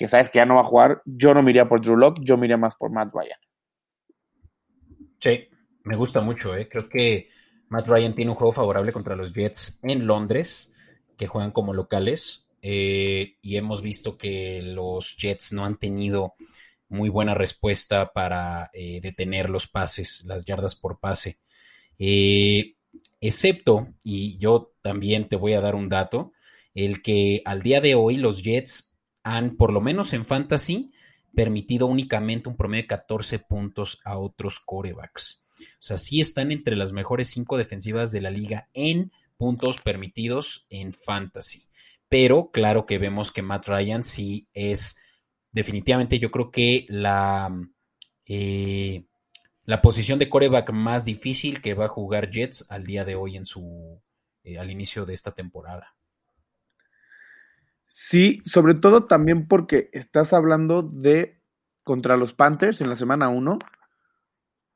Que 0.00 0.08
sabes 0.08 0.30
que 0.30 0.38
ya 0.38 0.46
no 0.46 0.54
va 0.54 0.62
a 0.62 0.64
jugar, 0.64 1.02
yo 1.04 1.34
no 1.34 1.42
me 1.42 1.50
iría 1.50 1.68
por 1.68 1.82
Drew 1.82 1.94
Locke, 1.94 2.22
yo 2.24 2.38
me 2.38 2.46
iría 2.46 2.56
más 2.56 2.74
por 2.74 2.90
Matt 2.90 3.12
Ryan. 3.12 3.38
Sí, 5.18 5.46
me 5.84 5.94
gusta 5.94 6.22
mucho, 6.22 6.56
¿eh? 6.56 6.70
Creo 6.70 6.88
que 6.88 7.28
Matt 7.68 7.86
Ryan 7.86 8.14
tiene 8.14 8.30
un 8.30 8.36
juego 8.38 8.54
favorable 8.54 8.94
contra 8.94 9.14
los 9.14 9.34
Jets 9.34 9.78
en 9.82 10.06
Londres, 10.06 10.72
que 11.18 11.26
juegan 11.26 11.50
como 11.50 11.74
locales, 11.74 12.48
eh, 12.62 13.36
y 13.42 13.56
hemos 13.56 13.82
visto 13.82 14.16
que 14.16 14.62
los 14.62 15.18
Jets 15.18 15.52
no 15.52 15.66
han 15.66 15.76
tenido 15.78 16.32
muy 16.88 17.10
buena 17.10 17.34
respuesta 17.34 18.10
para 18.14 18.70
eh, 18.72 19.00
detener 19.02 19.50
los 19.50 19.68
pases, 19.68 20.24
las 20.24 20.46
yardas 20.46 20.76
por 20.76 20.98
pase. 20.98 21.36
Eh, 21.98 22.76
excepto, 23.20 23.88
y 24.02 24.38
yo 24.38 24.72
también 24.80 25.28
te 25.28 25.36
voy 25.36 25.52
a 25.52 25.60
dar 25.60 25.74
un 25.74 25.90
dato, 25.90 26.32
el 26.72 27.02
que 27.02 27.42
al 27.44 27.60
día 27.60 27.82
de 27.82 27.96
hoy 27.96 28.16
los 28.16 28.42
Jets 28.42 28.89
han, 29.36 29.56
por 29.56 29.72
lo 29.72 29.80
menos 29.80 30.12
en 30.12 30.24
fantasy, 30.24 30.92
permitido 31.34 31.86
únicamente 31.86 32.48
un 32.48 32.56
promedio 32.56 32.82
de 32.82 32.88
14 32.88 33.38
puntos 33.38 34.00
a 34.04 34.18
otros 34.18 34.60
corebacks. 34.60 35.44
O 35.60 35.82
sea, 35.82 35.98
sí 35.98 36.20
están 36.20 36.52
entre 36.52 36.76
las 36.76 36.92
mejores 36.92 37.28
cinco 37.28 37.56
defensivas 37.58 38.12
de 38.12 38.20
la 38.20 38.30
liga 38.30 38.68
en 38.72 39.12
puntos 39.36 39.80
permitidos 39.80 40.66
en 40.70 40.92
fantasy. 40.92 41.64
Pero 42.08 42.50
claro 42.50 42.86
que 42.86 42.98
vemos 42.98 43.30
que 43.30 43.42
Matt 43.42 43.66
Ryan 43.68 44.02
sí 44.02 44.48
es 44.52 44.96
definitivamente 45.52 46.18
yo 46.18 46.30
creo 46.30 46.50
que 46.50 46.86
la, 46.88 47.50
eh, 48.26 49.04
la 49.64 49.82
posición 49.82 50.18
de 50.18 50.28
coreback 50.28 50.72
más 50.72 51.04
difícil 51.04 51.60
que 51.60 51.74
va 51.74 51.86
a 51.86 51.88
jugar 51.88 52.30
Jets 52.30 52.70
al 52.70 52.84
día 52.84 53.04
de 53.04 53.14
hoy 53.14 53.36
en 53.36 53.44
su 53.44 54.02
eh, 54.42 54.58
al 54.58 54.70
inicio 54.70 55.04
de 55.04 55.14
esta 55.14 55.32
temporada. 55.32 55.96
Sí, 57.92 58.38
sobre 58.44 58.76
todo 58.76 59.06
también 59.06 59.48
porque 59.48 59.90
estás 59.92 60.32
hablando 60.32 60.82
de 60.82 61.42
contra 61.82 62.16
los 62.16 62.32
Panthers 62.32 62.80
en 62.80 62.88
la 62.88 62.94
semana 62.94 63.30
1, 63.30 63.58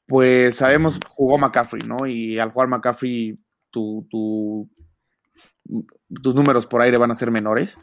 pues 0.08 0.56
sabemos, 0.56 0.98
jugó 1.08 1.38
McCaffrey, 1.38 1.82
¿no? 1.86 2.08
Y 2.08 2.40
al 2.40 2.50
jugar 2.50 2.66
McCaffrey, 2.66 3.38
tu, 3.70 4.08
tus 6.22 6.34
números 6.34 6.66
por 6.66 6.82
aire 6.82 6.98
van 6.98 7.12
a 7.12 7.14
ser 7.14 7.30
menores. 7.30 7.78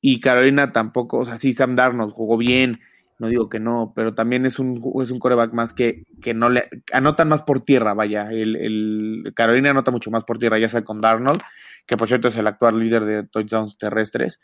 Y 0.00 0.20
Carolina 0.20 0.70
tampoco, 0.70 1.18
o 1.18 1.24
sea, 1.24 1.40
sí, 1.40 1.52
Sam 1.52 1.74
Darnold 1.74 2.12
jugó 2.12 2.36
bien, 2.36 2.78
no 3.22 3.28
digo 3.28 3.48
que 3.48 3.60
no, 3.60 3.92
pero 3.94 4.14
también 4.14 4.46
es 4.46 4.58
un, 4.58 4.82
es 5.00 5.12
un 5.12 5.20
coreback 5.20 5.52
más 5.52 5.74
que, 5.74 6.02
que 6.20 6.34
no 6.34 6.48
le 6.48 6.68
anotan 6.92 7.28
más 7.28 7.42
por 7.42 7.60
tierra, 7.60 7.94
vaya. 7.94 8.28
El, 8.32 8.56
el, 8.56 9.32
Carolina 9.36 9.70
anota 9.70 9.92
mucho 9.92 10.10
más 10.10 10.24
por 10.24 10.38
tierra, 10.38 10.58
ya 10.58 10.68
sea 10.68 10.82
con 10.82 11.00
Darnold, 11.00 11.40
que 11.86 11.96
por 11.96 12.08
cierto 12.08 12.26
es 12.26 12.36
el 12.36 12.48
actual 12.48 12.80
líder 12.80 13.04
de 13.04 13.22
touchdowns 13.22 13.78
terrestres, 13.78 14.40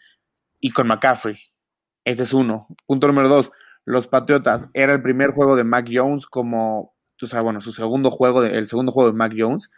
y 0.61 0.71
con 0.71 0.87
McCaffrey. 0.87 1.37
Ese 2.05 2.23
es 2.23 2.33
uno. 2.33 2.69
Punto 2.87 3.09
número 3.09 3.29
dos, 3.29 3.51
los 3.85 4.07
Patriotas. 4.07 4.69
Era 4.75 4.93
el 4.93 5.03
primer 5.03 5.33
juego 5.33 5.57
de 5.57 5.65
Mac 5.65 5.89
Jones 5.93 6.29
como, 6.29 6.95
o 7.21 7.27
sea, 7.27 7.41
bueno, 7.41 7.61
su 7.61 7.73
segundo 7.73 8.13
juego, 8.13 8.43
de, 8.43 8.59
el 8.59 8.69
segundo 8.69 8.93
juego 8.93 9.11
de 9.11 9.19
Mac 9.19 9.35
Jones 9.37 9.71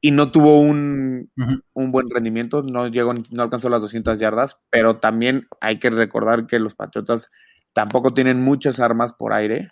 y 0.00 0.10
no 0.10 0.32
tuvo 0.32 0.58
un, 0.58 1.30
buen 1.74 2.10
rendimiento, 2.10 2.64
no 2.64 2.88
llegó, 2.88 3.14
no 3.14 3.42
alcanzó 3.44 3.68
las 3.68 3.82
200 3.82 4.18
yardas, 4.18 4.58
pero 4.68 4.98
también 4.98 5.46
hay 5.60 5.78
que 5.78 5.90
recordar 5.90 6.48
que 6.48 6.58
los 6.58 6.74
Patriotas 6.74 7.30
tampoco 7.76 8.14
tienen 8.14 8.40
muchas 8.40 8.80
armas 8.80 9.12
por 9.12 9.34
aire. 9.34 9.70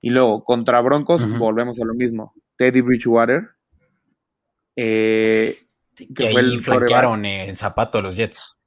Y 0.00 0.08
luego, 0.08 0.42
contra 0.42 0.80
Broncos, 0.80 1.38
volvemos 1.38 1.78
a 1.78 1.84
lo 1.84 1.92
mismo. 1.92 2.32
Teddy 2.56 2.80
Bridgewater, 2.80 3.50
eh, 4.74 5.68
que, 5.94 6.30
fue 6.30 6.40
el 6.40 6.60
flanquearon 6.60 7.26
en 7.26 7.54
zapato 7.54 8.00
los 8.00 8.16
Jets. 8.16 8.58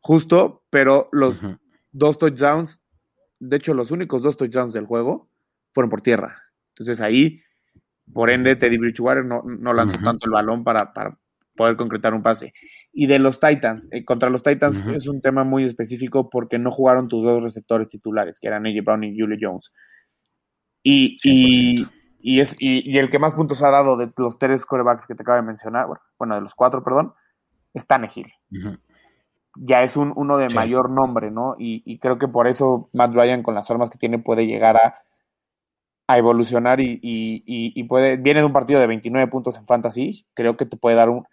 Justo, 0.00 0.64
pero 0.70 1.10
los 1.12 1.38
dos 1.92 2.16
touchdowns, 2.16 2.80
de 3.38 3.56
hecho, 3.58 3.74
los 3.74 3.90
únicos 3.90 4.22
dos 4.22 4.38
touchdowns 4.38 4.72
del 4.72 4.86
juego 4.86 5.28
fueron 5.74 5.90
por 5.90 6.00
tierra. 6.00 6.42
Entonces 6.70 7.02
ahí 7.02 7.42
por 8.14 8.30
ende, 8.30 8.56
Teddy 8.56 8.78
Bridgewater 8.78 9.24
no, 9.26 9.42
no 9.44 9.74
lanzó 9.74 9.98
tanto 9.98 10.24
el 10.24 10.32
balón 10.32 10.64
para, 10.64 10.92
poder 11.54 11.76
concretar 11.76 12.14
un 12.14 12.22
pase. 12.22 12.54
Y 12.98 13.08
de 13.08 13.18
los 13.18 13.40
Titans, 13.40 13.88
eh, 13.90 14.06
contra 14.06 14.30
los 14.30 14.42
Titans 14.42 14.82
es 14.94 15.06
un 15.06 15.20
tema 15.20 15.44
muy 15.44 15.64
específico 15.64 16.30
porque 16.30 16.58
no 16.58 16.70
jugaron 16.70 17.08
tus 17.08 17.22
dos 17.22 17.42
receptores 17.42 17.88
titulares, 17.88 18.40
que 18.40 18.48
eran 18.48 18.64
AJ 18.66 18.82
Brown 18.82 19.04
y 19.04 19.18
Julio 19.18 19.36
Jones. 19.38 19.70
Y, 20.82 21.16
y, 21.22 22.40
es, 22.40 22.56
y, 22.58 22.96
el 22.96 23.10
que 23.10 23.18
más 23.18 23.34
puntos 23.34 23.62
ha 23.62 23.70
dado 23.70 23.98
de 23.98 24.10
los 24.16 24.38
tres 24.38 24.64
corebacks 24.64 25.06
que 25.06 25.14
te 25.14 25.24
acabo 25.24 25.36
de 25.36 25.42
mencionar, 25.42 25.88
bueno, 26.18 26.36
de 26.36 26.40
los 26.40 26.54
cuatro, 26.54 26.82
perdón, 26.82 27.12
es 27.74 27.86
Tannehill. 27.86 28.32
Ya 29.56 29.82
es 29.82 29.98
un, 29.98 30.14
uno 30.16 30.38
de 30.38 30.48
mayor 30.54 30.88
nombre, 30.88 31.30
¿no? 31.30 31.54
Y, 31.58 31.82
y 31.84 31.98
creo 31.98 32.18
que 32.18 32.28
por 32.28 32.46
eso 32.46 32.88
Matt 32.94 33.12
Ryan, 33.14 33.42
con 33.42 33.54
las 33.54 33.70
armas 33.70 33.90
que 33.90 33.98
tiene, 33.98 34.18
puede 34.18 34.46
llegar 34.46 34.76
a 34.76 34.94
a 36.08 36.18
evolucionar 36.18 36.78
y, 36.80 37.84
puede, 37.88 38.16
viene 38.16 38.40
de 38.40 38.46
un 38.46 38.52
partido 38.52 38.80
de 38.80 38.86
29 38.86 39.28
puntos 39.28 39.58
en 39.58 39.66
fantasy, 39.66 40.26
creo 40.34 40.56
que 40.56 40.66
te 40.66 40.76
puede 40.76 40.96
dar 40.96 41.08
un, 41.08 41.26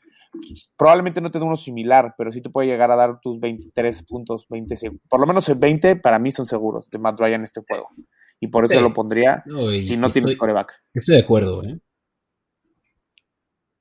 probablemente 0.77 1.21
no 1.21 1.31
te 1.31 1.39
dé 1.39 1.45
uno 1.45 1.57
similar, 1.57 2.15
pero 2.17 2.31
sí 2.31 2.41
te 2.41 2.49
puede 2.49 2.67
llegar 2.67 2.91
a 2.91 2.95
dar 2.95 3.19
tus 3.21 3.39
23 3.39 4.03
puntos, 4.03 4.45
20, 4.49 4.75
por 5.09 5.19
lo 5.19 5.27
menos 5.27 5.47
el 5.49 5.55
20 5.55 5.97
para 5.97 6.19
mí 6.19 6.31
son 6.31 6.45
seguros 6.45 6.89
de 6.89 6.97
Matt 6.97 7.19
Ryan 7.19 7.41
en 7.41 7.43
este 7.43 7.61
juego. 7.67 7.89
Y 8.39 8.47
por 8.47 8.65
eso 8.65 8.81
lo 8.81 8.93
pondría 8.93 9.43
si 9.81 9.95
no 9.95 10.09
tienes 10.09 10.35
coreback. 10.35 10.73
Estoy 10.93 11.15
de 11.15 11.21
acuerdo, 11.21 11.63
¿eh? 11.63 11.79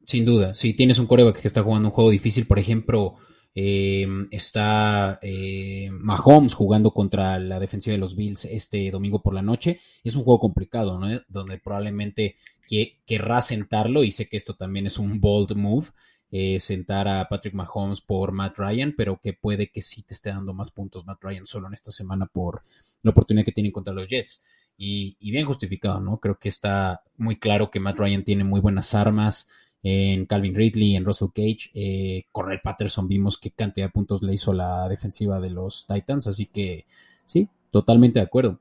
Sin 0.04 0.24
duda, 0.24 0.54
si 0.54 0.74
tienes 0.74 0.98
un 0.98 1.06
coreback 1.06 1.40
que 1.40 1.48
está 1.48 1.62
jugando 1.62 1.88
un 1.88 1.94
juego 1.94 2.10
difícil, 2.10 2.46
por 2.46 2.58
ejemplo, 2.58 3.16
eh, 3.54 4.06
está 4.30 5.18
eh, 5.20 5.90
Mahomes 5.92 6.54
jugando 6.54 6.92
contra 6.92 7.38
la 7.38 7.60
defensiva 7.60 7.92
de 7.92 7.98
los 7.98 8.16
Bills 8.16 8.46
este 8.46 8.90
domingo 8.90 9.22
por 9.22 9.34
la 9.34 9.42
noche. 9.42 9.78
Es 10.02 10.16
un 10.16 10.24
juego 10.24 10.40
complicado, 10.40 10.98
¿no? 10.98 11.20
Donde 11.28 11.58
probablemente 11.58 12.36
que, 12.66 13.01
querrá 13.07 13.40
sentarlo, 13.40 14.05
y 14.05 14.11
sé 14.11 14.29
que 14.29 14.37
esto 14.37 14.55
también 14.55 14.87
es 14.87 14.98
un 14.98 15.20
bold 15.20 15.55
move, 15.57 15.88
eh, 16.31 16.59
sentar 16.61 17.09
a 17.09 17.29
Patrick 17.29 17.55
Mahomes 17.55 18.01
por 18.01 18.33
Matt 18.33 18.57
Ryan, 18.57 18.94
pero 18.96 19.20
que 19.20 19.35
puede 19.35 19.70
que 19.70 19.83
sí 19.83 20.03
te 20.03 20.14
esté 20.14 20.31
dando 20.31 20.55
más 20.55 20.70
puntos 20.70 21.05
Matt 21.05 21.22
Ryan 21.22 21.44
solo 21.44 21.66
en 21.66 21.75
esta 21.75 21.90
semana 21.90 22.25
por 22.27 22.62
la 23.03 23.11
oportunidad 23.11 23.44
que 23.44 23.53
tienen 23.53 23.70
contra 23.70 23.92
los 23.92 24.09
Jets. 24.09 24.44
Y, 24.79 25.31
bien 25.31 25.44
justificado, 25.44 26.01
¿no? 26.01 26.18
Creo 26.18 26.38
que 26.38 26.48
está 26.48 27.03
muy 27.16 27.38
claro 27.38 27.70
que 27.70 27.81
Matt 27.81 27.98
Ryan 27.98 28.25
tiene 28.25 28.44
muy 28.44 28.61
buenas 28.61 28.94
armas 28.94 29.51
en 29.83 30.27
Calvin 30.27 30.55
Ridley, 30.55 30.96
en 30.96 31.05
Russell 31.05 31.29
Cage. 31.35 31.70
Eh, 31.75 32.25
Patterson 32.62 33.07
vimos 33.07 33.38
qué 33.38 33.51
cantidad 33.51 33.88
de 33.88 33.92
puntos 33.92 34.22
le 34.22 34.33
hizo 34.33 34.53
la 34.53 34.88
defensiva 34.88 35.38
de 35.38 35.51
los 35.51 35.87
Titans, 35.87 36.27
así 36.27 36.46
que 36.46 36.87
sí, 37.27 37.48
totalmente 37.70 38.20
de 38.20 38.25
acuerdo. 38.25 38.59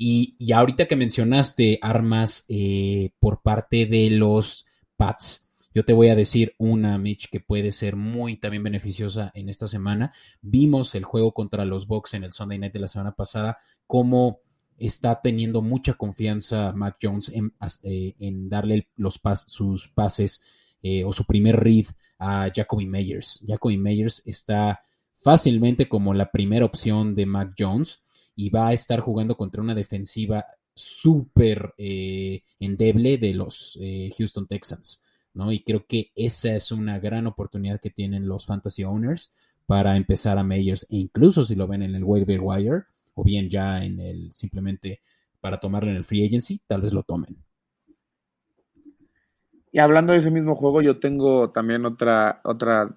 Y, 0.00 0.52
ahorita 0.52 0.86
que 0.86 0.94
mencionaste 0.94 1.80
armas 1.82 2.46
eh, 2.48 3.10
por 3.18 3.42
parte 3.42 3.84
de 3.84 4.10
los 4.10 4.64
Pats, 4.96 5.48
yo 5.74 5.84
te 5.84 5.92
voy 5.92 6.08
a 6.08 6.14
decir 6.14 6.54
una, 6.58 6.96
Mitch, 6.98 7.28
que 7.28 7.40
puede 7.40 7.72
ser 7.72 7.96
muy 7.96 8.36
también 8.36 8.62
beneficiosa 8.62 9.32
en 9.34 9.48
esta 9.48 9.66
semana. 9.66 10.12
Vimos 10.40 10.94
el 10.94 11.04
juego 11.04 11.32
contra 11.32 11.64
los 11.64 11.88
Bucks 11.88 12.14
en 12.14 12.22
el 12.22 12.32
Sunday 12.32 12.58
Night 12.58 12.72
de 12.72 12.78
la 12.78 12.88
semana 12.88 13.12
pasada, 13.12 13.58
como 13.88 14.40
está 14.76 15.20
teniendo 15.20 15.62
mucha 15.62 15.94
confianza 15.94 16.72
Mac 16.72 16.96
Jones 17.02 17.30
en, 17.34 17.52
eh, 17.82 18.14
darle 18.48 18.88
los 18.94 19.20
sus 19.48 19.88
pases 19.88 20.44
eh, 20.80 21.02
o 21.02 21.12
su 21.12 21.24
primer 21.24 21.56
read 21.56 21.86
a 22.18 22.50
Jacoby 22.54 22.86
Meyers. 22.86 23.44
Jacoby 23.46 23.78
Meyers 23.78 24.22
está 24.26 24.84
fácilmente 25.16 25.88
como 25.88 26.14
la 26.14 26.30
primera 26.30 26.64
opción 26.64 27.16
de 27.16 27.26
Mac 27.26 27.54
Jones 27.58 28.00
y 28.38 28.50
va 28.50 28.68
a 28.68 28.72
estar 28.72 29.00
jugando 29.00 29.36
contra 29.36 29.60
una 29.60 29.74
defensiva 29.74 30.46
súper 30.72 31.74
eh, 31.76 32.44
endeble 32.60 33.18
de 33.18 33.34
los 33.34 33.76
Houston 34.16 34.46
Texans. 34.46 35.02
¿no? 35.34 35.50
Y 35.50 35.64
creo 35.64 35.86
que 35.86 36.12
esa 36.14 36.54
es 36.54 36.70
una 36.70 37.00
gran 37.00 37.26
oportunidad 37.26 37.80
que 37.80 37.90
tienen 37.90 38.28
los 38.28 38.46
fantasy 38.46 38.84
owners 38.84 39.32
para 39.66 39.96
empezar 39.96 40.38
a 40.38 40.44
Meyers 40.44 40.86
e 40.88 40.98
incluso 40.98 41.42
si 41.42 41.56
lo 41.56 41.66
ven 41.66 41.82
en 41.82 41.96
el 41.96 42.04
waiver 42.04 42.40
wire 42.40 42.84
o 43.14 43.24
bien 43.24 43.50
ya 43.50 43.84
en 43.84 43.98
el 43.98 44.32
simplemente 44.32 45.00
para 45.40 45.58
tomarlo 45.58 45.90
en 45.90 45.96
el 45.96 46.04
free 46.04 46.24
agency, 46.24 46.62
tal 46.68 46.82
vez 46.82 46.92
lo 46.92 47.02
tomen. 47.02 47.36
Y 49.72 49.80
hablando 49.80 50.12
de 50.12 50.20
ese 50.20 50.30
mismo 50.30 50.54
juego, 50.54 50.80
yo 50.80 51.00
tengo 51.00 51.50
también 51.50 51.84
otra, 51.84 52.40
otra, 52.44 52.94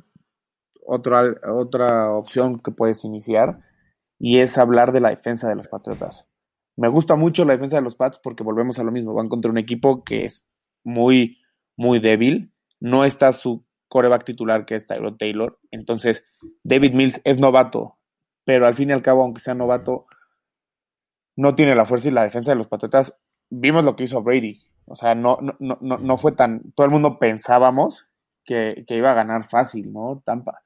otra, 0.86 1.36
otra 1.51 2.12
opción 2.12 2.60
que 2.60 2.71
puedes 2.71 3.04
iniciar 3.04 3.60
y 4.23 4.39
es 4.39 4.60
hablar 4.60 4.91
de 4.91 4.99
la 4.99 5.10
defensa 5.10 5.49
de 5.49 5.55
los 5.55 5.67
Patriotas. 5.67 6.27
Me 6.77 6.88
gusta 6.89 7.15
mucho 7.15 7.43
la 7.43 7.53
defensa 7.53 7.77
de 7.77 7.81
los 7.81 7.95
Pats 7.95 8.19
porque 8.21 8.43
volvemos 8.43 8.77
a 8.77 8.84
lo 8.84 8.91
mismo, 8.91 9.15
van 9.15 9.29
contra 9.29 9.49
un 9.49 9.57
equipo 9.57 10.03
que 10.03 10.25
es 10.25 10.47
muy, 10.84 11.39
muy 11.75 11.97
débil, 11.99 12.53
no 12.79 13.03
está 13.03 13.34
su 13.34 13.65
coreback 13.88 14.23
titular 14.23 14.65
que 14.65 14.75
es 14.75 14.86
Tyrod 14.86 15.17
Taylor, 15.17 15.60
entonces 15.71 16.23
David 16.63 16.93
Mills 16.93 17.19
es 17.23 17.39
novato, 17.39 17.97
pero 18.45 18.67
al 18.67 18.75
fin 18.75 18.91
y 18.91 18.93
al 18.93 19.01
cabo, 19.01 19.23
aunque 19.23 19.41
sea 19.41 19.55
novato, 19.55 20.05
no 21.36 21.55
tiene 21.55 21.75
la 21.75 21.86
fuerza 21.86 22.10
y 22.10 22.12
la 22.12 22.23
defensa 22.23 22.51
de 22.51 22.57
los 22.57 22.67
Patriotas. 22.67 23.19
Vimos 23.49 23.84
lo 23.84 23.95
que 23.95 24.03
hizo 24.03 24.21
Brady, 24.21 24.62
o 24.86 24.95
sea, 24.95 25.15
no, 25.15 25.39
no, 25.41 25.77
no, 25.81 25.97
no 25.97 26.17
fue 26.17 26.34
tan. 26.34 26.71
Todo 26.75 26.86
el 26.86 26.91
mundo 26.91 27.17
pensábamos 27.17 28.07
que, 28.45 28.86
iba 28.88 29.12
a 29.12 29.15
ganar 29.15 29.45
fácil, 29.45 29.91
¿no? 29.91 30.21
Tampa. 30.23 30.62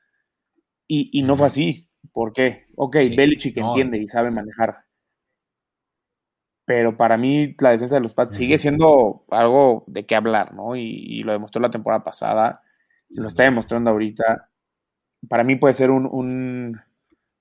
Y, 0.87 1.09
y 1.17 1.23
no 1.23 1.35
fue 1.37 1.47
así. 1.47 1.84
¿Por 2.11 2.33
qué? 2.33 2.65
Ok, 2.75 2.95
Belichick 3.15 3.57
entiende 3.57 3.97
y 3.97 4.07
sabe 4.07 4.31
manejar. 4.31 4.85
Pero 6.65 6.97
para 6.97 7.17
mí 7.17 7.55
la 7.59 7.71
defensa 7.71 7.95
de 7.95 8.01
los 8.01 8.13
Pats 8.13 8.35
sigue 8.35 8.57
siendo 8.57 9.23
algo 9.29 9.83
de 9.87 10.05
qué 10.05 10.15
hablar, 10.15 10.53
¿no? 10.53 10.75
Y, 10.75 11.23
lo 11.23 11.31
demostró 11.31 11.61
la 11.61 11.69
temporada 11.69 12.03
pasada, 12.03 12.61
se 13.09 13.21
lo 13.21 13.27
está 13.27 13.43
demostrando 13.43 13.91
ahorita. 13.91 14.49
Para 15.29 15.43
mí 15.43 15.57
puede 15.57 15.75
ser 15.75 15.91
un, 15.91 16.07
un, 16.07 16.79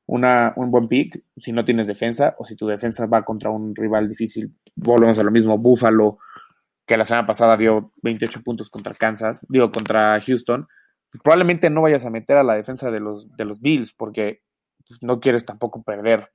un 0.06 0.70
buen 0.70 0.88
pick 0.88 1.22
si 1.36 1.52
no 1.52 1.64
tienes 1.64 1.86
defensa 1.86 2.34
o 2.38 2.44
si 2.44 2.54
tu 2.54 2.66
defensa 2.66 3.06
va 3.06 3.24
contra 3.24 3.50
un 3.50 3.74
rival 3.74 4.08
difícil. 4.08 4.54
Volvemos 4.76 5.18
a 5.18 5.22
lo 5.22 5.30
mismo, 5.30 5.56
Buffalo 5.56 6.18
que 6.86 6.96
la 6.96 7.04
semana 7.04 7.26
pasada 7.26 7.56
dio 7.56 7.92
28 8.02 8.42
puntos 8.42 8.70
contra 8.70 8.94
Kansas, 8.94 9.44
digo, 9.48 9.70
contra 9.72 10.20
Houston, 10.20 10.68
probablemente 11.22 11.70
no 11.70 11.82
vayas 11.82 12.04
a 12.04 12.10
meter 12.10 12.36
a 12.36 12.42
la 12.42 12.54
defensa 12.54 12.90
de 12.90 13.00
los, 13.00 13.34
de 13.36 13.44
los 13.44 13.60
Bills 13.60 13.92
porque 13.92 14.42
pues, 14.88 15.02
no 15.02 15.20
quieres 15.20 15.44
tampoco 15.44 15.82
perder. 15.82 16.30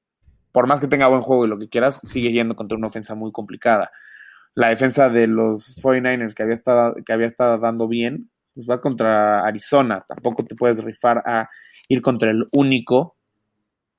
Por 0.52 0.68
más 0.68 0.80
que 0.80 0.88
tenga 0.88 1.08
buen 1.08 1.22
juego 1.22 1.46
y 1.46 1.50
lo 1.50 1.60
que 1.60 1.70
quieras, 1.70 2.00
sigue 2.04 2.32
yendo 2.32 2.56
contra 2.56 2.78
una 2.78 2.88
ofensa 2.88 3.16
muy 3.16 3.32
complicada. 3.32 3.92
La 4.56 4.70
defensa 4.70 5.10
de 5.10 5.28
los 5.28 5.78
49ers 5.82 6.34
que 6.34 6.44
había 6.44 6.56
estado, 6.56 6.96
que 7.06 7.14
había 7.14 7.28
estado 7.28 7.58
dando 7.60 7.88
bien, 7.88 8.32
pues 8.56 8.68
va 8.68 8.82
contra 8.82 9.46
Arizona. 9.46 10.06
Tampoco 10.08 10.44
te 10.44 10.56
puedes 10.56 10.84
rifar 10.84 11.22
a 11.26 11.50
ir 11.88 12.02
contra 12.02 12.32
el 12.32 12.48
único 12.52 13.16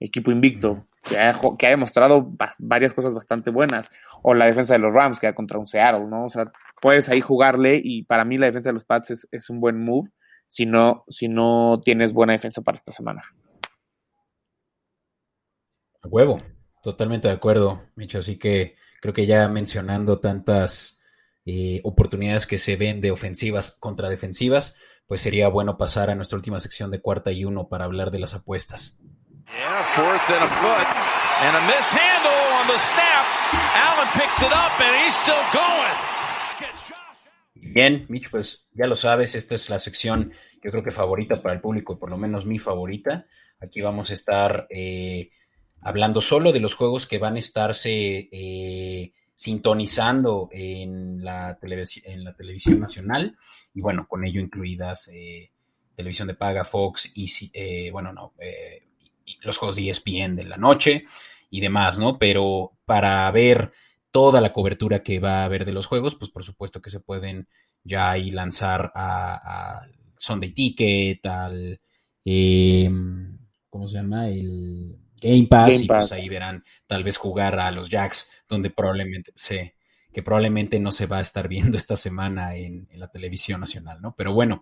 equipo 0.00 0.30
invicto 0.30 0.86
que 1.08 1.18
ha, 1.18 1.34
que 1.58 1.66
ha 1.66 1.70
demostrado 1.70 2.32
varias 2.58 2.94
cosas 2.94 3.14
bastante 3.14 3.50
buenas. 3.50 3.90
O 4.22 4.34
la 4.34 4.46
defensa 4.46 4.74
de 4.74 4.80
los 4.80 4.92
Rams, 4.92 5.20
que 5.20 5.28
ha 5.28 5.34
contra 5.34 5.58
un 5.58 5.66
Seattle, 5.66 6.06
¿no? 6.06 6.24
O 6.24 6.28
sea, 6.28 6.50
puedes 6.80 7.08
ahí 7.08 7.20
jugarle 7.20 7.80
y 7.82 8.04
para 8.04 8.24
mí 8.24 8.38
la 8.38 8.46
defensa 8.46 8.70
de 8.70 8.74
los 8.74 8.84
Pats 8.84 9.28
es, 9.30 9.50
un 9.50 9.60
buen 9.60 9.82
move 9.82 10.10
si 10.48 10.66
no, 10.66 11.04
si 11.08 11.28
no 11.28 11.80
tienes 11.84 12.12
buena 12.12 12.32
defensa 12.32 12.62
para 12.62 12.76
esta 12.76 12.92
semana. 12.92 13.22
A 16.02 16.08
huevo, 16.08 16.40
totalmente 16.82 17.28
de 17.28 17.34
acuerdo, 17.34 17.82
Micho. 17.94 18.18
Así 18.18 18.38
que 18.38 18.76
creo 19.00 19.14
que 19.14 19.26
ya 19.26 19.48
mencionando 19.48 20.20
tantas 20.20 21.00
eh, 21.44 21.80
oportunidades 21.84 22.46
que 22.46 22.58
se 22.58 22.76
ven 22.76 23.00
de 23.00 23.10
ofensivas 23.10 23.76
contra 23.78 24.08
defensivas, 24.08 24.76
pues 25.06 25.20
sería 25.20 25.48
bueno 25.48 25.76
pasar 25.76 26.10
a 26.10 26.14
nuestra 26.14 26.36
última 26.36 26.60
sección 26.60 26.90
de 26.90 27.00
cuarta 27.00 27.32
y 27.32 27.44
uno 27.44 27.68
para 27.68 27.84
hablar 27.84 28.10
de 28.10 28.18
las 28.18 28.34
apuestas. 28.34 28.98
Yeah, 29.46 29.84
fourth 29.94 30.30
and 30.30 30.44
a 30.44 30.48
foot. 30.48 30.86
And 31.42 31.56
a 31.56 31.60
mishandle 31.66 32.30
on 32.60 32.66
the 32.68 32.78
snap. 32.78 33.26
Allen 33.74 34.08
picks 34.14 34.40
it 34.42 34.52
up 34.52 34.80
and 34.80 34.96
he's 35.04 35.16
still 35.16 35.34
going. 35.52 36.10
Bien, 37.72 38.06
Mitch, 38.08 38.30
pues 38.30 38.68
ya 38.72 38.86
lo 38.86 38.96
sabes, 38.96 39.34
esta 39.34 39.54
es 39.54 39.70
la 39.70 39.78
sección 39.78 40.32
yo 40.62 40.70
creo 40.70 40.82
que 40.82 40.90
favorita 40.90 41.42
para 41.42 41.54
el 41.54 41.60
público, 41.60 41.98
por 41.98 42.10
lo 42.10 42.18
menos 42.18 42.46
mi 42.46 42.58
favorita. 42.58 43.26
Aquí 43.60 43.80
vamos 43.80 44.10
a 44.10 44.14
estar 44.14 44.66
eh, 44.70 45.30
hablando 45.80 46.20
solo 46.20 46.52
de 46.52 46.60
los 46.60 46.74
juegos 46.74 47.06
que 47.06 47.18
van 47.18 47.36
a 47.36 47.38
estarse 47.38 48.28
eh, 48.30 49.12
sintonizando 49.34 50.48
en 50.52 51.24
la, 51.24 51.58
televisión 51.58 52.80
nacional 52.80 53.36
y 53.72 53.80
bueno, 53.80 54.06
con 54.08 54.24
ello 54.24 54.40
incluidas 54.40 55.08
eh, 55.12 55.50
televisión 55.96 56.28
de 56.28 56.34
paga, 56.34 56.64
Fox, 56.64 57.12
y 57.14 57.90
bueno, 57.90 58.12
no, 58.12 58.34
los 59.42 59.56
juegos 59.58 59.76
de 59.76 59.90
ESPN 59.90 60.36
de 60.36 60.44
la 60.44 60.56
noche 60.56 61.04
y 61.50 61.60
demás, 61.60 61.98
¿no? 61.98 62.18
Pero 62.18 62.72
para 62.84 63.30
ver 63.30 63.72
toda 64.10 64.40
la 64.40 64.52
cobertura 64.52 65.02
que 65.02 65.20
va 65.20 65.42
a 65.42 65.44
haber 65.44 65.64
de 65.64 65.72
los 65.72 65.86
juegos, 65.86 66.14
pues 66.14 66.30
por 66.30 66.44
supuesto 66.44 66.80
que 66.80 66.90
se 66.90 67.00
pueden 67.00 67.48
ya 67.84 68.10
ahí 68.10 68.30
lanzar 68.30 68.92
a, 68.94 69.86
Sunday 70.16 70.52
Ticket, 70.52 71.24
al, 71.24 71.80
em, 72.24 73.38
¿cómo 73.70 73.88
se 73.88 73.96
llama? 73.96 74.28
El 74.28 74.98
Game 75.20 75.46
Pass, 75.48 75.82
y 75.82 75.86
pues 75.86 76.12
ahí 76.12 76.28
verán 76.28 76.64
tal 76.86 77.04
vez 77.04 77.16
jugar 77.16 77.58
a 77.58 77.70
los 77.70 77.88
Jacks, 77.90 78.32
donde 78.48 78.70
probablemente 78.70 79.32
sé 79.34 79.74
que 80.12 80.22
probablemente 80.22 80.80
no 80.80 80.90
se 80.90 81.06
va 81.06 81.18
a 81.18 81.22
estar 81.22 81.46
viendo 81.48 81.76
esta 81.76 81.96
semana 81.96 82.56
en, 82.56 82.88
en 82.90 83.00
la 83.00 83.08
televisión 83.08 83.60
nacional, 83.60 84.00
¿no? 84.02 84.14
Pero 84.16 84.32
bueno, 84.32 84.60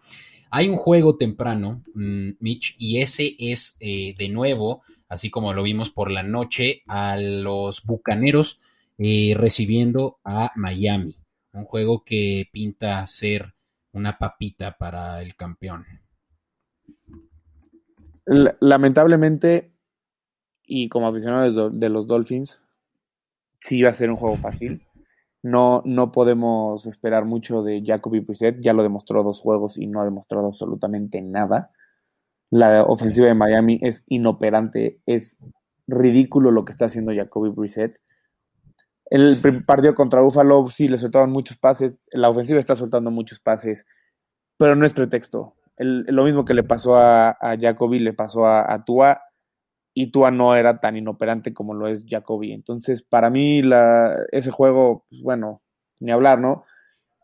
hay 0.51 0.69
un 0.69 0.77
juego 0.77 1.17
temprano, 1.17 1.83
mm, 1.95 2.31
Mitch, 2.41 2.75
y 2.79 3.01
ese 3.01 3.37
es 3.39 3.77
eh, 3.81 4.15
de 4.19 4.29
nuevo, 4.29 4.83
así 5.09 5.31
como 5.31 5.53
lo 5.53 5.63
vimos 5.63 5.91
por 5.91 6.11
la 6.11 6.23
noche, 6.23 6.83
a 6.87 7.17
los 7.17 7.85
Bucaneros 7.85 8.61
eh, 8.99 9.35
recibiendo 9.37 10.19
a 10.25 10.53
Miami. 10.57 11.17
Un 11.53 11.65
juego 11.65 12.05
que 12.05 12.49
pinta 12.53 13.07
ser 13.07 13.55
una 13.93 14.19
papita 14.19 14.77
para 14.77 15.23
el 15.23 15.35
campeón. 15.35 15.87
Lamentablemente, 18.27 19.73
y 20.69 20.89
como 20.91 21.09
aficionado 21.09 21.71
de 21.71 21.89
los 21.89 22.07
Dolphins, 22.07 22.61
sí 23.59 23.83
va 23.83 23.89
a 23.89 23.95
ser 23.95 24.11
un 24.11 24.17
juego 24.17 24.37
fácil. 24.37 24.83
No, 25.43 25.83
no 25.85 26.13
podemos 26.13 26.85
esperar 26.87 27.25
mucho 27.25 27.63
de 27.63 27.81
Jacoby 27.85 28.21
Brissett, 28.21 28.61
ya 28.61 28.75
lo 28.75 28.83
demostró 28.83 29.23
dos 29.23 29.41
juegos 29.41 29.79
y 29.79 29.87
no 29.87 30.01
ha 30.01 30.05
demostrado 30.05 30.47
absolutamente 30.47 31.23
nada. 31.23 31.71
La 32.51 32.85
ofensiva 32.85 33.27
de 33.27 33.35
Miami 33.35 33.79
es 33.83 34.05
inoperante, 34.09 35.01
es 35.07 35.39
ridículo 35.87 36.51
lo 36.51 36.65
que 36.65 36.73
está 36.73 36.87
haciendo 36.87 37.15
Jacoby 37.15 37.51
Brissett. 37.51 37.99
El 39.07 39.41
partido 39.65 39.95
contra 39.95 40.21
Buffalo 40.21 40.67
sí 40.67 40.87
le 40.87 40.99
soltaban 40.99 41.31
muchos 41.31 41.57
pases, 41.57 41.99
la 42.13 42.29
ofensiva 42.29 42.61
está 42.61 42.77
soltando 42.77 43.11
muchos 43.11 43.41
pases, 43.41 43.87
pero 44.59 44.77
no 44.77 44.85
es 44.85 44.93
pretexto. 44.93 45.55
lo 45.79 46.25
mismo 46.25 46.45
que 46.45 46.53
le 46.53 46.65
pasó 46.65 46.99
a, 46.99 47.39
Jacoby 47.41 48.01
le 48.01 48.13
pasó 48.13 48.45
a, 48.45 48.71
a 48.71 48.85
Tua 48.85 49.23
y 50.01 50.13
Tua 50.13 50.31
no 50.31 50.55
era 50.55 50.79
tan 50.79 50.97
inoperante 50.97 51.53
como 51.53 51.75
lo 51.75 51.89
es 51.89 52.07
Jacoby. 52.09 52.53
Entonces, 52.53 53.03
para 53.03 53.31
mí, 53.31 53.63
la, 53.63 54.15
ese 54.31 54.53
juego, 54.53 55.05
pues, 55.11 55.23
bueno, 55.23 55.61
ni 56.01 56.13
hablar, 56.13 56.39
¿no? 56.39 56.65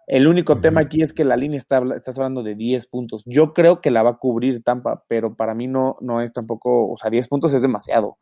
El 0.08 0.26
único 0.26 0.60
tema 0.60 0.80
aquí 0.80 1.00
es 1.00 1.14
que 1.14 1.24
la 1.24 1.37
línea 1.37 1.56
está, 1.56 1.80
estás 1.94 2.18
hablando 2.18 2.42
de 2.42 2.56
10 2.56 2.88
puntos. 2.88 3.22
Yo 3.26 3.52
creo 3.54 3.80
que 3.80 3.92
la 3.92 4.02
va 4.02 4.10
a 4.10 4.18
cubrir 4.18 4.64
Tampa, 4.64 5.04
pero 5.06 5.37
para 5.37 5.54
mí 5.54 5.68
no, 5.68 5.96
no 6.00 6.20
es 6.20 6.32
tampoco, 6.32 6.90
o 6.90 6.96
sea, 6.96 7.10
10 7.10 7.28
puntos 7.28 7.52
es 7.54 7.62
demasiado. 7.62 8.18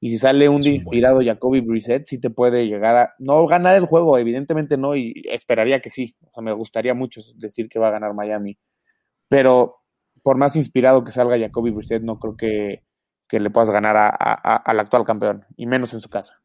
Y 0.00 0.08
si 0.08 0.18
sale 0.18 0.48
un 0.48 0.62
día 0.62 0.72
inspirado 0.72 1.20
Jacoby 1.24 1.60
Brissett, 1.60 2.04
sí 2.06 2.18
te 2.20 2.28
puede 2.28 2.66
llegar 2.66 2.96
a, 2.96 3.14
no 3.20 3.46
ganar 3.46 3.76
el 3.76 3.86
juego, 3.86 4.18
evidentemente 4.18 4.76
no, 4.76 4.96
y 4.96 5.14
esperaría 5.30 5.80
que 5.80 5.90
sí. 5.90 6.16
O 6.22 6.30
sea, 6.34 6.42
me 6.42 6.52
gustaría 6.52 6.92
mucho 6.92 7.20
decir 7.36 7.68
que 7.68 7.78
va 7.78 7.86
a 7.86 7.92
ganar 7.92 8.14
Miami. 8.14 8.58
Pero 9.28 9.76
por 10.24 10.38
más 10.38 10.56
inspirado 10.56 11.04
que 11.04 11.12
salga 11.12 11.38
Jacoby 11.38 11.70
Brissett, 11.70 12.02
no 12.02 12.18
creo 12.18 12.36
que, 12.36 12.82
que 13.32 13.40
le 13.40 13.48
puedas 13.48 13.70
ganar 13.70 13.96
al 13.96 14.80
actual 14.80 15.06
campeón, 15.06 15.46
y 15.56 15.64
menos 15.64 15.94
en 15.94 16.02
su 16.02 16.10
casa. 16.10 16.42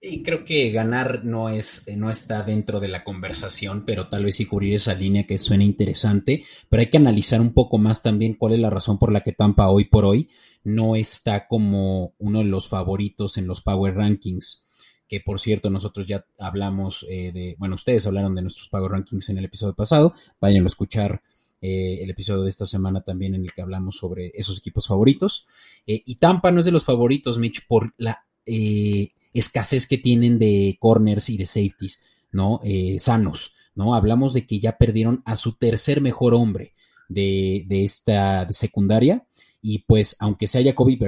Y 0.00 0.24
creo 0.24 0.44
que 0.44 0.72
ganar 0.72 1.24
no, 1.24 1.50
es, 1.50 1.86
no 1.96 2.10
está 2.10 2.42
dentro 2.42 2.80
de 2.80 2.88
la 2.88 3.04
conversación, 3.04 3.84
pero 3.86 4.08
tal 4.08 4.24
vez 4.24 4.34
sí 4.34 4.46
cubrir 4.46 4.74
esa 4.74 4.94
línea 4.94 5.24
que 5.24 5.38
suena 5.38 5.62
interesante. 5.62 6.42
Pero 6.68 6.80
hay 6.80 6.90
que 6.90 6.96
analizar 6.96 7.40
un 7.40 7.52
poco 7.52 7.78
más 7.78 8.02
también 8.02 8.34
cuál 8.34 8.54
es 8.54 8.58
la 8.58 8.70
razón 8.70 8.98
por 8.98 9.12
la 9.12 9.20
que 9.20 9.30
Tampa 9.30 9.68
hoy 9.68 9.84
por 9.84 10.04
hoy 10.04 10.28
no 10.64 10.96
está 10.96 11.46
como 11.46 12.14
uno 12.18 12.40
de 12.40 12.46
los 12.46 12.68
favoritos 12.68 13.38
en 13.38 13.46
los 13.46 13.60
Power 13.60 13.94
Rankings. 13.94 14.66
Que 15.06 15.20
por 15.20 15.38
cierto, 15.38 15.70
nosotros 15.70 16.08
ya 16.08 16.24
hablamos 16.40 17.06
eh, 17.08 17.30
de, 17.32 17.54
bueno, 17.56 17.76
ustedes 17.76 18.04
hablaron 18.04 18.34
de 18.34 18.42
nuestros 18.42 18.68
Power 18.68 18.90
Rankings 18.90 19.28
en 19.30 19.38
el 19.38 19.44
episodio 19.44 19.74
pasado. 19.74 20.12
Vayan 20.40 20.64
a 20.64 20.66
escuchar 20.66 21.22
eh, 21.60 21.98
el 22.02 22.10
episodio 22.10 22.42
de 22.42 22.50
esta 22.50 22.66
semana 22.66 23.02
también 23.02 23.34
en 23.34 23.42
el 23.42 23.52
que 23.52 23.62
hablamos 23.62 23.96
sobre 23.96 24.32
esos 24.34 24.58
equipos 24.58 24.86
favoritos. 24.86 25.46
Eh, 25.86 26.02
y 26.04 26.16
Tampa 26.16 26.50
no 26.50 26.60
es 26.60 26.66
de 26.66 26.72
los 26.72 26.84
favoritos, 26.84 27.38
Mitch, 27.38 27.66
por 27.66 27.94
la 27.98 28.24
eh, 28.46 29.12
escasez 29.32 29.86
que 29.86 29.98
tienen 29.98 30.38
de 30.38 30.76
corners 30.80 31.28
y 31.28 31.36
de 31.36 31.46
safeties, 31.46 32.02
¿no? 32.32 32.60
sanos, 32.98 33.54
¿no? 33.74 33.94
Hablamos 33.94 34.32
de 34.34 34.46
que 34.46 34.60
ya 34.60 34.76
perdieron 34.76 35.22
a 35.24 35.36
su 35.36 35.52
tercer 35.56 36.00
mejor 36.00 36.34
hombre 36.34 36.74
de, 37.08 37.66
esta 37.84 38.46
secundaria 38.52 39.26
Y 39.60 39.80
pues, 39.80 40.16
aunque 40.20 40.46
sea 40.46 40.62
Jacoby 40.62 40.98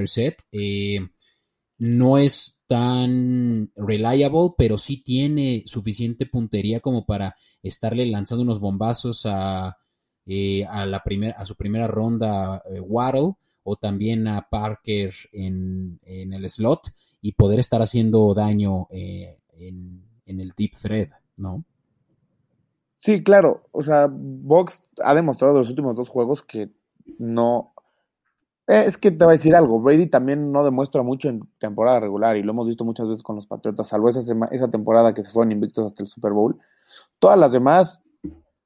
eh, 0.52 1.00
no 1.78 2.18
es 2.18 2.62
tan 2.66 3.70
reliable, 3.76 4.54
pero 4.56 4.78
sí 4.78 5.02
tiene 5.02 5.62
suficiente 5.66 6.26
puntería 6.26 6.80
como 6.80 7.06
para 7.06 7.36
estarle 7.62 8.06
lanzando 8.06 8.42
unos 8.42 8.60
bombazos 8.60 9.24
a, 9.26 9.78
eh, 10.32 10.64
a, 10.64 10.86
la 10.86 11.02
a 11.36 11.44
su 11.44 11.56
primera 11.56 11.88
ronda 11.88 12.62
eh, 12.70 12.78
Waddle 12.78 13.32
o 13.64 13.74
también 13.74 14.28
a 14.28 14.46
Parker 14.48 15.12
en, 15.32 15.98
el 16.04 16.48
slot 16.48 16.82
y 17.20 17.32
poder 17.32 17.58
estar 17.58 17.82
haciendo 17.82 18.32
daño 18.32 18.86
eh, 18.92 19.40
en, 19.54 20.04
el 20.26 20.52
deep 20.56 20.70
thread, 20.80 21.08
¿no? 21.36 21.64
Sí, 22.94 23.24
claro. 23.24 23.64
O 23.72 23.82
sea, 23.82 24.08
Box 24.08 24.84
ha 25.02 25.16
demostrado 25.16 25.54
en 25.54 25.58
los 25.58 25.68
últimos 25.68 25.96
dos 25.96 26.08
juegos 26.08 26.44
que 26.44 26.70
no. 27.18 27.72
Es 28.68 28.98
que 28.98 29.10
te 29.10 29.24
voy 29.24 29.34
a 29.34 29.36
decir 29.36 29.56
algo. 29.56 29.80
Brady 29.80 30.06
también 30.06 30.52
no 30.52 30.62
demuestra 30.62 31.02
mucho 31.02 31.28
en 31.28 31.40
temporada 31.58 31.98
regular 31.98 32.36
y 32.36 32.44
lo 32.44 32.52
hemos 32.52 32.68
visto 32.68 32.84
muchas 32.84 33.08
veces 33.08 33.24
con 33.24 33.34
los 33.34 33.48
Patriotas, 33.48 33.88
salvo 33.88 34.08
esa, 34.08 34.22
esa 34.52 34.70
temporada 34.70 35.12
que 35.12 35.24
se 35.24 35.30
fueron 35.30 35.50
invictos 35.50 35.86
hasta 35.86 36.04
el 36.04 36.08
Super 36.08 36.30
Bowl. 36.30 36.56
Todas 37.18 37.36
las 37.36 37.50
demás, 37.50 38.04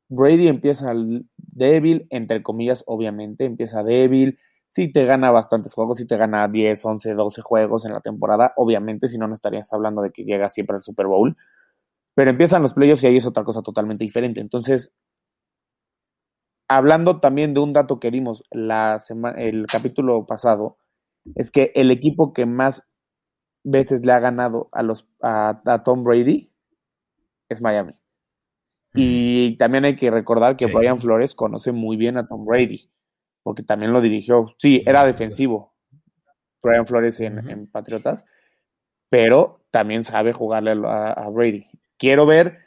Brady 0.09 0.49
empieza 0.49 0.93
débil, 1.37 2.07
entre 2.11 2.43
comillas, 2.43 2.85
obviamente, 2.87 3.45
empieza 3.45 3.83
débil, 3.83 4.39
si 4.71 4.93
te 4.93 5.05
gana 5.05 5.31
bastantes 5.31 5.73
juegos, 5.73 5.99
si 5.99 6.07
te 6.07 6.17
gana 6.17 6.49
10, 6.49 6.85
11, 6.85 7.15
12 7.15 7.43
juegos 7.43 7.85
en 7.85 7.93
la 7.93 8.01
temporada, 8.01 8.53
obviamente, 8.57 9.09
si 9.09 9.19
no, 9.19 9.29
no 9.29 9.35
estarías 9.35 9.73
hablando 9.73 10.03
de 10.03 10.11
que 10.11 10.25
llega 10.25 10.51
siempre 10.51 10.77
al 10.77 10.83
Super 10.83 11.07
Bowl. 11.07 11.37
Pero 12.15 12.31
empiezan 12.31 12.63
los 12.63 12.75
playoffs 12.75 13.05
y 13.05 13.09
ahí 13.09 13.17
es 13.17 13.27
otra 13.27 13.45
cosa 13.45 13.63
totalmente 13.63 14.05
diferente. 14.05 14.41
Entonces, 14.41 14.93
hablando 16.69 17.21
también 17.21 17.55
de 17.55 17.61
un 17.61 17.73
dato 17.73 18.01
que 18.01 18.11
dimos 18.11 18.45
la 18.51 19.03
el 19.37 19.67
capítulo 19.67 20.27
pasado, 20.27 20.79
es 21.35 21.51
que 21.51 21.73
el 21.75 21.91
equipo 21.91 22.33
que 22.33 22.47
más 22.47 22.89
veces 23.65 24.05
le 24.05 24.13
ha 24.13 24.21
ganado 24.21 24.69
a, 24.73 24.83
los, 24.83 25.09
a, 25.23 25.83
Tom 25.85 26.05
Brady 26.05 26.53
es 27.49 27.63
Miami. 27.63 27.95
Y 28.95 29.57
también 29.57 29.85
hay 29.85 29.97
que 29.97 30.11
recordar 30.11 30.57
que 30.57 30.67
Brian 30.67 31.01
Flores 31.01 31.35
conoce 31.35 31.73
muy 31.73 31.97
bien 31.97 32.17
a 32.17 32.29
Tom 32.29 32.45
Brady 32.45 32.89
porque 33.45 33.63
también 33.63 33.93
lo 33.93 34.01
dirigió. 34.01 34.53
Sí, 34.59 34.83
era 34.85 35.07
defensivo, 35.07 35.77
Brian 36.61 36.87
Flores 36.87 37.21
en, 37.21 37.69
Patriotas, 37.69 38.25
pero 39.09 39.61
también 39.71 40.03
sabe 40.03 40.33
jugarle 40.33 40.73
a, 40.85 41.29
Brady. 41.31 41.69
Quiero 41.97 42.27
ver, 42.27 42.59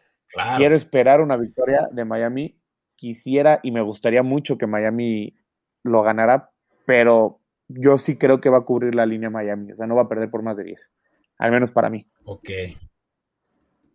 quiero 0.55 0.75
esperar 0.75 1.19
una 1.19 1.35
victoria 1.35 1.89
de 1.91 2.05
Miami. 2.05 2.61
Quisiera 2.95 3.59
y 3.61 3.71
me 3.71 3.81
gustaría 3.81 4.23
mucho 4.23 4.57
que 4.57 4.65
Miami 4.65 5.35
lo 5.83 6.01
ganara, 6.03 6.51
pero 6.85 7.41
yo 7.67 7.97
sí 7.97 8.17
creo 8.17 8.39
que 8.39 8.49
va 8.49 8.59
a 8.59 8.65
cubrir 8.65 8.95
la 8.95 9.05
línea 9.05 9.29
Miami. 9.29 9.71
O 9.71 9.75
sea, 9.75 9.87
no 9.87 9.95
va 9.95 10.03
a 10.03 10.09
perder 10.09 10.31
por 10.31 10.41
más 10.41 10.57
de 10.57 10.63
10. 10.63 10.91
Al 11.39 11.51
menos 11.51 11.71
para 11.71 11.89
mí. 11.89 12.07
Ok. 12.23 12.49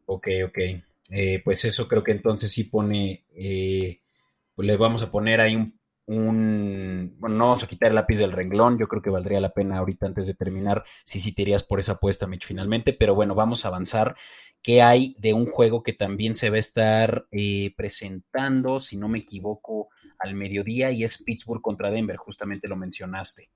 Ok, 0.06 0.28
ok. 0.46 0.58
Eh, 1.12 1.42
pues 1.44 1.64
eso 1.64 1.87
creo 1.87 2.03
que 2.03 2.12
entonces 2.12 2.51
sí 2.51 2.64
pone. 2.64 3.27
Eh, 3.35 4.01
pues 4.55 4.66
le 4.66 4.77
vamos 4.77 5.03
a 5.03 5.11
poner 5.11 5.40
ahí 5.40 5.55
un 5.57 5.79
un, 6.07 7.14
bueno, 7.18 7.37
no 7.37 7.48
vamos 7.48 7.64
a 7.64 7.68
quitar 7.68 7.90
el 7.90 7.94
lápiz 7.94 8.18
del 8.18 8.33
renglón, 8.33 8.79
yo 8.79 8.88
creo 8.88 9.03
que 9.03 9.11
valdría 9.11 9.40
la 9.40 9.53
pena 9.53 9.79
ahorita 9.79 10.07
antes 10.07 10.27
de 10.27 10.35
terminar 10.35 10.83
si 11.05 11.18
sí 11.20 11.33
te 11.33 11.42
irías 11.42 11.62
por 11.62 11.79
esa 11.79 11.92
apuesta, 11.92 12.27
Mitch, 12.27 12.46
finalmente, 12.46 12.92
pero 12.92 13.14
bueno, 13.14 13.35
vamos 13.35 13.64
a 13.64 13.68
avanzar. 13.68 14.16
¿Qué 14.62 14.83
hay 14.83 15.16
de 15.18 15.35
un 15.35 15.46
juego 15.46 15.83
que 15.83 15.92
también 15.92 16.35
se 16.35 16.51
va 16.51 16.57
a 16.57 16.61
estar 16.61 17.27
eh, 17.31 17.72
presentando, 17.77 18.81
si 18.81 18.96
no 18.96 19.09
me 19.09 19.18
equivoco, 19.18 19.88
al 20.18 20.35
mediodía 20.35 20.92
y 20.92 21.05
es 21.05 21.22
Pittsburgh 21.22 21.62
contra 21.62 21.90
Denver, 21.90 22.16
justamente 22.16 22.68
lo 22.68 22.77
mencionaste? 22.77 23.51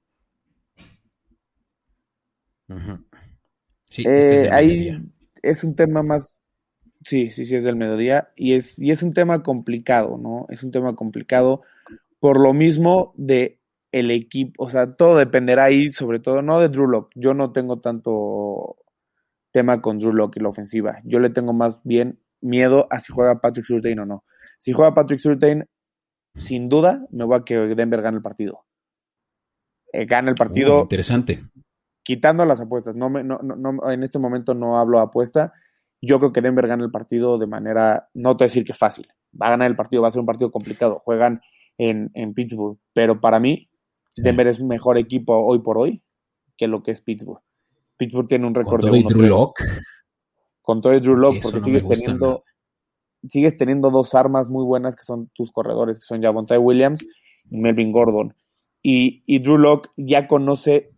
Sí, 3.88 4.04
este 4.04 4.34
es 4.34 4.42
el 4.42 4.46
eh, 4.46 4.50
ahí 4.50 5.02
es 5.42 5.62
un 5.62 5.76
tema 5.76 6.02
más, 6.02 6.40
sí, 7.02 7.30
sí, 7.30 7.44
sí, 7.44 7.56
es 7.56 7.64
del 7.64 7.76
mediodía 7.76 8.30
y 8.36 8.54
es, 8.54 8.78
y 8.78 8.90
es 8.90 9.02
un 9.02 9.12
tema 9.12 9.42
complicado, 9.42 10.18
¿no? 10.18 10.46
Es 10.48 10.62
un 10.62 10.70
tema 10.70 10.94
complicado 10.94 11.62
por 12.20 12.40
lo 12.40 12.52
mismo 12.52 13.12
de 13.16 13.60
el 13.92 14.10
equipo, 14.10 14.64
o 14.64 14.68
sea, 14.68 14.94
todo 14.94 15.16
dependerá 15.16 15.64
ahí, 15.64 15.90
sobre 15.90 16.20
todo, 16.20 16.42
no 16.42 16.60
de 16.60 16.68
Drew 16.68 16.86
Lock. 16.86 17.10
Yo 17.14 17.34
no 17.34 17.52
tengo 17.52 17.80
tanto 17.80 18.76
tema 19.52 19.80
con 19.80 19.98
Drew 19.98 20.12
Lock 20.12 20.36
y 20.36 20.40
la 20.40 20.48
ofensiva. 20.48 20.98
Yo 21.04 21.18
le 21.18 21.30
tengo 21.30 21.52
más 21.52 21.80
bien 21.82 22.20
miedo 22.40 22.88
a 22.90 23.00
si 23.00 23.12
juega 23.12 23.40
Patrick 23.40 23.64
Surtain 23.64 23.98
o 24.00 24.06
no. 24.06 24.24
Si 24.58 24.72
juega 24.72 24.94
Patrick 24.94 25.20
Surtain, 25.20 25.66
sin 26.34 26.68
duda, 26.68 27.06
me 27.10 27.24
voy 27.24 27.38
a 27.38 27.44
que 27.44 27.56
Denver 27.56 28.02
gane 28.02 28.18
el 28.18 28.22
partido. 28.22 28.66
Eh, 29.92 30.04
gana 30.04 30.30
el 30.30 30.36
partido. 30.36 30.82
interesante. 30.82 31.42
Quitando 32.02 32.44
las 32.44 32.60
apuestas. 32.60 32.94
No, 32.94 33.08
me, 33.08 33.24
no, 33.24 33.38
no, 33.38 33.90
en 33.90 34.02
este 34.02 34.18
momento 34.18 34.54
no 34.54 34.78
hablo 34.78 35.00
apuesta. 35.00 35.52
Yo 36.02 36.18
creo 36.18 36.32
que 36.32 36.40
Denver 36.40 36.66
gana 36.66 36.84
el 36.84 36.90
partido 36.90 37.38
de 37.38 37.46
manera, 37.46 38.08
no 38.14 38.36
te 38.36 38.44
voy 38.44 38.46
a 38.46 38.48
decir 38.48 38.64
que 38.64 38.74
fácil. 38.74 39.08
Va 39.40 39.48
a 39.48 39.50
ganar 39.50 39.70
el 39.70 39.76
partido, 39.76 40.02
va 40.02 40.08
a 40.08 40.10
ser 40.10 40.20
un 40.20 40.26
partido 40.26 40.50
complicado. 40.50 41.00
Juegan 41.04 41.40
en, 41.78 42.10
en 42.14 42.34
Pittsburgh. 42.34 42.78
Pero 42.92 43.20
para 43.20 43.40
mí, 43.40 43.68
Denver 44.16 44.46
es 44.46 44.60
mejor 44.60 44.98
equipo 44.98 45.34
hoy 45.34 45.60
por 45.60 45.78
hoy 45.78 46.02
que 46.56 46.68
lo 46.68 46.82
que 46.82 46.90
es 46.90 47.00
Pittsburgh. 47.00 47.40
Pittsburgh 47.96 48.28
tiene 48.28 48.46
un 48.46 48.54
récord 48.54 48.84
de 48.84 49.02
Drew 49.02 49.22
Lock? 49.22 49.60
Con 50.62 50.80
todo 50.80 50.98
Drew 50.98 51.16
Lock, 51.16 51.36
porque 51.42 51.60
sigues 51.60 51.86
teniendo, 51.86 52.44
sigues 53.28 53.56
teniendo 53.56 53.90
dos 53.90 54.14
armas 54.14 54.48
muy 54.48 54.64
buenas 54.64 54.96
que 54.96 55.04
son 55.04 55.30
tus 55.34 55.50
corredores, 55.50 55.98
que 55.98 56.04
son 56.04 56.22
Javonte 56.22 56.58
Williams 56.58 57.04
y 57.50 57.58
Melvin 57.58 57.92
Gordon. 57.92 58.34
Y, 58.82 59.22
y 59.26 59.38
Drew 59.40 59.58
Lock 59.58 59.90
ya 59.96 60.28
conoce 60.28 60.92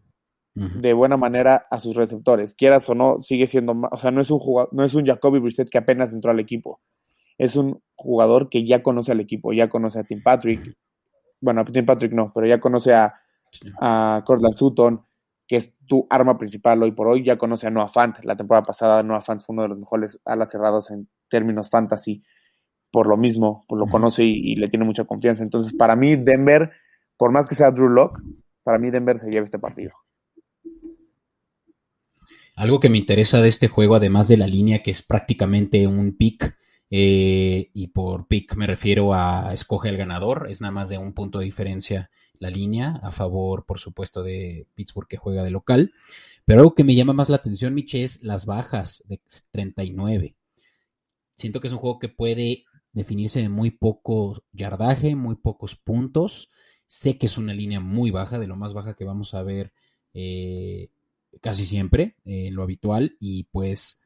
de 0.58 0.92
buena 0.92 1.16
manera 1.16 1.62
a 1.70 1.78
sus 1.78 1.94
receptores. 1.94 2.54
Quieras 2.54 2.88
o 2.90 2.94
no, 2.94 3.20
sigue 3.22 3.46
siendo, 3.46 3.76
o 3.90 3.98
sea, 3.98 4.10
no 4.10 4.20
es 4.20 4.30
un 4.30 4.38
jugador, 4.38 4.70
no 4.72 4.84
es 4.84 4.94
un 4.94 5.06
Jacoby 5.06 5.38
Brissett 5.38 5.70
que 5.70 5.78
apenas 5.78 6.12
entró 6.12 6.30
al 6.30 6.40
equipo. 6.40 6.80
Es 7.36 7.56
un 7.56 7.80
jugador 7.94 8.48
que 8.48 8.66
ya 8.66 8.82
conoce 8.82 9.12
al 9.12 9.20
equipo, 9.20 9.52
ya 9.52 9.68
conoce 9.68 10.00
a 10.00 10.04
Tim 10.04 10.22
Patrick, 10.22 10.76
bueno, 11.40 11.60
a 11.60 11.64
Tim 11.64 11.86
Patrick 11.86 12.12
no, 12.12 12.32
pero 12.34 12.46
ya 12.46 12.58
conoce 12.58 12.94
a, 12.94 13.14
a 13.80 14.22
Cortland 14.26 14.56
Sutton, 14.56 15.02
que 15.46 15.56
es 15.56 15.72
tu 15.86 16.06
arma 16.10 16.36
principal 16.36 16.82
hoy 16.82 16.92
por 16.92 17.08
hoy, 17.08 17.24
ya 17.24 17.38
conoce 17.38 17.66
a 17.66 17.70
Noah 17.70 17.88
Fant, 17.88 18.22
la 18.24 18.36
temporada 18.36 18.62
pasada 18.62 19.02
Noah 19.02 19.22
Fant 19.22 19.42
fue 19.42 19.54
uno 19.54 19.62
de 19.62 19.68
los 19.68 19.78
mejores 19.78 20.20
alas 20.24 20.50
cerrados 20.50 20.90
en 20.90 21.08
términos 21.30 21.70
fantasy, 21.70 22.22
por 22.90 23.08
lo 23.08 23.16
mismo, 23.16 23.64
pues 23.68 23.80
lo 23.80 23.86
conoce 23.86 24.24
y, 24.24 24.56
le 24.56 24.68
tiene 24.68 24.84
mucha 24.84 25.04
confianza, 25.04 25.42
entonces 25.42 25.74
para 25.74 25.96
mí 25.96 26.16
Denver, 26.16 26.70
por 27.16 27.32
más 27.32 27.46
que 27.46 27.54
sea 27.54 27.70
Drew 27.70 27.88
Lock, 27.88 28.20
para 28.62 28.78
mí 28.78 28.90
Denver 28.90 29.18
se 29.18 29.30
lleva 29.30 29.44
este 29.44 29.58
partido. 29.58 29.92
Algo 32.58 32.80
que 32.80 32.88
me 32.88 32.98
interesa 32.98 33.40
de 33.40 33.48
este 33.48 33.68
juego, 33.68 33.94
además 33.94 34.26
de 34.26 34.36
la 34.36 34.48
línea, 34.48 34.82
que 34.82 34.90
es 34.90 35.02
prácticamente 35.02 35.86
un 35.86 36.16
pick, 36.16 36.58
eh, 36.90 37.70
y 37.72 37.86
por 37.86 38.26
pick 38.26 38.56
me 38.56 38.66
refiero 38.66 39.14
a 39.14 39.54
escoge 39.54 39.90
el 39.90 39.96
ganador, 39.96 40.48
es 40.50 40.60
nada 40.60 40.72
más 40.72 40.88
de 40.88 40.98
un 40.98 41.12
punto 41.12 41.38
de 41.38 41.44
diferencia 41.44 42.10
la 42.40 42.50
línea, 42.50 42.98
a 43.00 43.12
favor, 43.12 43.64
por 43.64 43.78
supuesto, 43.78 44.24
de 44.24 44.66
Pittsburgh 44.74 45.06
que 45.06 45.16
juega 45.16 45.44
de 45.44 45.52
local. 45.52 45.92
Pero 46.46 46.58
algo 46.58 46.74
que 46.74 46.82
me 46.82 46.96
llama 46.96 47.12
más 47.12 47.28
la 47.28 47.36
atención, 47.36 47.74
Miche, 47.74 48.02
es 48.02 48.24
las 48.24 48.44
bajas 48.44 49.04
de 49.06 49.20
39. 49.52 50.34
Siento 51.36 51.60
que 51.60 51.68
es 51.68 51.72
un 51.72 51.78
juego 51.78 52.00
que 52.00 52.08
puede 52.08 52.64
definirse 52.92 53.40
de 53.40 53.48
muy 53.48 53.70
poco 53.70 54.42
yardaje, 54.50 55.14
muy 55.14 55.36
pocos 55.36 55.76
puntos. 55.76 56.50
Sé 56.86 57.18
que 57.18 57.26
es 57.26 57.38
una 57.38 57.54
línea 57.54 57.78
muy 57.78 58.10
baja, 58.10 58.36
de 58.36 58.48
lo 58.48 58.56
más 58.56 58.74
baja 58.74 58.96
que 58.96 59.04
vamos 59.04 59.34
a 59.34 59.44
ver 59.44 59.72
eh, 60.12 60.88
casi 61.40 61.64
siempre, 61.64 62.16
en 62.24 62.54
lo 62.54 62.62
habitual, 62.62 63.16
y 63.20 63.44
pues 63.44 64.02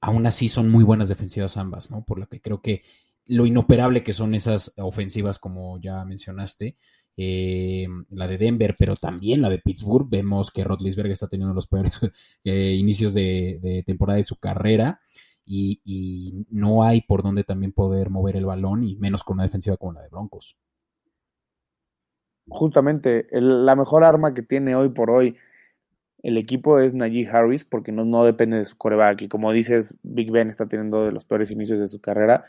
aún 0.00 0.26
así 0.26 0.48
son 0.48 0.68
muy 0.70 0.84
buenas 0.84 1.08
defensivas 1.08 1.56
ambas, 1.56 1.90
¿no? 1.90 2.04
Por 2.04 2.18
lo 2.18 2.28
que 2.28 2.40
creo 2.40 2.60
que 2.60 2.82
lo 3.26 3.46
inoperable 3.46 4.02
que 4.02 4.12
son 4.12 4.34
esas 4.34 4.74
ofensivas, 4.78 5.38
como 5.38 5.80
ya 5.80 6.04
mencionaste, 6.04 6.76
eh, 7.16 7.86
la 8.10 8.26
de 8.26 8.38
Denver, 8.38 8.74
pero 8.78 8.96
también 8.96 9.42
la 9.42 9.50
de 9.50 9.58
Pittsburgh. 9.58 10.08
Vemos 10.08 10.50
que 10.50 10.64
Rotlisberg 10.64 11.10
está 11.10 11.28
teniendo 11.28 11.54
los 11.54 11.66
peores 11.66 12.00
eh, 12.44 12.74
inicios 12.76 13.14
de, 13.14 13.82
temporada 13.86 14.16
de 14.16 14.24
su 14.24 14.38
carrera 14.38 15.00
y, 15.44 16.46
no 16.50 16.82
hay 16.82 17.02
por 17.02 17.22
dónde 17.22 17.44
también 17.44 17.72
poder 17.72 18.10
mover 18.10 18.36
el 18.36 18.46
balón 18.46 18.84
y 18.84 18.96
menos 18.96 19.22
con 19.22 19.34
una 19.34 19.42
defensiva 19.44 19.76
como 19.76 19.92
la 19.92 20.02
de 20.02 20.08
Broncos. 20.08 20.56
Justamente, 22.48 23.26
la 23.30 23.76
mejor 23.76 24.04
arma 24.04 24.34
que 24.34 24.42
tiene 24.42 24.74
hoy 24.74 24.88
por 24.88 25.10
hoy 25.10 25.36
el 26.22 26.38
equipo 26.38 26.78
es 26.78 26.94
Najee 26.94 27.28
Harris 27.28 27.64
porque 27.64 27.92
no, 27.92 28.04
no 28.04 28.24
depende 28.24 28.58
de 28.58 28.64
su 28.64 28.76
coreback. 28.76 29.22
Y 29.22 29.28
como 29.28 29.52
dices, 29.52 29.98
Big 30.02 30.30
Ben 30.30 30.48
está 30.48 30.66
teniendo 30.66 31.04
de 31.04 31.12
los 31.12 31.24
peores 31.24 31.50
inicios 31.50 31.78
de 31.80 31.88
su 31.88 32.00
carrera. 32.00 32.44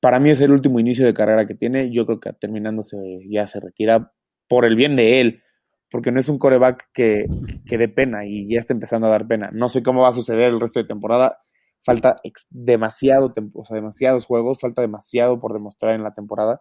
Para 0.00 0.20
mí 0.20 0.30
es 0.30 0.40
el 0.40 0.52
último 0.52 0.78
inicio 0.78 1.04
de 1.04 1.14
carrera 1.14 1.46
que 1.46 1.54
tiene. 1.54 1.90
Yo 1.90 2.06
creo 2.06 2.20
que 2.20 2.32
terminándose 2.32 2.96
ya 3.28 3.46
se 3.46 3.58
retira 3.60 4.12
por 4.48 4.64
el 4.64 4.76
bien 4.76 4.94
de 4.94 5.20
él. 5.20 5.42
Porque 5.90 6.12
no 6.12 6.20
es 6.20 6.28
un 6.28 6.38
coreback 6.38 6.90
que, 6.92 7.24
que 7.66 7.78
dé 7.78 7.88
pena 7.88 8.26
y 8.26 8.52
ya 8.52 8.60
está 8.60 8.74
empezando 8.74 9.06
a 9.06 9.10
dar 9.10 9.26
pena. 9.26 9.50
No 9.52 9.68
sé 9.70 9.82
cómo 9.82 10.02
va 10.02 10.10
a 10.10 10.12
suceder 10.12 10.52
el 10.52 10.60
resto 10.60 10.80
de 10.80 10.86
temporada. 10.86 11.38
Falta 11.82 12.20
demasiado, 12.50 13.34
o 13.54 13.64
sea, 13.64 13.76
demasiados 13.76 14.26
juegos, 14.26 14.60
falta 14.60 14.82
demasiado 14.82 15.40
por 15.40 15.54
demostrar 15.54 15.94
en 15.94 16.02
la 16.02 16.12
temporada. 16.12 16.60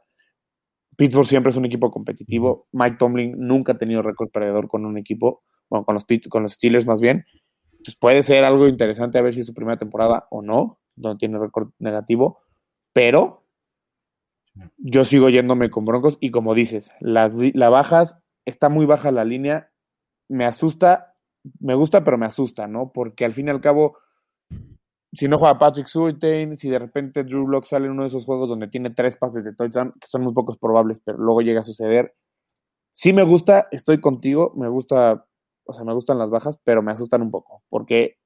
Pittsburgh 0.96 1.28
siempre 1.28 1.52
es 1.52 1.58
un 1.58 1.66
equipo 1.66 1.92
competitivo. 1.92 2.68
Mike 2.72 2.98
Tomlin 2.98 3.36
nunca 3.38 3.74
ha 3.74 3.78
tenido 3.78 4.02
récord 4.02 4.30
perdedor 4.32 4.68
con 4.68 4.86
un 4.86 4.98
equipo, 4.98 5.44
bueno, 5.70 5.86
con 5.86 5.96
los, 5.96 6.06
con 6.30 6.44
los 6.44 6.54
Steelers 6.54 6.86
más 6.86 7.02
bien. 7.02 7.26
Entonces 7.72 7.96
puede 7.96 8.24
ser 8.24 8.44
algo 8.44 8.68
interesante 8.68 9.18
a 9.18 9.22
ver 9.22 9.34
si 9.34 9.42
es 9.42 9.46
su 9.46 9.54
primera 9.54 9.78
temporada 9.78 10.28
o 10.32 10.42
no, 10.42 10.80
no 10.96 11.18
tiene 11.18 11.40
récord 11.40 11.70
negativo, 11.80 12.42
pero 12.94 13.44
yo 14.78 15.06
sigo 15.06 15.30
yéndome 15.30 15.70
con 15.70 15.86
Broncos 15.86 16.18
y 16.20 16.32
como 16.32 16.54
dices, 16.54 16.90
las 17.00 17.36
la 17.36 17.70
bajas, 17.70 18.18
está 18.46 18.70
muy 18.70 18.86
baja 18.86 19.12
la 19.12 19.26
línea, 19.26 19.72
me 20.30 20.46
asusta, 20.46 21.16
me 21.60 21.76
gusta, 21.76 22.04
pero 22.04 22.18
me 22.18 22.26
asusta, 22.26 22.68
¿no? 22.68 22.92
Porque 22.92 23.26
al 23.26 23.34
fin 23.34 23.48
y 23.48 23.52
al 23.52 23.62
cabo, 23.62 23.98
si 25.14 25.28
no 25.28 25.38
juega 25.38 25.60
Patrick 25.60 25.88
Surtain, 25.88 26.58
si 26.58 26.70
de 26.70 26.80
repente 26.80 27.24
Drew 27.24 27.46
Block 27.46 27.66
sale 27.66 27.86
en 27.86 27.92
uno 27.92 28.04
de 28.04 28.10
esos 28.10 28.26
juegos 28.26 28.50
donde 28.50 28.68
tiene 28.68 28.90
tres 28.90 29.18
pases 29.18 29.44
de 29.44 29.54
touchdown, 29.54 29.94
que 30.00 30.08
son 30.08 30.24
muy 30.24 30.34
pocos 30.34 30.58
probables, 30.58 31.02
pero 31.04 31.18
luego 31.18 31.42
llega 31.42 31.62
a 31.62 31.64
suceder. 31.64 32.16
Sí 32.94 33.14
me 33.14 33.24
gusta, 33.24 33.68
estoy 33.72 34.02
contigo, 34.02 34.54
me 34.56 34.68
gusta, 34.70 35.26
o 35.68 35.74
sea, 35.74 35.84
me 35.84 35.94
gustan 35.94 36.18
las 36.18 36.30
bajas, 36.30 36.60
pero 36.64 36.82
me 36.82 36.92
asustan 36.92 37.22
un 37.22 37.32
poco, 37.32 37.64
porque 37.70 38.18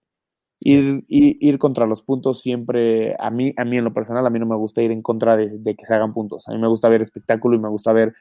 ir, 0.59 1.03
ir, 1.07 1.57
contra 1.57 1.85
los 1.85 2.03
puntos 2.03 2.41
siempre, 2.41 3.15
a 3.19 3.31
mí, 3.31 3.53
a 3.57 3.65
mí 3.65 3.77
en 3.77 3.83
lo 3.83 3.93
personal, 3.93 4.25
a 4.25 4.29
mí 4.29 4.39
no 4.39 4.45
me 4.45 4.55
gusta 4.55 4.81
ir 4.81 4.91
en 4.91 5.01
contra 5.01 5.35
de, 5.35 5.57
de, 5.57 5.75
que 5.75 5.85
se 5.85 5.93
hagan 5.95 6.13
puntos. 6.13 6.47
A 6.47 6.51
mí 6.51 6.59
me 6.59 6.67
gusta 6.67 6.87
ver 6.87 7.01
espectáculo 7.01 7.55
y 7.55 7.59
me 7.59 7.69
gusta 7.69 7.93
ver 7.93 8.13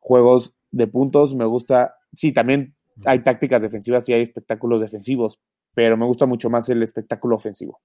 juegos 0.00 0.54
de 0.70 0.86
puntos, 0.86 1.34
me 1.34 1.44
gusta, 1.44 1.94
sí, 2.12 2.32
también 2.32 2.74
hay 3.04 3.22
tácticas 3.22 3.62
defensivas 3.62 4.08
y 4.08 4.12
hay 4.12 4.22
espectáculos 4.22 4.80
defensivos, 4.80 5.38
pero 5.74 5.96
me 5.96 6.06
gusta 6.06 6.26
mucho 6.26 6.50
más 6.50 6.68
el 6.68 6.82
espectáculo 6.82 7.36
ofensivo. 7.36 7.80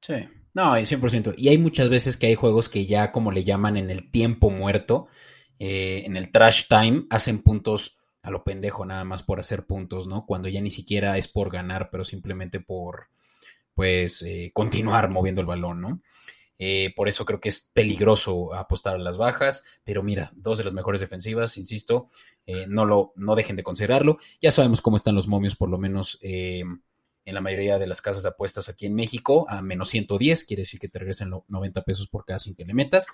Sí, 0.00 0.14
no, 0.54 0.76
100%. 0.76 1.34
Y 1.36 1.48
hay 1.48 1.58
muchas 1.58 1.88
veces 1.88 2.16
que 2.16 2.26
hay 2.26 2.34
juegos 2.34 2.68
que 2.68 2.86
ya, 2.86 3.12
como 3.12 3.30
le 3.32 3.44
llaman, 3.44 3.76
en 3.76 3.90
el 3.90 4.10
tiempo 4.10 4.50
muerto, 4.50 5.08
eh, 5.62 6.04
en 6.06 6.16
el 6.16 6.32
trash 6.32 6.68
time, 6.68 7.04
hacen 7.10 7.42
puntos 7.42 7.98
a 8.22 8.30
lo 8.30 8.44
pendejo 8.44 8.86
nada 8.86 9.04
más 9.04 9.22
por 9.22 9.40
hacer 9.40 9.66
puntos, 9.66 10.06
¿no? 10.06 10.24
Cuando 10.24 10.48
ya 10.48 10.62
ni 10.62 10.70
siquiera 10.70 11.18
es 11.18 11.28
por 11.28 11.50
ganar, 11.50 11.90
pero 11.90 12.02
simplemente 12.02 12.60
por, 12.60 13.08
pues, 13.74 14.22
eh, 14.22 14.52
continuar 14.54 15.10
moviendo 15.10 15.42
el 15.42 15.46
balón, 15.46 15.82
¿no? 15.82 16.00
Eh, 16.58 16.94
por 16.96 17.10
eso 17.10 17.26
creo 17.26 17.40
que 17.40 17.50
es 17.50 17.70
peligroso 17.74 18.54
apostar 18.54 18.94
a 18.94 18.98
las 18.98 19.18
bajas. 19.18 19.64
Pero 19.84 20.02
mira, 20.02 20.32
dos 20.34 20.56
de 20.56 20.64
las 20.64 20.72
mejores 20.72 21.00
defensivas, 21.00 21.56
insisto, 21.58 22.06
no, 22.66 22.84
lo, 22.84 23.12
no 23.16 23.34
dejen 23.34 23.56
de 23.56 23.62
considerarlo. 23.62 24.18
Ya 24.42 24.50
sabemos 24.50 24.80
cómo 24.80 24.96
están 24.96 25.14
los 25.14 25.28
momios, 25.28 25.56
por 25.56 25.70
lo 25.70 25.78
menos 25.78 26.18
en 26.22 26.82
la 27.24 27.40
mayoría 27.40 27.78
de 27.78 27.86
las 27.86 28.02
casas 28.02 28.22
de 28.22 28.30
apuestas 28.30 28.68
aquí 28.68 28.86
en 28.86 28.94
México, 28.94 29.46
a 29.48 29.62
menos 29.62 29.88
110, 29.90 30.44
quiere 30.44 30.62
decir 30.62 30.80
que 30.80 30.88
te 30.88 30.98
regresen 30.98 31.30
90 31.48 31.82
pesos 31.82 32.08
por 32.08 32.26
cada 32.26 32.38
sin 32.38 32.54
que 32.54 32.66
le 32.66 32.74
metas. 32.74 33.06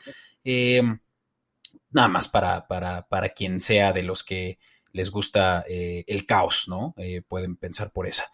Nada 1.91 2.09
más 2.09 2.29
para, 2.29 2.67
para, 2.67 3.07
para, 3.09 3.31
quien 3.31 3.61
sea 3.61 3.93
de 3.93 4.03
los 4.03 4.23
que 4.25 4.59
les 4.93 5.11
gusta 5.11 5.65
el 5.69 6.25
caos, 6.25 6.67
¿no? 6.69 6.95
pueden 7.29 7.57
pensar 7.57 7.93
por 7.93 8.07
esa. 8.07 8.25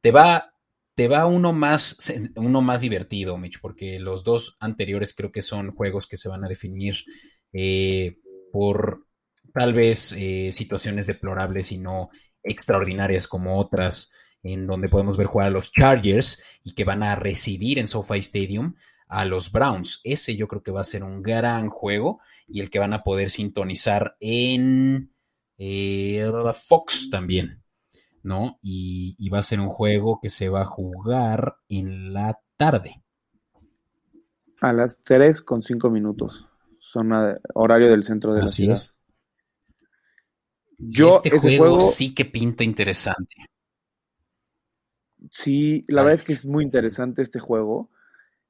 Te 0.00 0.10
va 0.10 0.56
te 0.96 1.08
va 1.08 1.26
uno 1.26 1.52
más, 1.52 1.98
uno 2.36 2.62
más 2.62 2.80
divertido, 2.80 3.36
Mitch, 3.36 3.60
porque 3.60 4.00
los 4.00 4.24
dos 4.24 4.56
anteriores 4.60 5.14
creo 5.14 5.30
que 5.30 5.42
son 5.42 5.70
juegos 5.70 6.08
que 6.08 6.16
se 6.16 6.30
van 6.30 6.42
a 6.44 6.48
definir 6.48 7.04
eh, 7.52 8.18
por 8.50 9.06
tal 9.52 9.74
vez 9.74 10.12
eh, 10.12 10.50
situaciones 10.52 11.06
deplorables 11.06 11.70
y 11.70 11.78
no 11.78 12.08
extraordinarias 12.42 13.28
como 13.28 13.58
otras, 13.58 14.10
en 14.42 14.66
donde 14.66 14.88
podemos 14.88 15.18
ver 15.18 15.26
jugar 15.26 15.48
a 15.48 15.50
los 15.50 15.70
Chargers 15.70 16.42
y 16.64 16.74
que 16.74 16.84
van 16.84 17.02
a 17.02 17.14
recibir 17.14 17.78
en 17.78 17.88
SoFi 17.88 18.20
Stadium 18.20 18.74
a 19.06 19.26
los 19.26 19.52
Browns. 19.52 20.00
Ese 20.02 20.34
yo 20.34 20.48
creo 20.48 20.62
que 20.62 20.70
va 20.70 20.80
a 20.80 20.84
ser 20.84 21.04
un 21.04 21.22
gran 21.22 21.68
juego 21.68 22.20
y 22.48 22.60
el 22.60 22.70
que 22.70 22.78
van 22.78 22.92
a 22.92 23.02
poder 23.02 23.30
sintonizar 23.30 24.16
en 24.20 25.12
eh, 25.58 26.30
Fox 26.54 27.10
también. 27.10 27.62
¿no? 28.26 28.58
Y, 28.60 29.28
va 29.30 29.38
a 29.38 29.42
ser 29.42 29.60
un 29.60 29.68
juego 29.68 30.18
que 30.20 30.30
se 30.30 30.48
va 30.48 30.62
a 30.62 30.66
jugar 30.66 31.58
en 31.68 32.12
la 32.12 32.40
tarde. 32.56 33.04
A 34.60 34.72
las 34.72 35.00
3 35.04 35.42
con 35.42 35.62
5 35.62 35.90
minutos. 35.90 36.48
Zona 36.80 37.36
horario 37.54 37.88
del 37.88 38.02
centro 38.02 38.34
de 38.34 38.42
la 38.42 38.48
ciudad. 38.48 38.74
Es. 38.74 39.00
Yo, 40.76 41.20
este 41.22 41.58
juego, 41.58 41.80
sí 41.80 42.14
que 42.14 42.24
pinta 42.24 42.64
interesante. 42.64 43.36
Sí, 45.30 45.84
la 45.86 46.02
verdad 46.02 46.16
es 46.16 46.24
que 46.24 46.32
es 46.32 46.44
muy 46.44 46.64
interesante 46.64 47.22
este 47.22 47.38
juego. 47.38 47.90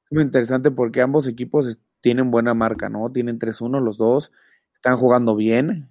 Es 0.05 0.11
muy 0.11 0.23
interesante 0.23 0.71
porque 0.71 1.01
ambos 1.01 1.27
equipos 1.27 1.79
tienen 2.07 2.31
buena 2.31 2.53
marca, 2.53 2.87
¿no? 2.87 3.11
Tienen 3.11 3.37
3-1 3.37 3.81
los 3.81 3.97
dos, 3.97 4.31
están 4.73 4.95
jugando 4.95 5.35
bien 5.35 5.89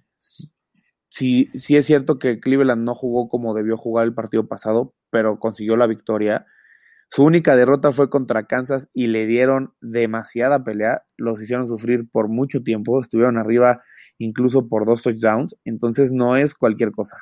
sí, 1.17 1.49
sí 1.55 1.75
es 1.75 1.85
cierto 1.85 2.19
que 2.19 2.39
Cleveland 2.39 2.83
no 2.83 2.93
jugó 2.93 3.27
como 3.27 3.55
debió 3.55 3.75
jugar 3.75 4.05
el 4.05 4.13
partido 4.13 4.47
pasado, 4.47 4.93
pero 5.09 5.39
consiguió 5.39 5.75
la 5.75 5.87
victoria. 5.87 6.45
Su 7.09 7.23
única 7.23 7.55
derrota 7.55 7.91
fue 7.91 8.09
contra 8.09 8.45
Kansas 8.45 8.89
y 8.93 9.07
le 9.07 9.25
dieron 9.25 9.73
demasiada 9.81 10.63
pelea. 10.63 11.03
Los 11.17 11.41
hicieron 11.41 11.65
sufrir 11.65 12.07
por 12.11 12.27
mucho 12.27 12.61
tiempo. 12.61 12.99
Estuvieron 13.01 13.37
arriba 13.37 13.81
incluso 14.19 14.67
por 14.67 14.85
dos 14.85 15.01
touchdowns. 15.03 15.57
Entonces 15.63 16.11
no 16.11 16.35
es 16.35 16.53
cualquier 16.53 16.91
cosa. 16.91 17.17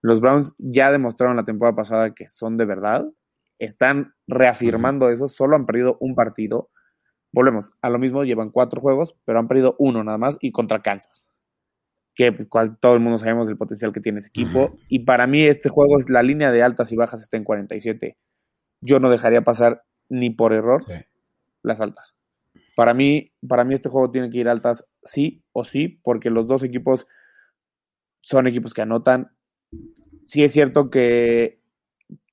Los 0.00 0.20
Browns 0.20 0.54
ya 0.58 0.90
demostraron 0.90 1.36
la 1.36 1.44
temporada 1.44 1.76
pasada 1.76 2.14
que 2.14 2.28
son 2.28 2.56
de 2.56 2.64
verdad. 2.64 3.06
Están 3.58 4.14
reafirmando 4.26 5.10
eso. 5.10 5.28
Solo 5.28 5.54
han 5.54 5.66
perdido 5.66 5.98
un 6.00 6.14
partido. 6.14 6.70
Volvemos 7.32 7.72
a 7.82 7.90
lo 7.90 7.98
mismo. 7.98 8.24
Llevan 8.24 8.50
cuatro 8.50 8.80
juegos, 8.80 9.16
pero 9.24 9.38
han 9.38 9.48
perdido 9.48 9.76
uno 9.78 10.02
nada 10.04 10.18
más 10.18 10.38
y 10.40 10.52
contra 10.52 10.82
Kansas 10.82 11.26
que 12.20 12.32
pues, 12.32 12.48
cual, 12.48 12.76
todo 12.78 12.92
el 12.92 13.00
mundo 13.00 13.16
sabemos 13.16 13.46
del 13.46 13.56
potencial 13.56 13.92
que 13.92 14.00
tiene 14.00 14.18
ese 14.18 14.28
equipo. 14.28 14.76
Y 14.88 15.00
para 15.00 15.26
mí 15.26 15.42
este 15.42 15.70
juego 15.70 15.98
es 15.98 16.10
la 16.10 16.22
línea 16.22 16.52
de 16.52 16.62
altas 16.62 16.92
y 16.92 16.96
bajas 16.96 17.22
está 17.22 17.38
en 17.38 17.44
47. 17.44 18.18
Yo 18.82 19.00
no 19.00 19.08
dejaría 19.08 19.40
pasar 19.40 19.84
ni 20.10 20.28
por 20.28 20.52
error 20.52 20.84
las 21.62 21.80
altas. 21.80 22.14
Para 22.76 22.92
mí, 22.92 23.32
para 23.48 23.64
mí 23.64 23.72
este 23.72 23.88
juego 23.88 24.10
tiene 24.10 24.28
que 24.28 24.36
ir 24.36 24.48
altas 24.48 24.86
sí 25.02 25.42
o 25.52 25.64
sí, 25.64 26.00
porque 26.02 26.28
los 26.28 26.46
dos 26.46 26.62
equipos 26.62 27.06
son 28.20 28.46
equipos 28.46 28.74
que 28.74 28.82
anotan. 28.82 29.32
Sí 30.24 30.44
es 30.44 30.52
cierto 30.52 30.90
que, 30.90 31.60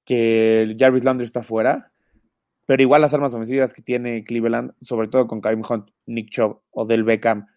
que 0.03 0.75
Jarvis 0.77 1.05
Landry 1.05 1.25
está 1.25 1.43
fuera, 1.43 1.93
pero 2.67 2.83
igual 2.83 3.01
las 3.01 3.13
armas 3.13 3.33
ofensivas 3.33 3.73
que 3.73 3.81
tiene 3.81 4.25
Cleveland, 4.25 4.73
sobre 4.81 5.07
todo 5.07 5.25
con 5.25 5.39
Karim 5.39 5.63
Hunt, 5.67 5.89
Nick 6.05 6.29
Chubb 6.29 6.59
o 6.71 6.85
Del 6.85 7.05
Beckham, 7.05 7.47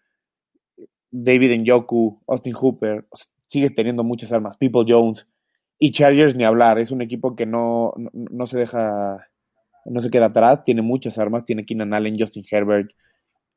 David 1.11 1.59
Njoku, 1.59 2.23
Austin 2.27 2.53
Hooper, 2.53 3.05
sigue 3.45 3.69
teniendo 3.69 4.05
muchas 4.05 4.31
armas, 4.31 4.55
People 4.55 4.85
Jones. 4.87 5.27
Y 5.77 5.91
Chargers 5.91 6.35
ni 6.35 6.45
hablar, 6.45 6.79
es 6.79 6.91
un 6.91 7.01
equipo 7.01 7.35
que 7.35 7.45
no, 7.45 7.93
no, 8.13 8.45
se 8.45 8.57
deja, 8.57 9.27
no 9.83 9.99
se 9.99 10.09
queda 10.09 10.27
atrás, 10.27 10.63
tiene 10.63 10.81
muchas 10.81 11.17
armas, 11.17 11.43
tiene 11.43 11.65
Keenan 11.65 11.93
Allen, 11.93 12.17
Justin 12.17 12.45
Herbert, 12.49 12.91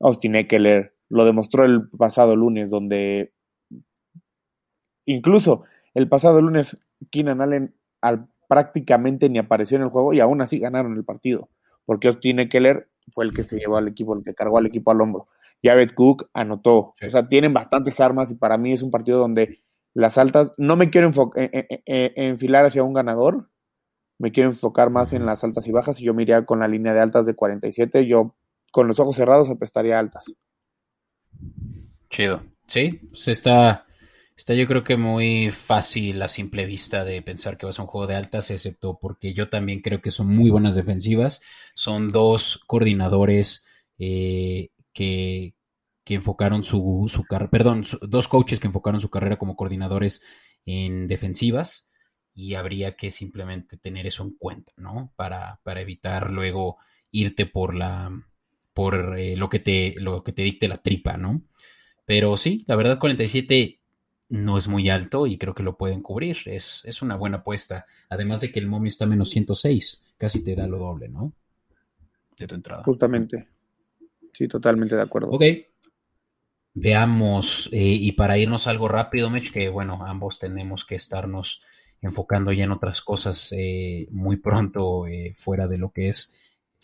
Austin 0.01 0.35
Eckler, 0.35 0.95
lo 1.09 1.25
demostró 1.25 1.65
el 1.65 1.89
pasado 1.91 2.35
lunes 2.35 2.71
donde 2.71 3.33
incluso 5.07 5.65
el 5.93 6.09
pasado 6.09 6.43
lunes 6.43 6.77
Keenan 7.13 7.41
Allen 7.41 7.75
al, 8.01 8.27
prácticamente 8.49 9.29
ni 9.29 9.39
apareció 9.39 9.77
en 9.77 9.85
el 9.85 9.89
juego 9.91 10.13
y 10.13 10.21
aún 10.21 10.41
así 10.41 10.59
ganaron 10.59 10.97
el 10.97 11.05
partido, 11.05 11.49
porque 11.85 12.09
Austin 12.09 12.41
Eckler 12.41 12.89
fue 13.13 13.25
el 13.25 13.35
que 13.35 13.45
se 13.45 13.59
llevó 13.59 13.77
al 13.77 13.89
equipo, 13.89 14.17
el 14.17 14.25
que 14.25 14.35
cargó 14.35 14.59
al 14.59 14.67
equipo 14.67 14.91
al 14.91 15.01
hombro. 15.01 15.29
Jared 15.63 15.93
Cook 15.95 16.29
anotó. 16.35 16.95
O 17.05 17.09
sea, 17.09 17.27
tienen 17.29 17.55
bastantes 17.55 18.01
armas 18.01 18.31
y 18.31 18.35
para 18.35 18.59
mí 18.59 18.73
es 18.73 18.83
un 18.83 18.91
partido 18.91 19.19
donde 19.19 19.63
las 19.95 20.19
altas, 20.19 20.53
no 20.59 20.77
me 20.77 20.91
quiero 20.91 21.11
eh, 21.37 21.51
eh, 21.53 21.83
eh, 21.87 22.13
enfilar 22.17 22.67
hacia 22.67 22.83
un 22.83 22.93
ganador, 22.93 23.49
me 24.19 24.33
quiero 24.33 24.51
enfocar 24.51 24.91
más 24.91 25.13
en 25.13 25.25
las 25.25 25.45
altas 25.45 25.67
y 25.69 25.73
bajas 25.73 26.01
y 26.01 26.05
yo 26.05 26.15
me 26.15 26.23
iría 26.23 26.45
con 26.45 26.61
la 26.61 26.69
línea 26.69 26.93
de 26.93 27.01
altas 27.01 27.27
de 27.27 27.35
47, 27.35 28.07
yo 28.07 28.35
con 28.73 28.89
los 28.89 28.99
ojos 28.99 29.17
cerrados 29.17 29.51
apestaría 29.51 29.99
altas. 29.99 30.25
Chido. 32.11 32.43
Sí, 32.67 33.01
pues 33.11 33.29
está, 33.29 33.87
está 34.37 34.55
yo 34.55 34.67
creo 34.67 34.85
que 34.85 34.97
muy 34.97 35.51
fácil 35.53 36.21
a 36.23 36.29
simple 36.29 36.67
vista 36.67 37.05
de 37.05 37.23
pensar 37.23 37.57
que 37.57 37.67
va 37.67 37.71
a 37.71 37.73
ser 37.73 37.83
un 37.83 37.89
juego 37.89 38.07
de 38.07 38.17
altas, 38.17 38.51
excepto 38.51 38.99
porque 38.99 39.35
yo 39.35 39.49
también 39.49 39.81
creo 39.81 40.01
que 40.01 40.11
son 40.11 40.35
muy 40.35 40.51
buenas 40.51 40.75
defensivas. 40.75 41.43
Son 41.75 42.09
dos 42.09 42.63
coordinadores 42.67 43.67
eh, 43.99 44.71
que, 44.93 45.55
enfocaron 46.07 46.63
su, 46.63 47.07
su 47.09 47.25
carrera, 47.25 47.51
perdón, 47.51 47.83
dos 48.03 48.29
coaches 48.29 48.61
que 48.61 48.67
enfocaron 48.67 49.01
su 49.01 49.11
carrera 49.11 49.39
como 49.39 49.57
coordinadores 49.57 50.23
en 50.67 51.07
defensivas 51.09 51.89
y 52.35 52.55
habría 52.55 52.97
que 52.97 53.11
simplemente 53.11 53.77
tener 53.77 54.07
eso 54.07 54.25
en 54.25 54.37
cuenta, 54.37 54.73
¿no? 54.77 55.13
Para, 55.17 55.61
para 55.63 55.81
evitar 55.81 56.31
luego 56.31 56.79
irte 57.11 57.47
por 57.47 57.75
la 57.75 58.11
por 58.75 59.19
eh, 59.19 59.37
lo 59.37 59.49
que 59.49 59.61
te 59.61 59.95
lo 59.99 60.25
que 60.25 60.33
te 60.33 60.43
dicte 60.43 60.69
la 60.69 60.79
tripa, 60.83 61.17
¿no? 61.17 61.43
Pero 62.05 62.37
sí, 62.37 62.65
la 62.67 62.77
verdad 62.77 62.99
47 62.99 63.81
no 64.29 64.59
es 64.59 64.69
muy 64.69 64.89
alto 64.91 65.27
y 65.27 65.39
creo 65.39 65.55
que 65.55 65.63
lo 65.63 65.77
pueden 65.77 66.03
cubrir. 66.03 66.39
Es, 66.47 66.83
es 66.85 67.03
una 67.03 67.17
buena 67.17 67.39
apuesta. 67.39 67.87
Además 68.09 68.41
de 68.41 68.51
que 68.51 68.61
el 68.61 68.67
momio 68.67 68.89
está 68.89 69.07
menos 69.07 69.31
106, 69.31 70.05
casi 70.17 70.43
te 70.43 70.55
da 70.55 70.67
lo 70.67 70.79
doble, 70.79 71.09
¿no? 71.09 71.33
De 72.39 72.47
tu 72.47 72.55
entrada. 72.55 72.83
Justamente. 72.85 73.49
Sí, 74.33 74.49
totalmente 74.49 74.97
de 74.97 75.03
acuerdo. 75.03 75.31
Ok. 75.31 75.45
Veamos, 76.75 77.69
eh, 77.73 77.79
y 77.79 78.13
para 78.13 78.37
irnos 78.37 78.67
algo 78.67 78.89
rápido, 78.89 79.31
Mitch, 79.31 79.53
que 79.53 79.69
bueno, 79.69 80.05
ambos 80.05 80.41
tenemos 80.41 80.85
que 80.85 80.97
estarnos 80.97 81.63
enfocando 82.03 82.53
ya 82.53 82.65
en 82.65 82.73
otras 82.73 83.01
cosas 83.01 83.55
eh, 83.57 84.09
muy 84.11 84.37
pronto 84.39 85.07
eh, 85.07 85.35
fuera 85.39 85.69
de 85.69 85.79
lo 85.79 85.93
que 85.93 86.09
es 86.09 86.35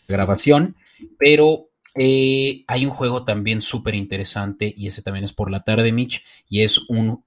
grabación, 0.07 0.77
pero 1.19 1.67
hay 1.93 2.85
un 2.85 2.89
juego 2.89 3.25
también 3.25 3.59
súper 3.59 3.95
interesante 3.95 4.73
y 4.75 4.87
ese 4.87 5.03
también 5.03 5.25
es 5.25 5.33
por 5.33 5.51
la 5.51 5.63
tarde, 5.65 5.91
Mitch, 5.91 6.23
y 6.47 6.61
es 6.61 6.89
un, 6.89 7.25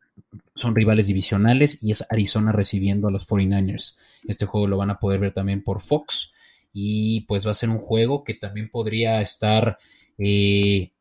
son 0.54 0.74
rivales 0.74 1.06
divisionales 1.06 1.82
y 1.82 1.90
es 1.90 2.06
Arizona 2.10 2.52
recibiendo 2.52 3.08
a 3.08 3.10
los 3.10 3.28
49ers. 3.28 3.96
Este 4.26 4.46
juego 4.46 4.66
lo 4.66 4.76
van 4.76 4.90
a 4.90 4.98
poder 4.98 5.20
ver 5.20 5.34
también 5.34 5.62
por 5.62 5.80
Fox 5.80 6.32
y 6.72 7.22
pues 7.22 7.46
va 7.46 7.50
a 7.50 7.54
ser 7.54 7.70
un 7.70 7.78
juego 7.78 8.24
que 8.24 8.34
también 8.34 8.70
podría 8.70 9.20
estar 9.20 9.78
eh, 10.18 10.92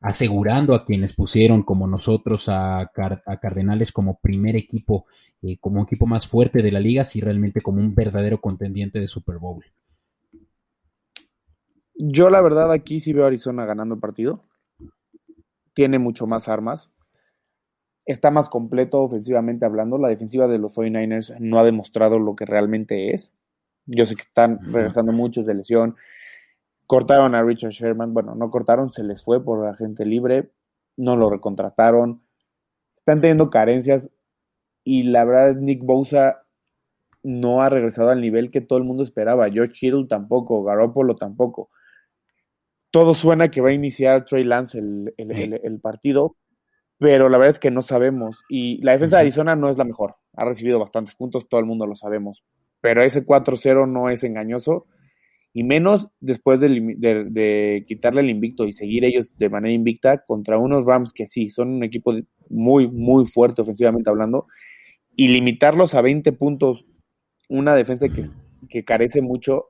asegurando 0.00 0.74
a 0.74 0.84
quienes 0.84 1.14
pusieron 1.14 1.62
como 1.62 1.86
nosotros 1.86 2.48
a, 2.48 2.90
Cardenales 2.92 3.92
como 3.92 4.18
primer 4.20 4.56
equipo, 4.56 5.06
eh, 5.42 5.58
como 5.58 5.82
equipo 5.82 6.06
más 6.06 6.26
fuerte 6.26 6.62
de 6.62 6.72
la 6.72 6.80
liga, 6.80 7.06
si 7.06 7.20
realmente 7.20 7.60
como 7.60 7.80
un 7.80 7.94
verdadero 7.94 8.40
contendiente 8.40 8.98
de 9.00 9.08
Super 9.08 9.38
Bowl. 9.38 9.64
Yo 11.94 12.30
la 12.30 12.40
verdad 12.40 12.72
aquí 12.72 12.98
sí 12.98 13.12
veo 13.12 13.24
a 13.24 13.28
Arizona 13.28 13.64
ganando 13.64 14.00
partido. 14.00 14.44
Tiene 15.72 15.98
mucho 15.98 16.26
más 16.26 16.48
armas. 16.48 16.90
Está 18.06 18.30
más 18.30 18.48
completo 18.48 19.02
ofensivamente 19.02 19.64
hablando. 19.64 19.98
La 19.98 20.08
defensiva 20.08 20.48
de 20.48 20.58
los 20.58 20.74
49ers 20.74 21.38
no 21.38 21.58
ha 21.58 21.64
demostrado 21.64 22.18
lo 22.18 22.34
que 22.34 22.44
realmente 22.44 23.14
es. 23.14 23.32
Yo 23.86 24.04
sé 24.04 24.14
que 24.14 24.22
están 24.22 24.58
regresando 24.72 25.12
muchos 25.12 25.46
de 25.46 25.54
lesión. 25.54 25.96
Cortaron 26.86 27.34
a 27.34 27.42
Richard 27.42 27.70
Sherman. 27.70 28.12
Bueno, 28.12 28.34
no 28.34 28.50
cortaron, 28.50 28.90
se 28.90 29.04
les 29.04 29.22
fue 29.22 29.44
por 29.44 29.66
agente 29.66 30.04
libre. 30.04 30.50
No 30.96 31.16
lo 31.16 31.30
recontrataron. 31.30 32.22
Están 32.96 33.20
teniendo 33.20 33.50
carencias. 33.50 34.10
Y 34.84 35.04
la 35.04 35.24
verdad, 35.24 35.56
Nick 35.60 35.84
Bosa 35.84 36.44
no 37.22 37.62
ha 37.62 37.68
regresado 37.68 38.10
al 38.10 38.20
nivel 38.20 38.50
que 38.50 38.60
todo 38.60 38.78
el 38.78 38.84
mundo 38.84 39.02
esperaba. 39.02 39.48
George 39.50 39.72
Kittle 39.72 40.06
tampoco. 40.08 40.64
Garoppolo 40.64 41.14
tampoco. 41.14 41.70
Todo 42.92 43.14
suena 43.14 43.50
que 43.50 43.62
va 43.62 43.70
a 43.70 43.72
iniciar 43.72 44.26
Trey 44.26 44.44
Lance 44.44 44.78
el, 44.78 45.80
partido, 45.80 46.36
pero 47.02 47.28
la 47.28 47.36
verdad 47.36 47.56
es 47.56 47.58
que 47.58 47.70
no 47.70 47.82
sabemos. 47.82 48.42
Y 48.48 48.82
la 48.82 48.92
defensa 48.92 49.16
de 49.16 49.22
Arizona 49.22 49.56
no 49.56 49.68
es 49.68 49.76
la 49.76 49.84
mejor. 49.84 50.16
Ha 50.34 50.46
recibido 50.46 50.78
bastantes 50.78 51.14
puntos, 51.14 51.48
todo 51.48 51.60
el 51.60 51.66
mundo 51.66 51.86
lo 51.86 51.96
sabemos 51.96 52.42
pero 52.82 53.02
ese 53.02 53.24
4-0 53.24 53.88
no 53.88 54.10
es 54.10 54.24
engañoso, 54.24 54.86
y 55.54 55.62
menos 55.62 56.08
después 56.20 56.60
de, 56.60 57.84
quitarle 57.86 58.20
el 58.22 58.30
invicto 58.30 58.64
y 58.66 58.72
seguir 58.72 59.04
ellos 59.04 59.34
de 59.38 59.48
manera 59.48 59.72
invicta 59.72 60.24
contra 60.24 60.58
unos 60.58 60.84
Rams 60.84 61.12
que 61.12 61.26
sí, 61.26 61.48
son 61.48 61.68
un 61.68 61.84
equipo 61.84 62.12
muy, 62.48 62.90
muy 62.90 63.24
fuerte 63.24 63.62
ofensivamente 63.62 64.10
hablando, 64.10 64.46
y 65.14 65.28
limitarlos 65.28 65.94
a 65.94 66.02
20 66.02 66.32
puntos, 66.32 66.86
una 67.48 67.74
defensa 67.76 68.08
que, 68.08 68.24
que 68.68 68.84
carece 68.84 69.22
mucho, 69.22 69.68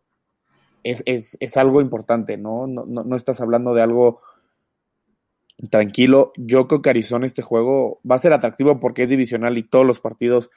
es, 0.84 1.02
es, 1.06 1.56
algo 1.56 1.80
importante, 1.80 2.36
¿no? 2.38 2.66
No, 2.66 2.84
¿no? 2.86 3.04
no 3.04 3.14
estás 3.14 3.40
hablando 3.40 3.72
de 3.74 3.82
algo 3.82 4.20
tranquilo. 5.70 6.32
Yo 6.36 6.66
creo 6.68 6.82
que 6.82 6.90
Arizona 6.90 7.26
este 7.26 7.42
juego 7.42 8.00
va 8.08 8.16
a 8.16 8.18
ser 8.18 8.32
atractivo 8.32 8.80
porque 8.80 9.02
es 9.02 9.08
divisional 9.08 9.58
y 9.58 9.62
todos 9.62 9.86
los 9.86 10.00
partidos, 10.00 10.50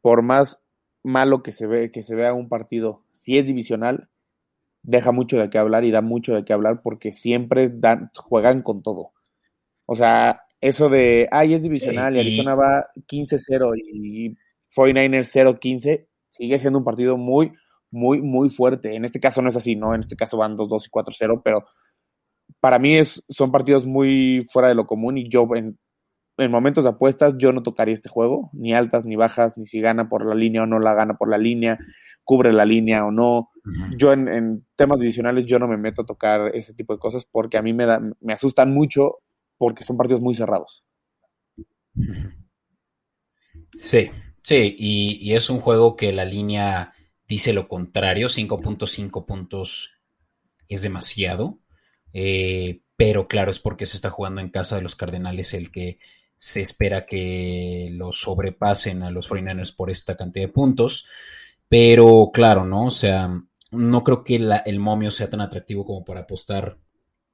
por 0.00 0.22
más 0.22 0.60
malo 1.02 1.42
que 1.42 1.52
se 1.52 1.66
ve 1.66 1.90
que 1.90 2.02
se 2.02 2.14
vea 2.14 2.32
un 2.32 2.48
partido, 2.48 3.04
si 3.12 3.38
es 3.38 3.46
divisional, 3.46 4.08
deja 4.82 5.12
mucho 5.12 5.38
de 5.38 5.50
qué 5.50 5.58
hablar 5.58 5.84
y 5.84 5.90
da 5.90 6.00
mucho 6.00 6.34
de 6.34 6.44
qué 6.44 6.52
hablar 6.52 6.82
porque 6.82 7.12
siempre 7.12 7.68
dan, 7.68 8.10
juegan 8.16 8.62
con 8.62 8.82
todo. 8.82 9.12
O 9.86 9.94
sea, 9.94 10.42
eso 10.60 10.88
de, 10.88 11.28
ay, 11.30 11.54
es 11.54 11.62
divisional 11.62 12.16
y 12.16 12.20
Arizona 12.20 12.54
va 12.54 12.88
15-0 13.08 13.72
y 13.76 14.36
49ers 14.74 15.58
0-15, 15.60 16.06
sigue 16.30 16.58
siendo 16.58 16.78
un 16.78 16.84
partido 16.84 17.16
muy, 17.16 17.52
muy, 17.90 18.20
muy 18.22 18.48
fuerte. 18.48 18.94
En 18.94 19.04
este 19.04 19.20
caso 19.20 19.42
no 19.42 19.48
es 19.48 19.56
así, 19.56 19.76
¿no? 19.76 19.94
En 19.94 20.00
este 20.00 20.16
caso 20.16 20.36
van 20.36 20.56
2-2 20.56 20.86
y 20.86 20.90
4-0, 20.90 21.42
pero 21.44 21.64
para 22.60 22.78
mí 22.78 22.96
es, 22.96 23.22
son 23.28 23.50
partidos 23.50 23.86
muy 23.86 24.46
fuera 24.50 24.68
de 24.68 24.74
lo 24.74 24.86
común 24.86 25.18
y 25.18 25.28
yo 25.28 25.48
en, 25.54 25.78
en 26.38 26.50
momentos 26.50 26.84
de 26.84 26.90
apuestas 26.90 27.34
yo 27.36 27.52
no 27.52 27.62
tocaría 27.62 27.94
este 27.94 28.08
juego, 28.08 28.50
ni 28.52 28.74
altas 28.74 29.04
ni 29.04 29.16
bajas, 29.16 29.56
ni 29.56 29.66
si 29.66 29.80
gana 29.80 30.08
por 30.08 30.26
la 30.26 30.34
línea 30.34 30.62
o 30.62 30.66
no 30.66 30.78
la 30.78 30.94
gana 30.94 31.14
por 31.14 31.28
la 31.28 31.38
línea, 31.38 31.78
cubre 32.24 32.52
la 32.52 32.64
línea 32.64 33.04
o 33.04 33.10
no. 33.10 33.50
Yo 33.96 34.12
en, 34.12 34.66
temas 34.76 35.00
divisionales 35.00 35.46
yo 35.46 35.58
no 35.58 35.68
me 35.68 35.76
meto 35.76 36.02
a 36.02 36.06
tocar 36.06 36.54
ese 36.54 36.74
tipo 36.74 36.92
de 36.92 36.98
cosas 36.98 37.24
porque 37.24 37.58
a 37.58 37.62
mí 37.62 37.72
me, 37.72 37.86
da, 37.86 38.00
me 38.20 38.32
asustan 38.32 38.72
mucho 38.72 39.18
porque 39.58 39.84
son 39.84 39.96
partidos 39.96 40.20
muy 40.20 40.34
cerrados. 40.34 40.84
Sí, 43.76 44.10
sí, 44.42 44.76
y, 44.78 45.32
es 45.32 45.48
un 45.48 45.58
juego 45.58 45.96
que 45.96 46.12
la 46.12 46.26
línea 46.26 46.92
dice 47.26 47.54
lo 47.54 47.68
contrario, 47.68 48.28
5.5 48.28 49.24
puntos 49.24 49.90
es 50.68 50.82
demasiado, 50.82 51.58
eh, 52.12 52.82
pero 52.96 53.26
claro, 53.26 53.50
es 53.50 53.58
porque 53.58 53.86
se 53.86 53.96
está 53.96 54.10
jugando 54.10 54.40
en 54.40 54.50
casa 54.50 54.76
de 54.76 54.82
los 54.82 54.96
Cardenales 54.96 55.54
el 55.54 55.70
que 55.70 55.98
se 56.36 56.60
espera 56.60 57.06
que 57.06 57.88
los 57.92 58.20
sobrepasen 58.20 59.02
a 59.02 59.10
los 59.10 59.30
49ers 59.30 59.74
por 59.74 59.90
esta 59.90 60.16
cantidad 60.16 60.46
de 60.46 60.52
puntos. 60.52 61.06
Pero 61.68 62.30
claro, 62.32 62.64
¿no? 62.64 62.86
O 62.86 62.90
sea, 62.90 63.30
no 63.70 64.04
creo 64.04 64.24
que 64.24 64.36
el 64.36 64.78
momio 64.78 65.10
sea 65.10 65.30
tan 65.30 65.40
atractivo 65.40 65.84
como 65.84 66.04
para 66.04 66.20
apostar 66.20 66.78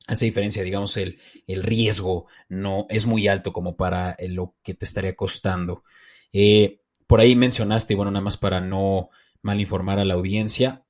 a 0.07 0.13
esa 0.13 0.25
diferencia. 0.25 0.63
Digamos, 0.63 0.97
el, 0.97 1.19
el 1.47 1.63
riesgo 1.63 2.27
no 2.49 2.87
es 2.89 3.07
muy 3.07 3.29
alto 3.29 3.53
como 3.53 3.77
para 3.77 4.17
lo 4.29 4.55
que 4.63 4.75
te 4.75 4.85
estaría 4.85 5.17
costando. 5.17 5.85
Eh, 6.33 6.81
por 7.07 7.21
ahí 7.21 7.35
mencionaste, 7.35 7.95
bueno, 7.95 8.11
nada 8.11 8.25
más 8.25 8.37
para 8.37 8.61
no 8.61 9.11
mal 9.43 9.61
informar 9.61 9.99
a 9.99 10.05
la 10.05 10.15
audiencia, 10.15 10.85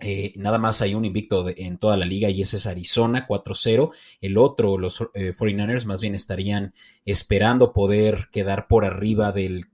eh, 0.00 0.32
nada 0.36 0.58
más 0.58 0.80
hay 0.80 0.94
un 0.94 1.04
invicto 1.04 1.46
en 1.48 1.76
toda 1.78 1.96
la 1.96 2.06
liga 2.06 2.30
y 2.30 2.42
ese 2.42 2.56
es 2.56 2.66
Arizona 2.66 3.26
4-0. 3.26 3.90
El 4.20 4.38
otro, 4.38 4.78
los 4.78 5.00
49ers, 5.00 5.82
eh, 5.82 5.86
más 5.86 6.00
bien 6.00 6.14
estarían 6.14 6.72
esperando 7.04 7.72
poder 7.72 8.28
quedar 8.30 8.68
por 8.68 8.84
arriba 8.84 9.32
de 9.32 9.64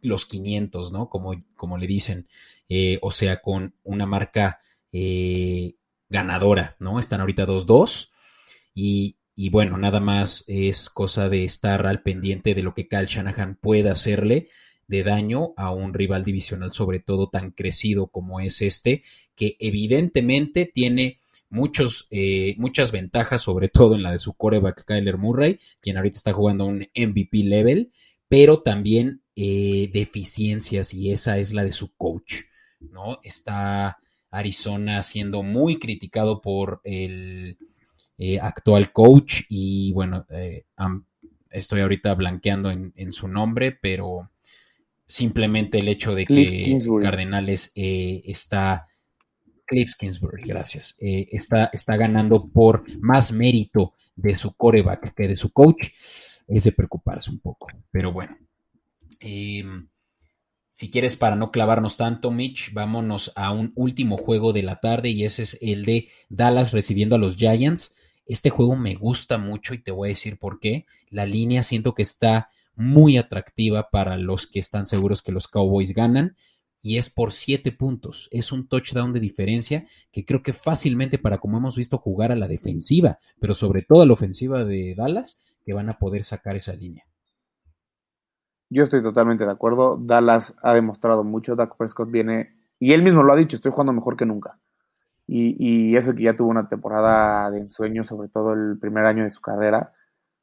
los 0.00 0.26
500, 0.26 0.92
¿no? 0.92 1.08
Como, 1.08 1.34
como 1.54 1.78
le 1.78 1.86
dicen. 1.86 2.26
Eh, 2.68 2.98
o 3.02 3.10
sea, 3.10 3.40
con 3.40 3.74
una 3.84 4.06
marca 4.06 4.60
ganadora, 6.08 6.76
¿no? 6.78 6.98
Están 6.98 7.20
ahorita 7.20 7.46
2-2 7.46 8.10
y, 8.74 9.18
y, 9.34 9.50
bueno, 9.50 9.76
nada 9.76 9.98
más 9.98 10.44
es 10.46 10.88
cosa 10.88 11.28
de 11.28 11.44
estar 11.44 11.86
al 11.86 12.02
pendiente 12.02 12.54
de 12.54 12.62
lo 12.62 12.74
que 12.74 12.86
Cal 12.86 13.06
Shanahan 13.06 13.56
pueda 13.56 13.92
hacerle 13.92 14.48
de 14.86 15.02
daño 15.02 15.54
a 15.56 15.70
un 15.70 15.94
rival 15.94 16.24
divisional, 16.24 16.70
sobre 16.70 17.00
todo 17.00 17.28
tan 17.28 17.50
crecido 17.50 18.08
como 18.08 18.40
es 18.40 18.62
este, 18.62 19.02
que 19.34 19.56
evidentemente 19.58 20.70
tiene 20.72 21.16
muchos, 21.54 22.08
eh, 22.10 22.54
muchas 22.58 22.92
ventajas, 22.92 23.42
sobre 23.42 23.68
todo 23.68 23.94
en 23.94 24.02
la 24.02 24.10
de 24.10 24.18
su 24.18 24.34
coreback 24.34 24.84
Kyler 24.84 25.16
Murray, 25.16 25.60
quien 25.80 25.96
ahorita 25.96 26.18
está 26.18 26.32
jugando 26.32 26.64
a 26.64 26.66
un 26.66 26.88
MVP 26.94 27.44
level, 27.44 27.90
pero 28.28 28.60
también 28.60 29.22
eh, 29.36 29.88
deficiencias 29.92 30.92
y 30.92 31.12
esa 31.12 31.38
es 31.38 31.52
la 31.54 31.64
de 31.64 31.72
su 31.72 31.94
coach, 31.94 32.42
¿no? 32.80 33.20
Está 33.22 33.98
Arizona 34.30 35.02
siendo 35.02 35.42
muy 35.42 35.78
criticado 35.78 36.40
por 36.40 36.80
el 36.82 37.56
eh, 38.18 38.40
actual 38.40 38.92
coach 38.92 39.42
y 39.48 39.92
bueno, 39.92 40.26
estoy 41.50 41.80
ahorita 41.80 42.14
blanqueando 42.14 42.70
en, 42.72 43.12
su 43.12 43.28
nombre, 43.28 43.78
pero 43.80 44.30
simplemente 45.06 45.78
el 45.78 45.88
hecho 45.88 46.16
de 46.16 46.26
que 46.26 46.78
Cardenales 47.00 47.70
está, 47.76 48.88
Cliff 49.66 49.94
Kingsbury, 49.98 50.42
gracias, 50.44 50.96
eh, 51.00 51.28
está, 51.32 51.70
está 51.72 51.96
ganando 51.96 52.48
por 52.48 52.84
más 53.00 53.32
mérito 53.32 53.94
de 54.16 54.36
su 54.36 54.54
coreback 54.54 55.14
que 55.14 55.28
de 55.28 55.36
su 55.36 55.52
coach, 55.52 55.88
es 56.46 56.64
de 56.64 56.72
preocuparse 56.72 57.30
un 57.30 57.38
poco. 57.38 57.68
Pero 57.90 58.12
bueno, 58.12 58.36
em, 59.20 59.88
si 60.70 60.90
quieres 60.90 61.16
para 61.16 61.36
no 61.36 61.50
clavarnos 61.50 61.96
tanto, 61.96 62.30
Mitch, 62.30 62.72
vámonos 62.72 63.32
a 63.36 63.52
un 63.52 63.72
último 63.76 64.16
juego 64.16 64.52
de 64.52 64.62
la 64.62 64.80
tarde 64.80 65.10
y 65.10 65.24
ese 65.24 65.44
es 65.44 65.58
el 65.62 65.84
de 65.84 66.08
Dallas 66.28 66.72
recibiendo 66.72 67.16
a 67.16 67.18
los 67.18 67.36
Giants. 67.36 67.96
Este 68.26 68.50
juego 68.50 68.76
me 68.76 68.94
gusta 68.94 69.38
mucho 69.38 69.74
y 69.74 69.78
te 69.78 69.90
voy 69.90 70.08
a 70.08 70.10
decir 70.10 70.38
por 70.38 70.58
qué. 70.58 70.86
La 71.10 71.26
línea 71.26 71.62
siento 71.62 71.94
que 71.94 72.02
está 72.02 72.50
muy 72.74 73.16
atractiva 73.18 73.90
para 73.90 74.16
los 74.16 74.46
que 74.48 74.58
están 74.58 74.84
seguros 74.84 75.22
que 75.22 75.32
los 75.32 75.46
Cowboys 75.46 75.94
ganan 75.94 76.36
y 76.84 76.98
es 76.98 77.08
por 77.08 77.32
siete 77.32 77.72
puntos. 77.72 78.28
Es 78.30 78.52
un 78.52 78.68
touchdown 78.68 79.14
de 79.14 79.18
diferencia 79.18 79.86
que 80.12 80.26
creo 80.26 80.42
que 80.42 80.52
fácilmente 80.52 81.18
para 81.18 81.38
como 81.38 81.56
hemos 81.56 81.76
visto 81.76 81.96
jugar 81.96 82.30
a 82.30 82.36
la 82.36 82.46
defensiva, 82.46 83.16
pero 83.40 83.54
sobre 83.54 83.80
todo 83.80 84.02
a 84.02 84.06
la 84.06 84.12
ofensiva 84.12 84.64
de 84.64 84.94
Dallas, 84.94 85.42
que 85.64 85.72
van 85.72 85.88
a 85.88 85.98
poder 85.98 86.26
sacar 86.26 86.56
esa 86.56 86.74
línea. 86.74 87.06
Yo 88.68 88.84
estoy 88.84 89.02
totalmente 89.02 89.46
de 89.46 89.50
acuerdo. 89.50 89.96
Dallas 89.98 90.54
ha 90.62 90.74
demostrado 90.74 91.24
mucho. 91.24 91.56
Dak 91.56 91.74
Prescott 91.78 92.10
viene, 92.10 92.54
y 92.78 92.92
él 92.92 93.02
mismo 93.02 93.22
lo 93.22 93.32
ha 93.32 93.36
dicho, 93.36 93.56
estoy 93.56 93.72
jugando 93.72 93.94
mejor 93.94 94.18
que 94.18 94.26
nunca. 94.26 94.58
Y, 95.26 95.96
eso 95.96 96.14
que 96.14 96.24
ya 96.24 96.36
tuvo 96.36 96.50
una 96.50 96.68
temporada 96.68 97.50
de 97.50 97.60
ensueño, 97.60 98.04
sobre 98.04 98.28
todo 98.28 98.52
el 98.52 98.78
primer 98.78 99.06
año 99.06 99.24
de 99.24 99.30
su 99.30 99.40
carrera, 99.40 99.94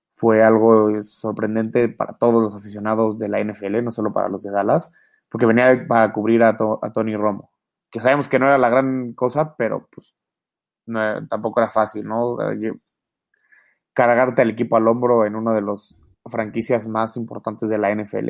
fue 0.10 0.42
algo 0.42 1.04
sorprendente 1.04 1.88
para 1.88 2.14
todos 2.14 2.42
los 2.42 2.56
aficionados 2.56 3.20
de 3.20 3.30
la 3.30 3.44
NFL, 3.44 3.84
no 3.84 3.92
solo 3.92 4.12
para 4.12 4.28
los 4.28 4.42
de 4.42 4.50
Dallas, 4.50 4.92
porque 5.32 5.48
venía 5.48 5.86
para 5.88 6.12
cubrir 6.14 6.44
a, 6.44 6.56
Tony 6.94 7.16
Romo, 7.16 7.52
que 7.90 8.00
sabemos 8.00 8.28
que 8.30 8.38
no 8.38 8.46
era 8.46 8.58
la 8.60 8.70
gran 8.70 9.14
cosa, 9.14 9.56
pero 9.56 9.88
pues 9.92 10.16
tampoco 11.30 11.62
era 11.62 11.70
fácil, 11.70 12.06
¿no? 12.06 12.38
Cargarte 13.94 14.42
al 14.42 14.52
equipo 14.52 14.78
al 14.78 14.88
hombro 14.88 15.26
en 15.26 15.36
una 15.36 15.54
de 15.54 15.62
las 15.62 15.98
franquicias 16.26 16.88
más 16.88 17.18
importantes 17.18 17.70
de 17.70 17.78
la 17.78 17.94
NFL. 17.96 18.30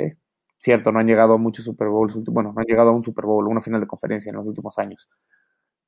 Cierto, 0.57 0.91
no 0.91 0.99
han 0.99 1.07
llegado 1.07 1.33
a 1.33 1.37
muchos 1.37 1.65
Super 1.65 1.89
Bowls, 1.89 2.15
bueno, 2.25 2.53
no 2.53 2.61
han 2.61 2.67
llegado 2.67 2.91
a 2.91 2.93
un 2.93 3.03
Super 3.03 3.25
Bowl, 3.25 3.47
una 3.47 3.61
final 3.61 3.81
de 3.81 3.87
conferencia 3.87 4.29
en 4.29 4.37
los 4.37 4.45
últimos 4.45 4.77
años 4.77 5.09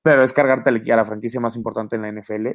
pero 0.04 0.22
es 0.22 0.34
cargarte 0.34 0.70
a 0.70 0.96
la 0.96 1.06
franquicia 1.06 1.40
más 1.40 1.56
importante 1.56 1.96
en 1.96 2.04
la 2.04 2.12
NFL. 2.12 2.50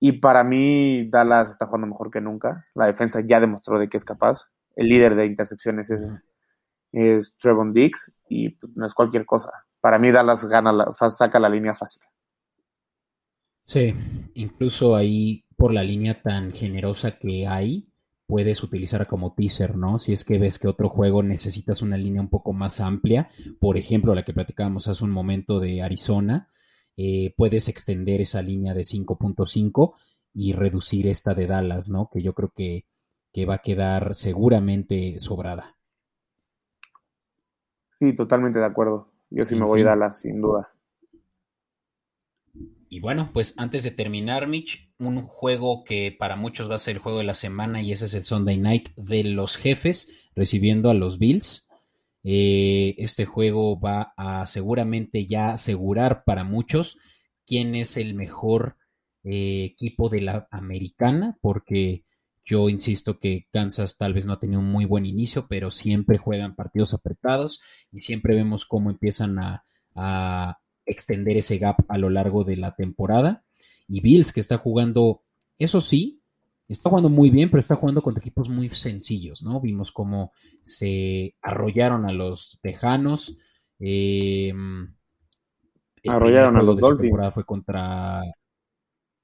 Y 0.00 0.12
para 0.20 0.44
mí, 0.44 1.08
Dallas 1.08 1.50
está 1.50 1.66
jugando 1.66 1.86
mejor 1.86 2.10
que 2.10 2.20
nunca. 2.20 2.64
La 2.74 2.86
defensa 2.86 3.20
ya 3.24 3.40
demostró 3.40 3.78
de 3.78 3.88
que 3.88 3.96
es 3.96 4.04
capaz. 4.04 4.50
El 4.74 4.88
líder 4.88 5.14
de 5.14 5.24
intercepciones 5.24 5.90
es, 5.90 6.04
es 6.94 7.34
Trevon 7.38 7.72
Diggs 7.72 8.12
y 8.28 8.50
pues, 8.50 8.72
no 8.76 8.86
es 8.86 8.94
cualquier 8.94 9.26
cosa. 9.26 9.50
Para 9.80 9.98
mí, 9.98 10.10
Dallas 10.10 10.44
gana 10.46 10.72
saca 10.92 11.38
la 11.38 11.48
línea 11.48 11.74
fácil. 11.74 12.02
Sí, 13.66 13.94
incluso 14.34 14.94
ahí 14.94 15.44
por 15.56 15.72
la 15.72 15.82
línea 15.82 16.22
tan 16.22 16.52
generosa 16.52 17.18
que 17.18 17.46
hay, 17.46 17.88
puedes 18.26 18.62
utilizar 18.62 19.06
como 19.06 19.34
teaser, 19.34 19.76
¿no? 19.76 19.98
Si 19.98 20.12
es 20.12 20.24
que 20.24 20.38
ves 20.38 20.58
que 20.58 20.68
otro 20.68 20.88
juego 20.88 21.22
necesitas 21.22 21.82
una 21.82 21.96
línea 21.96 22.22
un 22.22 22.28
poco 22.28 22.52
más 22.52 22.80
amplia, 22.80 23.28
por 23.60 23.76
ejemplo, 23.76 24.14
la 24.14 24.24
que 24.24 24.32
platicábamos 24.32 24.88
hace 24.88 25.04
un 25.04 25.10
momento 25.10 25.60
de 25.60 25.82
Arizona, 25.82 26.48
eh, 26.96 27.34
puedes 27.36 27.68
extender 27.68 28.20
esa 28.20 28.42
línea 28.42 28.74
de 28.74 28.84
5.5 28.84 29.94
y 30.32 30.52
reducir 30.52 31.06
esta 31.06 31.34
de 31.34 31.46
Dallas, 31.46 31.88
¿no? 31.88 32.08
Que 32.12 32.22
yo 32.22 32.34
creo 32.34 32.52
que, 32.54 32.86
va 33.48 33.54
a 33.54 33.62
quedar 33.62 34.14
seguramente 34.14 35.18
sobrada. 35.18 35.73
Sí, 38.04 38.12
totalmente 38.12 38.58
de 38.58 38.66
acuerdo. 38.66 39.08
Yo 39.30 39.46
sí 39.46 39.54
me 39.54 39.64
voy 39.64 39.80
a 39.80 39.86
Dallas, 39.86 40.20
sin 40.20 40.42
duda. 40.42 40.68
Y 42.90 43.00
bueno, 43.00 43.30
pues 43.32 43.54
antes 43.56 43.82
de 43.82 43.92
terminar, 43.92 44.46
Mitch, 44.46 44.92
un 44.98 45.22
juego 45.22 45.84
que 45.84 46.14
para 46.16 46.36
muchos 46.36 46.70
va 46.70 46.74
a 46.74 46.78
ser 46.78 46.96
el 46.96 47.02
juego 47.02 47.18
de 47.18 47.24
la 47.24 47.32
semana 47.32 47.80
y 47.80 47.92
ese 47.92 48.04
es 48.04 48.12
el 48.12 48.24
Sunday 48.24 48.58
Night 48.58 48.90
de 48.96 49.24
los 49.24 49.56
jefes 49.56 50.30
recibiendo 50.36 50.90
a 50.90 50.94
los 50.94 51.18
Bills. 51.18 51.66
Eh, 52.24 52.94
este 52.98 53.24
juego 53.24 53.80
va 53.80 54.12
a 54.18 54.46
seguramente 54.46 55.24
ya 55.24 55.54
asegurar 55.54 56.24
para 56.24 56.44
muchos 56.44 56.98
quién 57.46 57.74
es 57.74 57.96
el 57.96 58.12
mejor 58.12 58.76
eh, 59.22 59.64
equipo 59.64 60.10
de 60.10 60.20
la 60.20 60.46
americana, 60.50 61.38
porque 61.40 62.04
yo 62.44 62.68
insisto 62.68 63.18
que 63.18 63.46
Kansas 63.50 63.96
tal 63.96 64.12
vez 64.12 64.26
no 64.26 64.34
ha 64.34 64.38
tenido 64.38 64.60
un 64.60 64.70
muy 64.70 64.84
buen 64.84 65.06
inicio, 65.06 65.46
pero 65.48 65.70
siempre 65.70 66.18
juegan 66.18 66.54
partidos 66.54 66.92
apretados 66.92 67.60
y 67.90 68.00
siempre 68.00 68.34
vemos 68.34 68.66
cómo 68.66 68.90
empiezan 68.90 69.38
a, 69.38 69.64
a 69.94 70.58
extender 70.84 71.36
ese 71.36 71.58
gap 71.58 71.84
a 71.88 71.98
lo 71.98 72.10
largo 72.10 72.44
de 72.44 72.56
la 72.56 72.74
temporada. 72.74 73.44
Y 73.88 74.00
Bills, 74.00 74.32
que 74.32 74.40
está 74.40 74.58
jugando, 74.58 75.22
eso 75.58 75.80
sí, 75.80 76.22
está 76.68 76.90
jugando 76.90 77.08
muy 77.08 77.30
bien, 77.30 77.50
pero 77.50 77.60
está 77.60 77.76
jugando 77.76 78.02
contra 78.02 78.20
equipos 78.20 78.48
muy 78.48 78.68
sencillos, 78.68 79.42
¿no? 79.42 79.60
Vimos 79.60 79.92
cómo 79.92 80.32
se 80.60 81.36
arrollaron 81.42 82.08
a 82.08 82.12
los 82.12 82.58
Tejanos. 82.62 83.36
Em, 83.78 84.94
arrollaron 86.06 86.56
a 86.56 86.62
los 86.62 86.78
Dolphins. 86.78 87.00
temporada 87.02 87.30
fue 87.30 87.44
contra 87.44 88.22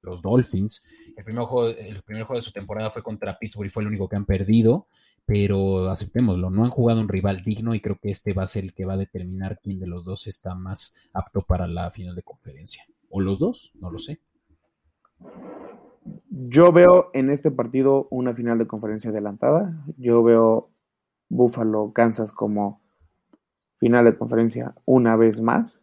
los 0.03 0.23
Dolphins. 0.23 0.85
El 1.17 1.25
primer, 1.25 1.45
juego, 1.45 1.69
el 1.69 2.03
primer 2.03 2.25
juego 2.25 2.39
de 2.39 2.45
su 2.45 2.53
temporada 2.53 2.91
fue 2.91 3.03
contra 3.03 3.39
Pittsburgh 3.39 3.67
y 3.67 3.71
fue 3.71 3.83
el 3.83 3.89
único 3.89 4.09
que 4.09 4.17
han 4.17 4.25
perdido, 4.25 4.87
pero 5.27 5.91
aceptémoslo, 5.91 6.51
no 6.51 6.65
han 6.65 6.71
jugado 6.71 7.01
un 7.01 7.09
rival 7.09 7.43
digno 7.45 7.75
y 7.75 7.81
creo 7.81 7.99
que 8.01 8.11
este 8.11 8.33
va 8.33 8.45
a 8.45 8.49
ser 8.49 8.65
el 8.65 8.75
que 8.75 8.85
va 8.85 8.95
a 8.95 8.99
determinar 8.99 9.61
quién 9.63 9.79
de 9.79 9.87
los 9.87 10.05
dos 10.05 10.27
está 10.27 10.55
más 10.55 10.97
apto 11.13 11.43
para 11.43 11.67
la 11.67 11.91
final 11.91 12.15
de 12.15 12.23
conferencia. 12.23 12.85
O 13.09 13.21
los 13.21 13.39
dos, 13.39 13.73
no 13.75 13.91
lo 13.91 13.99
sé. 13.99 14.21
Yo 16.31 16.73
veo 16.73 17.11
en 17.13 17.31
este 17.31 17.51
partido 17.51 18.09
una 18.11 18.35
final 18.35 18.59
de 18.59 18.67
conferencia 18.67 19.11
adelantada. 19.11 19.85
Yo 19.99 20.23
veo 20.23 20.71
Buffalo, 21.29 21.93
Kansas 21.93 22.33
como 22.33 22.81
final 23.79 24.05
de 24.05 24.17
conferencia 24.17 24.75
una 24.85 25.17
vez 25.17 25.41
más. 25.41 25.80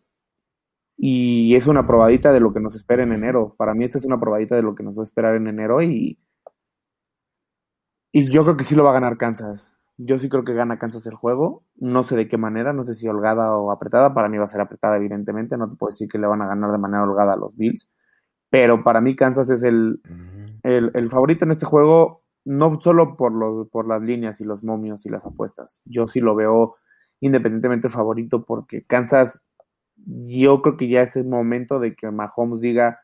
Y 0.97 1.55
es 1.55 1.67
una 1.67 1.85
probadita 1.85 2.33
de 2.33 2.39
lo 2.39 2.53
que 2.53 2.59
nos 2.59 2.75
espera 2.75 3.03
en 3.03 3.13
enero. 3.13 3.55
Para 3.57 3.73
mí 3.73 3.83
esta 3.83 3.99
es 3.99 4.05
una 4.05 4.19
probadita 4.19 4.55
de 4.55 4.63
lo 4.63 4.75
que 4.75 4.83
nos 4.83 4.97
va 4.97 5.03
a 5.03 5.05
esperar 5.05 5.35
en 5.35 5.47
enero 5.47 5.81
y, 5.83 6.19
y 8.11 8.29
yo 8.31 8.43
creo 8.43 8.57
que 8.57 8.63
sí 8.63 8.75
lo 8.75 8.83
va 8.83 8.89
a 8.89 8.93
ganar 8.93 9.17
Kansas. 9.17 9.71
Yo 9.97 10.17
sí 10.17 10.29
creo 10.29 10.43
que 10.43 10.53
gana 10.53 10.79
Kansas 10.79 11.05
el 11.07 11.15
juego. 11.15 11.63
No 11.75 12.03
sé 12.03 12.15
de 12.15 12.27
qué 12.27 12.37
manera, 12.37 12.73
no 12.73 12.83
sé 12.83 12.93
si 12.93 13.07
holgada 13.07 13.57
o 13.57 13.71
apretada. 13.71 14.13
Para 14.13 14.29
mí 14.29 14.37
va 14.37 14.45
a 14.45 14.47
ser 14.47 14.61
apretada, 14.61 14.97
evidentemente. 14.97 15.57
No 15.57 15.69
te 15.69 15.75
puedo 15.75 15.89
decir 15.89 16.07
que 16.07 16.19
le 16.19 16.27
van 16.27 16.41
a 16.41 16.47
ganar 16.47 16.71
de 16.71 16.77
manera 16.77 17.03
holgada 17.03 17.33
a 17.33 17.37
los 17.37 17.55
Bills. 17.57 17.89
Pero 18.49 18.83
para 18.83 19.01
mí 19.01 19.15
Kansas 19.15 19.49
es 19.49 19.63
el, 19.63 20.01
el, 20.63 21.09
favorito 21.09 21.45
en 21.45 21.51
este 21.51 21.65
juego, 21.65 22.23
no 22.45 22.79
solo 22.79 23.17
por, 23.17 23.33
los, 23.33 23.67
por 23.69 23.87
las 23.87 24.01
líneas 24.01 24.39
y 24.39 24.45
los 24.45 24.63
momios 24.63 25.05
y 25.05 25.09
las 25.09 25.25
apuestas. 25.25 25.81
Yo 25.85 26.07
sí 26.07 26.21
lo 26.21 26.35
veo 26.35 26.75
independientemente 27.19 27.89
favorito 27.89 28.45
porque 28.45 28.85
Kansas, 28.85 29.45
yo 30.05 30.61
creo 30.61 30.77
que 30.77 30.87
ya 30.87 31.01
es 31.01 31.15
el 31.15 31.25
momento 31.25 31.79
de 31.79 31.95
que 31.95 32.09
Mahomes 32.11 32.61
diga, 32.61 33.01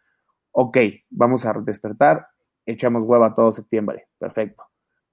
ok, 0.51 0.77
vamos 1.09 1.45
a 1.45 1.53
despertar, 1.53 2.27
echamos 2.65 3.03
hueva 3.03 3.35
todo 3.35 3.51
septiembre, 3.51 4.07
perfecto. 4.19 4.63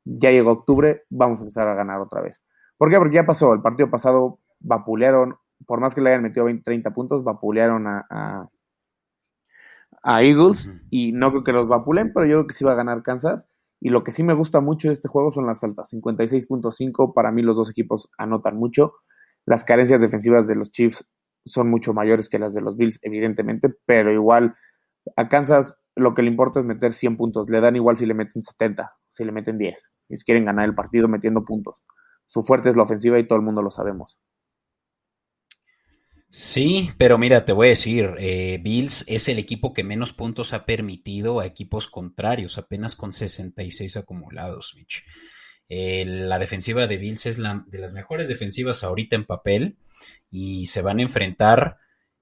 Ya 0.05 0.31
llegó 0.31 0.53
octubre, 0.53 1.05
vamos 1.11 1.41
a 1.41 1.43
empezar 1.43 1.69
a 1.69 1.75
ganar 1.75 2.01
otra 2.01 2.21
vez. 2.21 2.43
¿Por 2.77 2.91
qué? 2.91 2.97
Porque 2.97 3.17
ya 3.17 3.27
pasó, 3.27 3.53
el 3.53 3.63
partido 3.63 3.91
pasado 3.91 4.39
vapulearon, 4.61 5.37
por 5.67 5.81
más 5.81 5.95
que 5.95 6.01
le 6.01 6.11
hayan 6.11 6.23
metido 6.23 6.47
20, 6.47 6.63
30 6.65 6.91
puntos, 6.93 7.25
vapulearon 7.25 7.87
a 7.87 8.51
a 10.03 10.23
Eagles 10.23 10.71
y 10.91 11.13
no 11.13 11.31
creo 11.31 11.45
que 11.45 11.53
los 11.53 11.69
vapulen, 11.69 12.13
pero 12.13 12.27
yo 12.27 12.39
creo 12.39 12.47
que 12.47 12.55
sí 12.55 12.65
va 12.65 12.73
a 12.73 12.77
ganar 12.77 13.03
Kansas. 13.03 13.47
Y 13.83 13.89
lo 13.89 14.05
que 14.05 14.13
sí 14.13 14.23
me 14.23 14.35
gusta 14.35 14.61
mucho 14.61 14.89
de 14.89 14.95
este 14.95 15.09
juego 15.09 15.33
son 15.33 15.47
las 15.47 15.65
altas. 15.65 15.93
56.5, 15.93 17.15
para 17.15 17.33
mí 17.33 17.43
los 17.43 17.57
dos 17.57 17.71
equipos 17.71 18.11
anotan 18.19 18.57
mucho. 18.57 18.95
Las 19.47 19.65
carencias 19.65 20.03
defensivas 20.03 20.47
de 20.47 20.55
los 20.55 20.71
Chiefs 20.71 21.09
son 21.45 21.69
mucho 21.69 21.93
mayores 21.95 22.29
que 22.29 22.39
las 22.39 22.55
de 22.55 22.61
los 22.61 22.77
Bills, 22.77 22.99
evidentemente, 23.03 23.75
pero 23.87 24.13
igual 24.13 24.55
a 25.17 25.29
Kansas 25.29 25.77
lo 25.97 26.15
que 26.15 26.23
le 26.23 26.29
importa 26.29 26.61
es 26.61 26.67
meter 26.67 26.95
100 26.95 27.17
puntos. 27.17 27.49
Le 27.49 27.61
dan 27.61 27.77
igual 27.77 27.97
si 27.97 28.07
le 28.07 28.15
meten 28.15 28.43
70, 28.43 28.93
si 29.09 29.25
le 29.25 29.33
meten 29.33 29.59
10. 29.59 29.83
Ellos 30.09 30.25
quieren 30.25 30.45
ganar 30.45 30.65
el 30.65 30.75
partido 30.75 31.09
metiendo 31.09 31.45
puntos. 31.45 31.83
Su 32.27 32.43
fuerte 32.43 32.71
es 32.71 32.77
la 32.77 32.85
ofensiva 32.85 33.19
y 33.19 33.27
todo 33.27 33.37
el 33.39 33.45
mundo 33.45 33.63
lo 33.63 33.71
sabemos. 33.71 34.19
Sí, 36.33 36.91
pero 36.97 37.19
mira, 37.19 37.45
te 37.45 37.53
voy 37.53 37.67
a 37.67 37.71
decir, 37.71 38.15
eh, 38.19 38.61
Bills 38.63 39.05
es 39.09 39.29
el 39.29 39.41
equipo 39.41 39.73
que 39.73 39.83
menos 39.83 40.13
puntos 40.13 40.53
ha 40.53 40.65
permitido 40.65 41.41
a 41.41 41.47
equipos 41.47 41.89
contrarios, 41.89 42.57
apenas 42.57 42.95
con 42.95 43.11
66 43.11 43.97
acumulados, 43.97 44.75
Mitch. 44.77 45.05
Eh, 45.69 46.05
la 46.05 46.39
defensiva 46.39 46.87
de 46.87 46.99
Bills 46.99 47.27
es 47.27 47.39
la 47.39 47.65
de 47.67 47.79
las 47.79 47.93
mejores 47.93 48.29
defensivas 48.29 48.85
ahorita 48.85 49.17
en 49.17 49.27
papel 49.27 49.79
y 50.31 50.67
se 50.67 50.83
van 50.83 50.99
a 50.99 51.03
enfrentar 51.03 51.79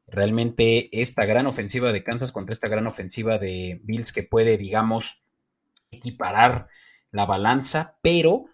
realmente 0.07 0.89
esta 1.01 1.25
gran 1.27 1.47
ofensiva 1.47 1.93
de 1.93 2.03
Kansas 2.03 2.33
contra 2.33 2.53
esta 2.53 2.69
gran 2.69 2.87
ofensiva 2.87 3.39
de 3.39 3.81
Bills 3.85 4.13
que 4.13 4.23
puede, 4.23 4.57
digamos, 4.57 5.23
equiparar 5.91 6.69
la 7.11 7.27
balanza, 7.27 7.99
pero 8.03 8.47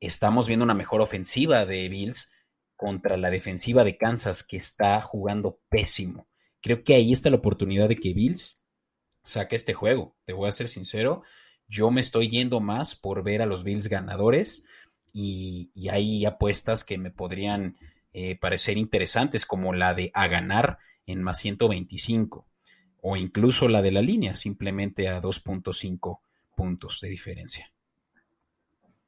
estamos 0.00 0.46
viendo 0.46 0.64
una 0.64 0.74
mejor 0.74 1.00
ofensiva 1.00 1.64
de 1.64 1.88
Bills 1.88 2.32
contra 2.76 3.16
la 3.16 3.30
defensiva 3.30 3.84
de 3.84 3.96
Kansas 3.96 4.42
que 4.42 4.56
está 4.56 5.00
jugando 5.02 5.60
pésimo. 5.68 6.26
Creo 6.60 6.82
que 6.82 6.94
ahí 6.94 7.12
está 7.12 7.30
la 7.30 7.36
oportunidad 7.36 7.88
de 7.88 7.96
que 7.96 8.14
Bills 8.14 8.66
saque 9.22 9.56
este 9.56 9.74
juego. 9.74 10.16
Te 10.24 10.32
voy 10.32 10.48
a 10.48 10.52
ser 10.52 10.68
sincero, 10.68 11.22
yo 11.68 11.90
me 11.90 12.00
estoy 12.00 12.28
yendo 12.28 12.60
más 12.60 12.96
por 12.96 13.22
ver 13.22 13.42
a 13.42 13.46
los 13.46 13.64
Bills 13.64 13.88
ganadores 13.88 14.64
y, 15.12 15.70
hay 15.90 16.24
apuestas 16.24 16.84
que 16.84 16.98
me 16.98 17.10
podrían 17.10 17.76
eh, 18.12 18.38
parecer 18.38 18.76
interesantes 18.78 19.46
como 19.46 19.72
la 19.72 19.94
de 19.94 20.10
a 20.14 20.26
ganar 20.28 20.78
en 21.06 21.22
más 21.22 21.38
125 21.40 22.46
o 23.00 23.16
incluso 23.16 23.68
la 23.68 23.82
de 23.82 23.90
la 23.90 24.02
línea 24.02 24.34
simplemente 24.34 25.08
a 25.08 25.20
2.5 25.20 26.20
puntos 26.54 27.00
de 27.00 27.08
diferencia. 27.08 27.72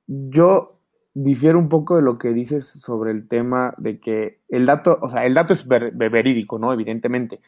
Yo 0.06 0.80
difiere 1.14 1.56
un 1.56 1.68
poco 1.68 1.96
de 1.96 2.02
lo 2.02 2.18
que 2.18 2.32
dices 2.32 2.66
sobre 2.66 3.12
el 3.12 3.28
tema 3.28 3.74
de 3.78 4.00
que 4.00 4.40
el 4.48 4.66
dato, 4.66 4.98
o 5.00 5.08
sea, 5.08 5.24
el 5.24 5.34
dato 5.34 5.52
es 5.52 5.66
verídico, 5.66 6.58
¿no? 6.58 6.72
Evidentemente, 6.72 7.40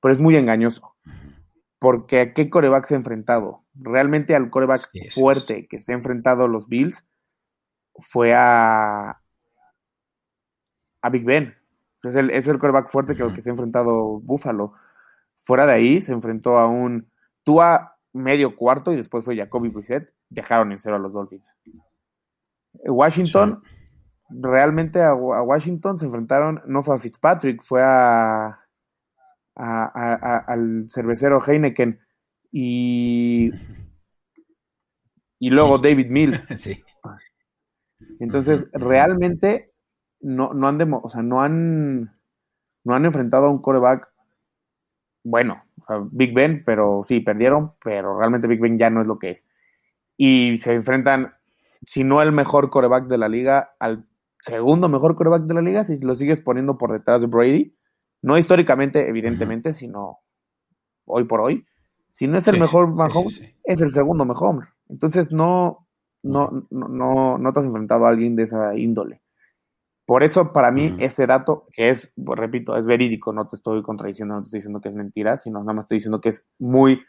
pero 0.00 0.12
es 0.12 0.20
muy 0.20 0.36
engañoso. 0.36 0.96
Porque 1.78 2.20
a 2.20 2.32
qué 2.34 2.50
coreback 2.50 2.84
se 2.84 2.94
ha 2.94 2.98
enfrentado? 2.98 3.64
Realmente 3.74 4.34
al 4.34 4.50
coreback 4.50 4.90
fuerte 5.10 5.66
que 5.68 5.80
se 5.80 5.92
ha 5.92 5.96
enfrentado 5.96 6.48
los 6.48 6.68
Bills 6.68 7.04
fue 7.96 8.34
a, 8.34 9.21
a 11.02 11.10
Big 11.10 11.24
Ben. 11.24 11.54
Es 12.02 12.14
el, 12.14 12.30
es 12.30 12.48
el 12.48 12.58
coreback 12.58 12.88
fuerte 12.88 13.14
que, 13.14 13.32
que 13.32 13.42
se 13.42 13.50
ha 13.50 13.52
enfrentado 13.52 14.20
Buffalo. 14.20 14.72
Fuera 15.34 15.66
de 15.66 15.72
ahí, 15.72 16.02
se 16.02 16.12
enfrentó 16.12 16.58
a 16.58 16.66
un 16.66 17.06
Tua 17.44 17.96
medio 18.12 18.56
cuarto 18.56 18.92
y 18.92 18.96
después 18.96 19.24
fue 19.24 19.36
Jacoby 19.36 19.68
Brissett. 19.68 20.12
Dejaron 20.28 20.72
en 20.72 20.78
cero 20.78 20.96
a 20.96 20.98
los 20.98 21.12
Dolphins. 21.12 21.52
Washington, 22.84 23.62
realmente 24.30 25.02
a, 25.02 25.14
Washington 25.14 25.98
se 25.98 26.06
enfrentaron, 26.06 26.62
no 26.66 26.82
fue 26.82 26.94
a 26.94 26.98
Fitzpatrick, 26.98 27.62
fue 27.62 27.82
a, 27.82 28.58
al 29.54 30.86
cervecero 30.88 31.42
Heineken 31.46 32.00
y, 32.50 33.50
y 35.38 35.50
luego 35.50 35.78
David 35.78 36.08
Mills. 36.08 36.42
Sí. 36.56 36.82
Entonces, 38.20 38.66
realmente 38.72 39.71
no, 40.22 40.54
no 40.54 40.68
han 40.68 40.92
o 40.94 41.08
sea, 41.08 41.22
no 41.22 41.42
han 41.42 42.16
no 42.84 42.94
han 42.94 43.04
enfrentado 43.04 43.46
a 43.46 43.50
un 43.50 43.60
coreback 43.60 44.12
bueno, 45.24 45.62
Big 46.10 46.34
Ben, 46.34 46.62
pero 46.64 47.04
sí, 47.06 47.20
perdieron, 47.20 47.72
pero 47.82 48.18
realmente 48.18 48.46
Big 48.46 48.60
Ben 48.60 48.78
ya 48.78 48.90
no 48.90 49.00
es 49.00 49.06
lo 49.06 49.18
que 49.18 49.30
es. 49.30 49.46
Y 50.16 50.56
se 50.58 50.74
enfrentan, 50.74 51.34
si 51.86 52.04
no 52.04 52.22
el 52.22 52.32
mejor 52.32 52.70
coreback 52.70 53.06
de 53.06 53.18
la 53.18 53.28
liga, 53.28 53.74
al 53.78 54.06
segundo 54.40 54.88
mejor 54.88 55.14
coreback 55.14 55.42
de 55.42 55.54
la 55.54 55.62
liga, 55.62 55.84
si 55.84 55.98
lo 55.98 56.14
sigues 56.14 56.40
poniendo 56.40 56.76
por 56.76 56.92
detrás 56.92 57.22
de 57.22 57.28
Brady, 57.28 57.76
no 58.20 58.38
históricamente, 58.38 59.08
evidentemente, 59.08 59.72
sino 59.72 60.18
hoy 61.04 61.24
por 61.24 61.40
hoy. 61.40 61.66
Si 62.10 62.26
no 62.26 62.36
es 62.36 62.46
el 62.48 62.60
mejor 62.60 62.88
Mahomes, 62.88 63.42
es 63.64 63.80
el 63.80 63.90
segundo 63.90 64.24
mejor. 64.24 64.68
Entonces 64.88 65.32
no, 65.32 65.88
no, 66.22 66.66
no, 66.70 67.38
no, 67.38 67.52
te 67.52 67.60
has 67.60 67.66
enfrentado 67.66 68.06
a 68.06 68.10
alguien 68.10 68.36
de 68.36 68.44
esa 68.44 68.76
índole. 68.76 69.21
Por 70.04 70.24
eso, 70.24 70.52
para 70.52 70.72
mí, 70.72 70.96
ese 70.98 71.26
dato, 71.26 71.66
que 71.72 71.88
es, 71.88 72.12
pues, 72.16 72.38
repito, 72.38 72.76
es 72.76 72.84
verídico, 72.84 73.32
no 73.32 73.48
te 73.48 73.56
estoy 73.56 73.82
contradiciendo, 73.82 74.34
no 74.34 74.40
te 74.42 74.46
estoy 74.46 74.58
diciendo 74.58 74.80
que 74.80 74.88
es 74.88 74.94
mentira, 74.96 75.38
sino 75.38 75.60
nada 75.60 75.74
más 75.74 75.84
estoy 75.84 75.98
diciendo 75.98 76.20
que 76.20 76.30
es 76.30 76.44
muy, 76.58 77.02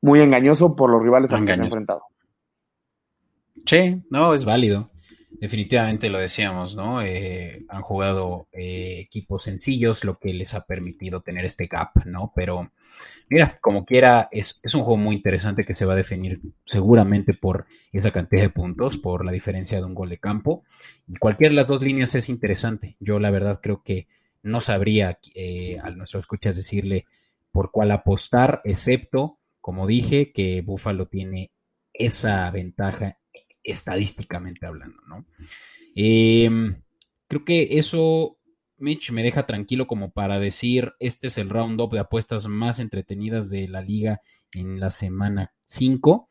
muy 0.00 0.20
engañoso 0.20 0.74
por 0.74 0.90
los 0.90 1.02
rivales 1.02 1.30
a 1.32 1.36
los 1.36 1.46
que 1.46 1.54
se 1.54 1.60
han 1.60 1.66
enfrentado. 1.66 2.02
Sí, 3.66 4.02
no, 4.10 4.32
es 4.32 4.44
válido. 4.44 4.90
Definitivamente 5.30 6.08
lo 6.08 6.18
decíamos, 6.18 6.74
¿no? 6.74 7.02
Eh, 7.02 7.64
han 7.68 7.82
jugado 7.82 8.48
eh, 8.50 8.98
equipos 8.98 9.44
sencillos, 9.44 10.04
lo 10.04 10.18
que 10.18 10.32
les 10.32 10.54
ha 10.54 10.64
permitido 10.64 11.20
tener 11.20 11.44
este 11.44 11.66
gap, 11.66 11.90
¿no? 12.06 12.32
Pero 12.34 12.72
mira, 13.28 13.58
como 13.60 13.84
quiera, 13.84 14.28
es, 14.32 14.60
un 14.74 14.82
juego 14.82 14.96
muy 14.96 15.16
interesante 15.16 15.64
que 15.64 15.74
se 15.74 15.84
va 15.86 15.92
a 15.92 15.96
definir 15.96 16.40
seguramente 16.64 17.34
por 17.34 17.66
esa 17.92 18.10
cantidad 18.10 18.42
de 18.42 18.50
puntos, 18.50 18.98
por 18.98 19.24
la 19.24 19.30
diferencia 19.30 19.78
de 19.78 19.84
un 19.84 19.94
gol 19.94 20.08
de 20.08 20.18
campo. 20.18 20.64
Cualquiera 21.20 21.50
de 21.50 21.56
las 21.56 21.68
dos 21.68 21.82
líneas 21.82 22.14
es 22.14 22.28
interesante. 22.28 22.96
Yo 22.98 23.20
la 23.20 23.30
verdad 23.30 23.60
creo 23.62 23.82
que 23.82 24.08
no 24.42 24.60
sabría 24.60 25.18
eh, 25.34 25.78
a 25.82 25.90
nuestros 25.90 26.26
decirle 26.40 27.06
por 27.52 27.70
cuál 27.70 27.90
apostar, 27.90 28.60
excepto, 28.64 29.38
como 29.60 29.86
dije, 29.86 30.32
que 30.32 30.62
Buffalo 30.62 31.06
tiene 31.06 31.52
esa 31.92 32.50
ventaja 32.50 33.18
estadísticamente 33.62 34.66
hablando, 34.66 35.02
¿no? 35.06 35.26
Em, 35.94 36.82
creo 37.26 37.44
que 37.44 37.78
eso, 37.78 38.38
Mitch, 38.76 39.10
me 39.10 39.22
deja 39.22 39.46
tranquilo 39.46 39.86
como 39.86 40.12
para 40.12 40.38
decir, 40.38 40.92
este 41.00 41.26
es 41.28 41.38
el 41.38 41.50
roundup 41.50 41.92
de 41.92 42.00
apuestas 42.00 42.46
más 42.46 42.78
entretenidas 42.78 43.50
de 43.50 43.68
la 43.68 43.82
liga 43.82 44.20
en 44.54 44.80
la 44.80 44.90
semana 44.90 45.52
5 45.64 46.28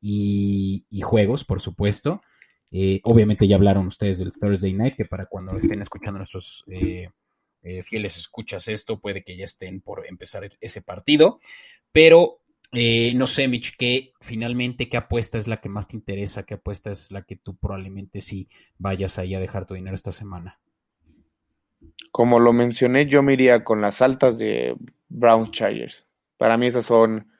y, 0.00 0.84
juegos, 1.02 1.44
por 1.44 1.60
supuesto. 1.60 2.22
Eh, 2.70 3.00
obviamente 3.04 3.46
ya 3.46 3.56
hablaron 3.56 3.86
ustedes 3.86 4.18
del 4.18 4.32
Thursday 4.32 4.72
Night, 4.74 4.96
que 4.96 5.04
para 5.04 5.26
cuando 5.26 5.56
estén 5.56 5.82
escuchando 5.82 6.18
nuestros 6.18 6.64
eh, 6.68 7.08
eh, 7.62 7.82
fieles 7.82 8.16
escuchas 8.16 8.68
esto, 8.68 9.00
puede 9.00 9.24
que 9.24 9.36
ya 9.36 9.44
estén 9.44 9.80
por 9.80 10.06
empezar 10.06 10.48
ese 10.60 10.82
partido. 10.82 11.40
Pero 11.92 12.40
eh, 12.72 13.12
no 13.14 13.26
sé, 13.26 13.48
Mitch, 13.48 13.76
¿qué 13.76 14.12
finalmente 14.20 14.88
qué 14.88 14.96
apuesta 14.96 15.38
es 15.38 15.48
la 15.48 15.60
que 15.60 15.68
más 15.68 15.88
te 15.88 15.96
interesa? 15.96 16.44
¿Qué 16.44 16.54
apuesta 16.54 16.90
es 16.90 17.10
la 17.10 17.22
que 17.22 17.36
tú 17.36 17.56
probablemente 17.56 18.20
sí 18.20 18.48
vayas 18.78 19.18
ahí 19.18 19.34
a 19.34 19.40
dejar 19.40 19.66
tu 19.66 19.74
dinero 19.74 19.94
esta 19.94 20.12
semana? 20.12 20.58
Como 22.10 22.38
lo 22.38 22.52
mencioné, 22.52 23.06
yo 23.06 23.22
me 23.22 23.34
iría 23.34 23.62
con 23.64 23.80
las 23.80 24.02
altas 24.02 24.38
de 24.38 24.76
Brown 25.08 25.50
Chargers. 25.50 26.06
Para 26.36 26.56
mí 26.56 26.66
esas 26.66 26.86
son, 26.86 27.30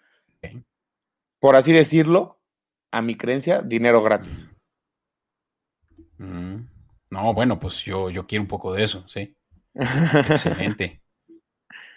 por 1.40 1.56
así 1.56 1.72
decirlo, 1.72 2.40
a 2.90 3.02
mi 3.02 3.14
creencia, 3.14 3.62
dinero 3.62 4.02
gratis. 4.02 4.46
Mm. 6.18 6.56
No, 7.10 7.34
bueno, 7.34 7.58
pues 7.60 7.82
yo, 7.84 8.10
yo 8.10 8.26
quiero 8.26 8.42
un 8.42 8.48
poco 8.48 8.72
de 8.72 8.84
eso, 8.84 9.06
sí. 9.08 9.36
Excelente. 9.74 11.02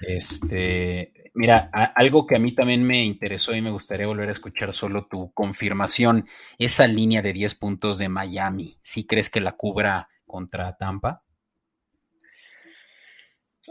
Este, 0.02 1.14
Mira, 1.34 1.70
algo 1.96 2.26
que 2.26 2.36
a 2.36 2.40
mí 2.40 2.54
también 2.54 2.84
me 2.84 3.04
interesó 3.04 3.56
y 3.56 3.62
me 3.62 3.72
gustaría 3.72 4.08
volver 4.08 4.30
a 4.30 4.34
escuchar 4.34 4.74
solo 4.74 5.08
tu 5.08 5.32
confirmación, 5.34 6.28
esa 6.58 6.88
línea 6.88 7.22
de 7.22 7.34
10 7.34 7.56
puntos 7.56 7.98
de 7.98 8.10
Miami, 8.10 8.78
¿sí 8.82 9.06
crees 9.06 9.30
que 9.30 9.42
la 9.42 9.54
cubra 9.54 10.10
contra 10.26 10.76
Tampa? 10.78 11.24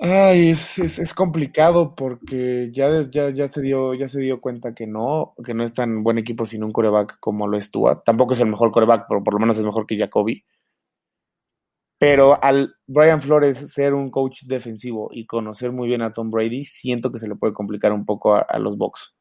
Ay, 0.00 0.50
es, 0.50 1.12
complicado 1.14 1.96
porque 1.96 2.70
ya, 2.72 3.00
ya, 3.10 3.30
ya, 3.30 3.48
se 3.48 3.60
dio, 3.60 3.94
ya 3.94 4.06
se 4.06 4.20
dio 4.20 4.40
cuenta 4.40 4.72
que 4.72 4.86
no, 4.86 5.34
que 5.44 5.54
no 5.54 5.64
es 5.64 5.74
tan 5.74 6.04
buen 6.04 6.18
equipo 6.18 6.46
sin 6.46 6.62
un 6.62 6.70
coreback 6.70 7.18
como 7.18 7.48
lo 7.48 7.56
es 7.58 7.72
Tua. 7.72 8.02
Tampoco 8.04 8.34
es 8.34 8.40
el 8.40 8.48
mejor 8.48 8.70
coreback, 8.70 9.06
pero 9.08 9.24
por 9.24 9.34
lo 9.34 9.40
menos 9.40 9.58
es 9.58 9.64
mejor 9.64 9.86
que 9.86 9.98
Jacoby. 9.98 10.44
Pero 11.98 12.42
al 12.42 12.76
Brian 12.86 13.20
Flores 13.20 13.72
ser 13.72 13.92
un 13.92 14.10
coach 14.10 14.44
defensivo 14.44 15.10
y 15.12 15.26
conocer 15.26 15.72
muy 15.72 15.88
bien 15.88 16.02
a 16.02 16.12
Tom 16.12 16.30
Brady, 16.30 16.64
siento 16.64 17.10
que 17.10 17.18
se 17.18 17.28
le 17.28 17.34
puede 17.34 17.52
complicar 17.52 17.92
un 17.92 18.04
poco 18.06 18.34
a, 18.36 18.58
los 18.58 18.78
Bucks. 18.78 19.16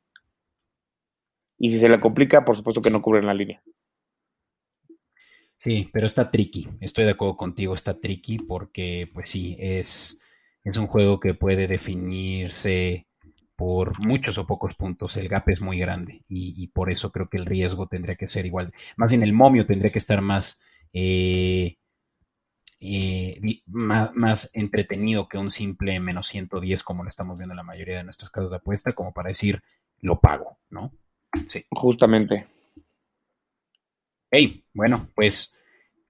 Y 1.57 1.69
si 1.69 1.79
se 1.79 1.89
le 1.89 1.99
complica, 1.99 2.45
por 2.45 2.55
supuesto 2.55 2.81
que 2.81 2.91
no 2.91 3.01
cubren 3.01 3.25
la 3.25 3.33
línea. 3.33 3.63
Sí, 5.57 5.89
pero 5.91 6.05
está 6.05 6.29
tricky. 6.29 6.69
Estoy 6.79 7.05
de 7.05 7.11
acuerdo 7.11 7.35
contigo, 7.35 7.73
está 7.73 7.99
tricky 7.99 8.37
porque, 8.37 9.09
pues 9.11 9.29
sí, 9.29 9.57
es, 9.59 10.21
es 10.63 10.77
un 10.77 10.85
juego 10.85 11.19
que 11.19 11.33
puede 11.33 11.65
definirse 11.65 13.07
por 13.57 13.99
muchos 14.05 14.37
o 14.37 14.45
pocos 14.45 14.75
puntos. 14.75 15.17
El 15.17 15.27
gap 15.27 15.49
es 15.49 15.61
muy 15.61 15.79
grande 15.79 16.23
y, 16.29 16.67
por 16.67 16.91
eso 16.91 17.11
creo 17.11 17.27
que 17.27 17.37
el 17.37 17.47
riesgo 17.47 17.87
tendría 17.87 18.15
que 18.15 18.27
ser 18.27 18.45
igual. 18.45 18.71
Más 18.95 19.09
bien 19.09 19.23
el 19.23 19.33
momio 19.33 19.65
tendría 19.65 19.91
que 19.91 19.97
estar 19.97 20.21
más 20.21 20.61
eh, 20.93 21.77
eh, 22.79 23.39
más, 23.65 24.51
entretenido 24.53 25.27
que 25.27 25.37
un 25.37 25.51
simple 25.51 25.99
menos 25.99 26.27
110 26.27 26.83
como 26.83 27.03
lo 27.03 27.09
estamos 27.09 27.37
viendo 27.37 27.53
en 27.53 27.57
la 27.57 27.63
mayoría 27.63 27.97
de 27.97 28.03
nuestros 28.03 28.29
casos 28.29 28.51
de 28.51 28.57
apuesta, 28.57 28.93
como 28.93 29.13
para 29.13 29.29
decir, 29.29 29.63
lo 29.99 30.19
pago, 30.19 30.57
¿no? 30.69 30.93
Sí. 31.47 31.65
Justamente. 31.71 32.47
Hey, 34.29 34.65
bueno, 34.73 35.09
pues 35.15 35.57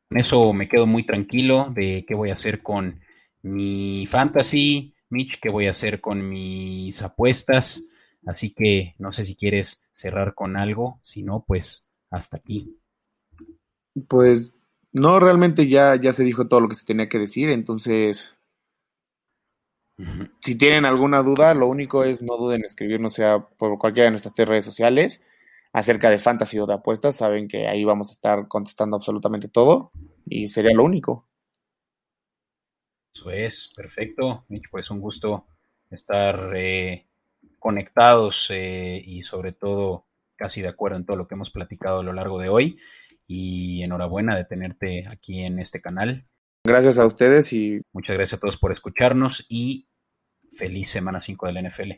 con 0.10 0.20
eso 0.20 0.54
me 0.54 0.68
quedo 0.68 0.88
muy 0.88 1.06
tranquilo 1.06 1.72
de 1.74 2.06
qué 2.08 2.16
voy 2.16 2.32
a 2.32 2.36
hacer 2.36 2.64
con 2.64 3.02
mi 3.42 4.06
fantasy, 4.08 4.94
Mitch, 5.10 5.40
qué 5.40 5.50
voy 5.50 5.68
a 5.68 5.72
hacer 5.72 6.02
con 6.02 6.28
mis 6.28 7.02
apuestas. 7.02 7.88
Así 8.26 8.54
que 8.54 8.96
no 8.98 9.12
sé 9.12 9.26
si 9.26 9.36
quieres 9.36 9.88
cerrar 9.92 10.34
con 10.34 10.58
algo, 10.58 11.00
si 11.02 11.24
no, 11.24 11.46
pues 11.48 11.88
hasta 12.10 12.38
aquí. 12.38 12.78
Pues 14.08 14.54
no, 14.98 15.20
realmente 15.20 15.68
ya, 15.68 15.96
ya 15.96 16.14
se 16.14 16.24
dijo 16.24 16.48
todo 16.48 16.62
lo 16.62 16.68
que 16.68 16.76
se 16.76 16.86
tenía 16.86 17.10
que 17.10 17.20
decir, 17.20 17.50
entonces, 17.50 18.36
si 20.40 20.56
tienen 20.56 20.86
alguna 20.86 21.24
duda, 21.24 21.54
lo 21.54 21.68
único 21.68 22.04
es 22.04 22.22
no 22.22 22.38
duden 22.38 22.60
en 22.60 22.66
escribirnos 22.66 23.14
sea 23.14 23.40
por 23.40 23.78
cualquiera 23.80 24.06
de 24.06 24.12
nuestras 24.12 24.34
tres 24.36 24.48
redes 24.48 24.66
sociales 24.66 25.22
acerca 25.74 26.10
de 26.10 26.20
fantasy 26.20 26.60
o 26.60 26.66
de 26.66 26.74
apuestas, 26.74 27.16
saben 27.16 27.48
que 27.48 27.68
ahí 27.68 27.84
vamos 27.84 28.10
a 28.10 28.14
estar 28.14 28.48
contestando 28.48 28.96
absolutamente 28.98 29.48
todo 29.48 29.92
y 30.26 30.48
sería 30.48 30.74
lo 30.74 30.84
único. 30.84 31.28
Eso 33.14 33.32
es, 33.32 33.74
perfecto. 33.76 34.46
Pues 34.72 34.92
un 34.92 35.00
gusto 35.00 35.48
estar 35.90 36.56
eh, 36.56 37.08
conectados 37.60 38.50
eh, 38.52 39.02
y 39.04 39.24
sobre 39.24 39.54
todo 39.54 40.06
casi 40.36 40.62
de 40.62 40.68
acuerdo 40.68 40.98
en 40.98 41.06
todo 41.06 41.18
lo 41.18 41.28
que 41.28 41.36
hemos 41.36 41.50
platicado 41.50 42.00
a 42.00 42.04
lo 42.04 42.14
largo 42.14 42.40
de 42.40 42.50
hoy 42.50 42.80
y 43.28 43.84
enhorabuena 43.84 44.36
de 44.36 44.46
tenerte 44.46 45.06
aquí 45.08 45.42
en 45.42 45.60
este 45.60 45.82
canal. 45.82 46.26
Gracias 46.64 46.98
a 46.98 47.06
ustedes 47.06 47.54
y 47.54 47.82
muchas 47.94 48.16
gracias 48.16 48.38
a 48.38 48.42
todos 48.42 48.58
por 48.58 48.72
escucharnos 48.72 49.46
y 49.50 49.88
feliz 50.52 50.90
semana 50.90 51.20
5 51.20 51.48
del 51.48 51.68
NFL. 51.68 51.92